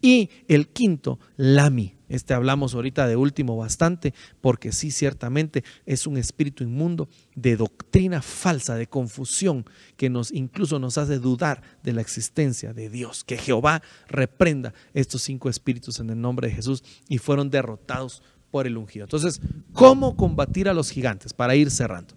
Y 0.00 0.30
el 0.48 0.68
quinto, 0.68 1.18
Lami. 1.36 1.94
Este 2.08 2.34
hablamos 2.34 2.74
ahorita 2.74 3.06
de 3.06 3.14
último 3.14 3.56
bastante, 3.56 4.14
porque 4.40 4.72
sí, 4.72 4.90
ciertamente 4.90 5.62
es 5.86 6.08
un 6.08 6.16
espíritu 6.16 6.64
inmundo 6.64 7.08
de 7.36 7.56
doctrina 7.56 8.20
falsa, 8.20 8.74
de 8.74 8.88
confusión, 8.88 9.64
que 9.96 10.10
nos 10.10 10.32
incluso 10.32 10.80
nos 10.80 10.98
hace 10.98 11.20
dudar 11.20 11.62
de 11.84 11.92
la 11.92 12.00
existencia 12.00 12.72
de 12.72 12.90
Dios. 12.90 13.22
Que 13.22 13.36
Jehová 13.36 13.80
reprenda 14.08 14.74
estos 14.92 15.22
cinco 15.22 15.48
espíritus 15.48 16.00
en 16.00 16.10
el 16.10 16.20
nombre 16.20 16.48
de 16.48 16.54
Jesús 16.54 16.82
y 17.08 17.18
fueron 17.18 17.48
derrotados 17.48 18.24
por 18.50 18.66
el 18.66 18.76
ungido. 18.76 19.04
Entonces, 19.04 19.40
¿cómo 19.72 20.16
combatir 20.16 20.68
a 20.68 20.74
los 20.74 20.90
gigantes? 20.90 21.32
Para 21.32 21.54
ir 21.54 21.70
cerrando. 21.70 22.14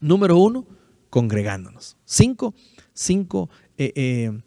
Número 0.00 0.36
uno, 0.36 0.66
congregándonos. 1.10 1.96
Cinco, 2.04 2.54
cinco 2.92 3.50
eh, 3.78 3.92
eh, 3.94 4.40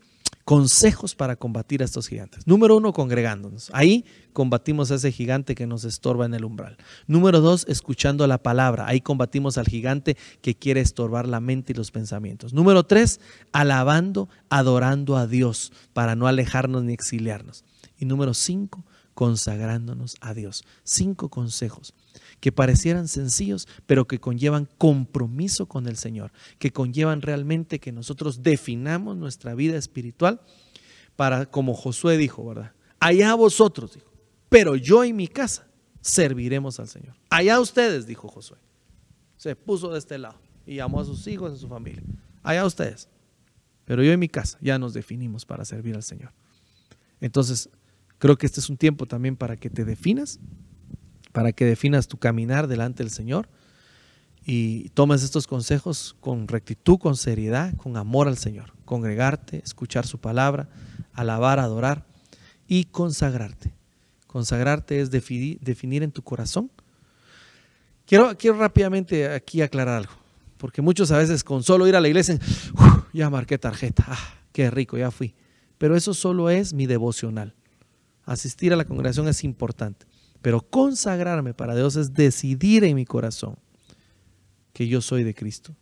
consejos 0.46 1.16
para 1.16 1.36
combatir 1.36 1.82
a 1.82 1.86
estos 1.86 2.08
gigantes. 2.08 2.46
Número 2.48 2.76
uno, 2.76 2.92
congregándonos. 2.92 3.70
Ahí 3.74 4.06
combatimos 4.34 4.92
a 4.92 4.96
ese 4.96 5.12
gigante 5.12 5.56
que 5.56 5.68
nos 5.68 5.86
estorba 5.86 6.26
en 6.26 6.34
el 6.34 6.44
umbral. 6.44 6.78
Número 7.08 7.40
dos, 7.40 7.66
escuchando 7.70 8.28
la 8.28 8.38
palabra. 8.38 8.88
Ahí 8.88 9.02
combatimos 9.02 9.58
al 9.58 9.68
gigante 9.68 10.18
que 10.42 10.56
quiere 10.56 10.82
estorbar 10.82 11.28
la 11.28 11.40
mente 11.40 11.72
y 11.72 11.76
los 11.76 11.92
pensamientos. 11.92 12.54
Número 12.54 12.84
tres, 12.84 13.20
alabando, 13.52 14.28
adorando 14.50 15.18
a 15.18 15.28
Dios 15.28 15.72
para 15.94 16.16
no 16.16 16.28
alejarnos 16.28 16.84
ni 16.84 16.94
exiliarnos. 16.94 17.64
Y 17.98 18.06
número 18.06 18.34
cinco, 18.34 18.84
consagrándonos 19.14 20.18
a 20.20 20.34
Dios. 20.34 20.66
Cinco 20.84 21.30
consejos 21.30 21.94
que 22.40 22.52
parecieran 22.52 23.08
sencillos, 23.08 23.68
pero 23.86 24.08
que 24.08 24.20
conllevan 24.20 24.68
compromiso 24.78 25.68
con 25.68 25.88
el 25.88 25.98
Señor, 25.98 26.32
que 26.60 26.72
conllevan 26.72 27.22
realmente 27.22 27.80
que 27.80 27.92
nosotros 27.92 28.44
definamos 28.44 29.18
nuestra 29.18 29.56
vida 29.56 29.78
espiritual 29.78 30.42
para, 31.16 31.46
como 31.46 31.74
Josué 31.74 32.18
dijo, 32.18 32.46
¿verdad? 32.46 32.74
Allá 33.00 33.34
vosotros, 33.36 33.94
dijo, 33.94 34.12
pero 34.50 34.76
yo 34.76 35.04
y 35.04 35.14
mi 35.14 35.28
casa 35.28 35.68
serviremos 36.02 36.80
al 36.80 36.88
Señor. 36.88 37.16
Allá 37.30 37.60
ustedes, 37.60 38.06
dijo 38.06 38.28
Josué. 38.28 38.58
Se 39.38 39.56
puso 39.56 39.92
de 39.92 40.00
este 40.00 40.18
lado 40.18 40.40
y 40.66 40.76
llamó 40.76 41.02
a 41.02 41.06
sus 41.06 41.28
hijos, 41.28 41.54
a 41.54 41.56
su 41.58 41.68
familia. 41.68 42.04
Allá 42.42 42.66
ustedes. 42.66 43.10
Pero 43.86 44.04
yo 44.04 44.14
y 44.14 44.18
mi 44.18 44.30
casa 44.30 44.58
ya 44.62 44.80
nos 44.80 44.94
definimos 44.94 45.46
para 45.46 45.66
servir 45.66 45.96
al 45.96 46.04
Señor. 46.04 46.32
Entonces, 47.20 47.70
Creo 48.24 48.38
que 48.38 48.46
este 48.46 48.62
es 48.62 48.70
un 48.70 48.78
tiempo 48.78 49.06
también 49.06 49.36
para 49.36 49.58
que 49.58 49.70
te 49.70 49.84
definas, 49.84 50.40
para 51.34 51.52
que 51.52 51.66
definas 51.66 52.08
tu 52.08 52.18
caminar 52.18 52.68
delante 52.68 53.04
del 53.04 53.12
Señor 53.12 53.50
y 54.46 54.90
tomes 54.90 55.24
estos 55.24 55.48
consejos 55.48 56.16
con 56.22 56.48
rectitud, 56.48 56.98
con 56.98 57.18
seriedad, 57.18 57.76
con 57.76 57.98
amor 57.98 58.28
al 58.28 58.38
Señor. 58.38 58.72
Congregarte, 58.86 59.62
escuchar 59.64 60.06
su 60.06 60.20
palabra, 60.20 60.70
alabar, 61.14 61.60
adorar 61.60 62.06
y 62.68 62.86
consagrarte. 62.86 63.74
Consagrarte 64.28 65.00
es 65.00 65.12
definir, 65.12 66.04
en 66.04 66.12
tu 66.12 66.22
corazón. 66.24 66.72
Quiero, 68.06 68.38
quiero 68.38 68.58
rápidamente 68.58 69.30
aquí 69.32 69.62
aclarar 69.62 70.00
algo, 70.00 70.14
porque 70.58 70.82
muchos 70.82 71.12
a 71.12 71.18
veces 71.18 71.44
con 71.44 71.64
solo 71.64 71.88
ir 71.88 71.96
a 71.96 72.02
la 72.02 72.10
iglesia, 72.10 72.38
ya 73.14 73.30
marqué 73.30 73.58
tarjeta, 73.58 74.04
ah, 74.08 74.36
qué 74.52 74.70
rico, 74.70 74.98
ya 74.98 75.10
fui. 75.10 75.34
Pero 75.78 75.96
eso 75.96 76.14
solo 76.14 76.50
es 76.50 76.74
mi 76.74 76.86
devocional. 76.86 77.56
Asistir 78.26 78.74
a 78.74 78.76
la 78.76 78.86
congregación 78.86 79.28
es 79.28 79.44
importante, 79.44 80.06
pero 80.44 80.60
consagrarme 80.62 81.54
para 81.54 81.74
Dios 81.74 81.96
es 81.96 82.14
decidir 82.14 82.84
en 82.84 82.98
mi 82.98 83.06
corazón 83.06 83.56
que 84.74 84.90
yo 84.90 85.00
soy 85.00 85.24
de 85.24 85.34
Cristo. 85.34 85.74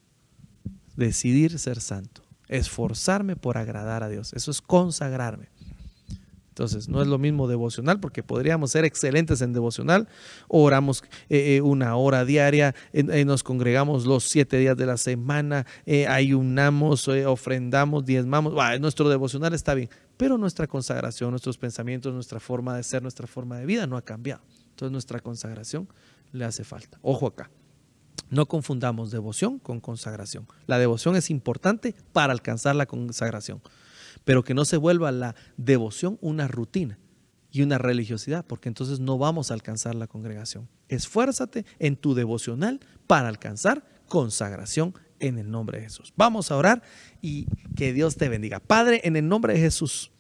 Decidir 0.95 1.57
ser 1.57 1.82
santo, 1.82 2.22
esforzarme 2.47 3.36
por 3.36 3.57
agradar 3.57 4.03
a 4.03 4.09
Dios. 4.09 4.34
Eso 4.34 4.51
es 4.51 4.62
consagrarme. 4.62 5.49
Entonces, 6.49 6.88
no 6.88 7.01
es 7.01 7.07
lo 7.07 7.18
mismo 7.18 7.47
devocional, 7.47 7.99
porque 7.99 8.22
podríamos 8.22 8.72
ser 8.72 8.86
excelentes 8.86 9.41
en 9.41 9.51
devocional. 9.51 10.07
Oramos 10.47 11.03
eh, 11.30 11.55
eh, 11.55 11.62
una 11.62 11.95
hora 11.95 12.24
diaria, 12.24 12.76
nos 13.26 13.41
congregamos 13.41 14.05
los 14.05 14.26
siete 14.26 14.57
días 14.57 14.78
de 14.78 14.86
la 14.86 14.97
semana, 14.97 15.66
ayunamos, 16.07 17.07
ofrendamos, 17.07 18.05
diezmamos. 18.05 18.53
nuestro 18.80 19.09
devocional 19.09 19.55
está 19.55 19.74
bien, 19.74 19.89
pero 20.22 20.38
nuestra 20.38 20.67
consagración, 20.67 21.32
nuestros 21.32 21.57
pensamientos, 21.57 22.13
nuestra 22.13 22.39
forma 22.39 22.78
de 22.78 22.84
ser, 22.84 23.01
nuestra 23.01 23.26
forma 23.26 23.57
de 23.57 23.65
vida 23.65 23.88
no 23.88 23.97
ha 23.97 24.03
cambiado. 24.03 24.43
Entonces, 24.69 24.91
nuestra 24.91 25.19
consagración 25.19 25.89
le 26.32 26.45
hace 26.45 26.63
falta. 26.63 26.99
Ojo 27.01 27.26
acá. 27.26 27.49
No 28.30 28.45
confundamos 28.45 29.09
devoción 29.09 29.57
con 29.57 29.80
consagración. 29.80 30.47
La 30.67 30.78
devoción 30.78 31.15
es 31.15 31.32
importante 31.32 31.95
para 32.13 32.34
alcanzar 32.34 32.76
la 32.76 32.86
consagración, 32.86 33.63
pero 34.24 34.43
que 34.43 34.53
no 34.53 34.63
se 34.63 34.78
vuelva 34.78 35.11
la 35.11 35.34
devoción 35.57 36.19
una 36.22 36.47
rutina 36.47 36.99
y 37.49 37.63
una 37.63 37.80
religiosidad, 37.80 38.45
porque 38.45 38.69
entonces 38.69 38.99
no 38.99 39.17
vamos 39.17 39.49
a 39.49 39.55
alcanzar 39.55 39.95
la 39.95 40.05
congregación. 40.05 40.69
Esfuérzate 40.88 41.65
en 41.80 41.95
tu 41.95 42.13
devocional 42.13 42.80
para 43.07 43.28
alcanzar 43.28 43.84
consagración 44.07 44.93
en 45.22 45.38
el 45.38 45.49
nombre 45.49 45.78
de 45.80 45.86
Jesús. 45.86 46.13
Vamos 46.17 46.51
a 46.51 46.57
orar 46.57 46.82
y 47.22 47.47
que 47.76 47.93
Dios 47.93 48.17
te 48.17 48.28
bendiga. 48.28 48.59
Padre, 48.59 49.01
en 49.05 49.15
el 49.15 49.28
nombre 49.28 49.53
de 49.53 49.59
Jesús, 49.59 50.11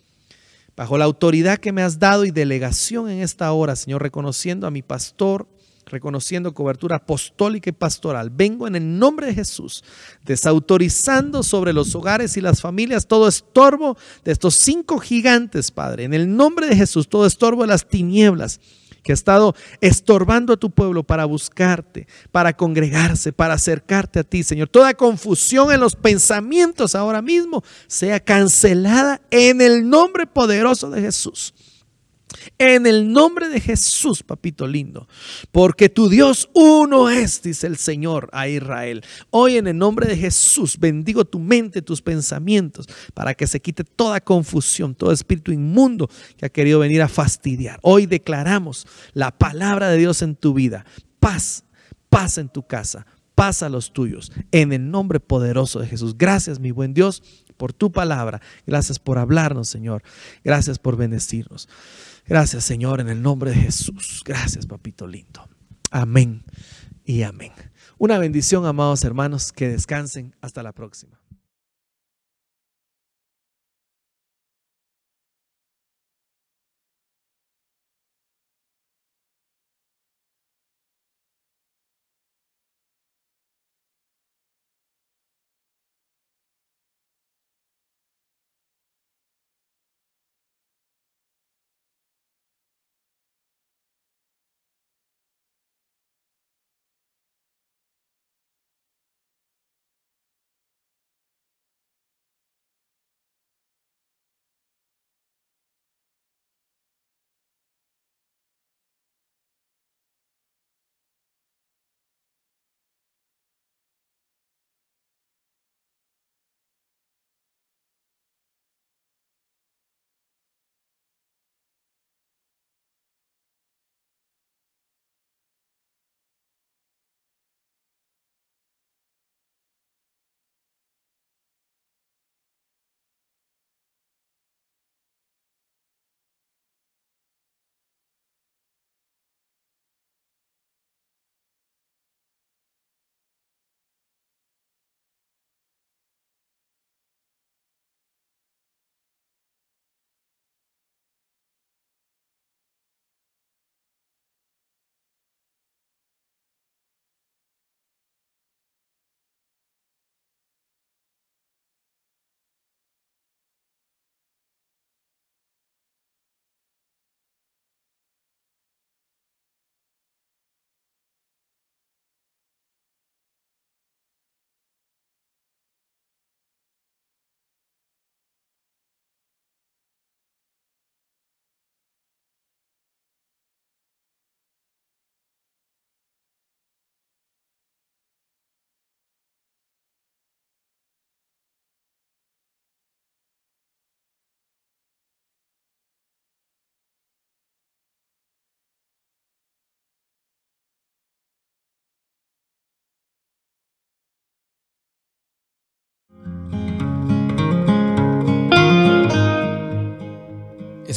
bajo 0.77 0.97
la 0.97 1.05
autoridad 1.05 1.57
que 1.57 1.73
me 1.73 1.81
has 1.81 1.99
dado 1.99 2.23
y 2.23 2.31
delegación 2.31 3.09
en 3.09 3.19
esta 3.19 3.51
hora, 3.51 3.75
Señor, 3.75 4.01
reconociendo 4.01 4.67
a 4.67 4.71
mi 4.71 4.81
pastor, 4.81 5.47
reconociendo 5.85 6.53
cobertura 6.53 6.97
apostólica 6.97 7.69
y 7.69 7.73
pastoral. 7.73 8.29
Vengo 8.29 8.67
en 8.67 8.75
el 8.75 8.97
nombre 8.97 9.27
de 9.27 9.33
Jesús, 9.33 9.83
desautorizando 10.25 11.43
sobre 11.43 11.73
los 11.73 11.93
hogares 11.95 12.37
y 12.37 12.41
las 12.41 12.61
familias 12.61 13.07
todo 13.07 13.27
estorbo 13.27 13.97
de 14.23 14.31
estos 14.31 14.55
cinco 14.55 14.99
gigantes, 14.99 15.71
Padre. 15.71 16.05
En 16.05 16.13
el 16.13 16.33
nombre 16.33 16.67
de 16.67 16.75
Jesús, 16.75 17.09
todo 17.09 17.25
estorbo 17.25 17.63
de 17.63 17.67
las 17.67 17.87
tinieblas 17.87 18.61
que 19.03 19.11
ha 19.11 19.15
estado 19.15 19.55
estorbando 19.79 20.53
a 20.53 20.57
tu 20.57 20.69
pueblo 20.69 21.03
para 21.03 21.25
buscarte, 21.25 22.07
para 22.31 22.53
congregarse, 22.53 23.33
para 23.33 23.55
acercarte 23.55 24.19
a 24.19 24.23
ti, 24.23 24.43
Señor. 24.43 24.69
Toda 24.69 24.93
confusión 24.93 25.71
en 25.71 25.79
los 25.79 25.95
pensamientos 25.95 26.95
ahora 26.95 27.21
mismo 27.21 27.63
sea 27.87 28.19
cancelada 28.19 29.21
en 29.31 29.61
el 29.61 29.89
nombre 29.89 30.27
poderoso 30.27 30.89
de 30.89 31.01
Jesús. 31.01 31.53
En 32.57 32.85
el 32.85 33.11
nombre 33.11 33.49
de 33.49 33.59
Jesús, 33.59 34.23
papito 34.23 34.67
lindo, 34.67 35.07
porque 35.51 35.89
tu 35.89 36.09
Dios 36.09 36.49
uno 36.53 37.09
es, 37.09 37.41
dice 37.41 37.67
el 37.67 37.77
Señor 37.77 38.29
a 38.31 38.47
Israel. 38.47 39.03
Hoy 39.29 39.57
en 39.57 39.67
el 39.67 39.77
nombre 39.77 40.07
de 40.07 40.17
Jesús 40.17 40.77
bendigo 40.77 41.25
tu 41.25 41.39
mente, 41.39 41.81
tus 41.81 42.01
pensamientos, 42.01 42.87
para 43.13 43.33
que 43.33 43.47
se 43.47 43.59
quite 43.59 43.83
toda 43.83 44.21
confusión, 44.21 44.95
todo 44.95 45.11
espíritu 45.11 45.51
inmundo 45.51 46.09
que 46.37 46.45
ha 46.45 46.49
querido 46.49 46.79
venir 46.79 47.01
a 47.01 47.07
fastidiar. 47.07 47.79
Hoy 47.81 48.05
declaramos 48.05 48.87
la 49.13 49.31
palabra 49.31 49.89
de 49.89 49.97
Dios 49.97 50.21
en 50.21 50.35
tu 50.35 50.53
vida. 50.53 50.85
Paz, 51.19 51.63
paz 52.09 52.37
en 52.37 52.49
tu 52.49 52.63
casa, 52.63 53.05
paz 53.35 53.63
a 53.63 53.69
los 53.69 53.93
tuyos, 53.93 54.31
en 54.51 54.73
el 54.73 54.91
nombre 54.91 55.19
poderoso 55.19 55.79
de 55.79 55.87
Jesús. 55.87 56.17
Gracias, 56.17 56.59
mi 56.59 56.71
buen 56.71 56.93
Dios, 56.93 57.23
por 57.57 57.73
tu 57.73 57.91
palabra. 57.91 58.41
Gracias 58.65 58.99
por 58.99 59.17
hablarnos, 59.17 59.69
Señor. 59.69 60.03
Gracias 60.43 60.79
por 60.79 60.97
bendecirnos. 60.97 61.69
Gracias, 62.25 62.63
Señor, 62.63 63.01
en 63.01 63.09
el 63.09 63.21
nombre 63.21 63.51
de 63.51 63.57
Jesús. 63.57 64.21
Gracias, 64.25 64.65
papito 64.65 65.07
lindo. 65.07 65.47
Amén 65.91 66.43
y 67.03 67.23
amén. 67.23 67.51
Una 67.97 68.17
bendición, 68.17 68.65
amados 68.65 69.03
hermanos, 69.03 69.51
que 69.51 69.67
descansen. 69.67 70.35
Hasta 70.41 70.63
la 70.63 70.71
próxima. 70.71 71.20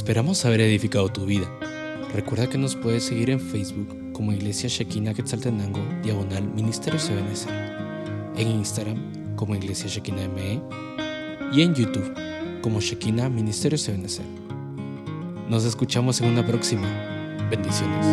Esperamos 0.05 0.45
haber 0.45 0.61
edificado 0.61 1.09
tu 1.09 1.25
vida. 1.25 1.51
Recuerda 2.13 2.47
que 2.47 2.59
nos 2.59 2.77
puedes 2.77 3.05
seguir 3.05 3.31
en 3.31 3.41
Facebook 3.41 4.13
como 4.13 4.35
Iglesia 4.35 4.69
Shekina 4.69 5.15
Quetzaltenango, 5.15 5.81
diagonal 6.03 6.45
Ministerio 6.45 7.01
CBNC, 7.01 7.49
en 8.37 8.51
Instagram 8.51 9.35
como 9.35 9.57
Iglesia 9.57 9.89
Shekina 9.89 10.29
ME 10.29 10.61
y 11.55 11.63
en 11.63 11.75
YouTube 11.75 12.13
como 12.61 12.83
Shekina 12.83 13.31
Ministerio 13.31 13.79
CBNC. 13.79 14.21
Nos 15.49 15.65
escuchamos 15.65 16.21
en 16.21 16.29
una 16.29 16.45
próxima. 16.45 16.87
Bendiciones. 17.49 18.05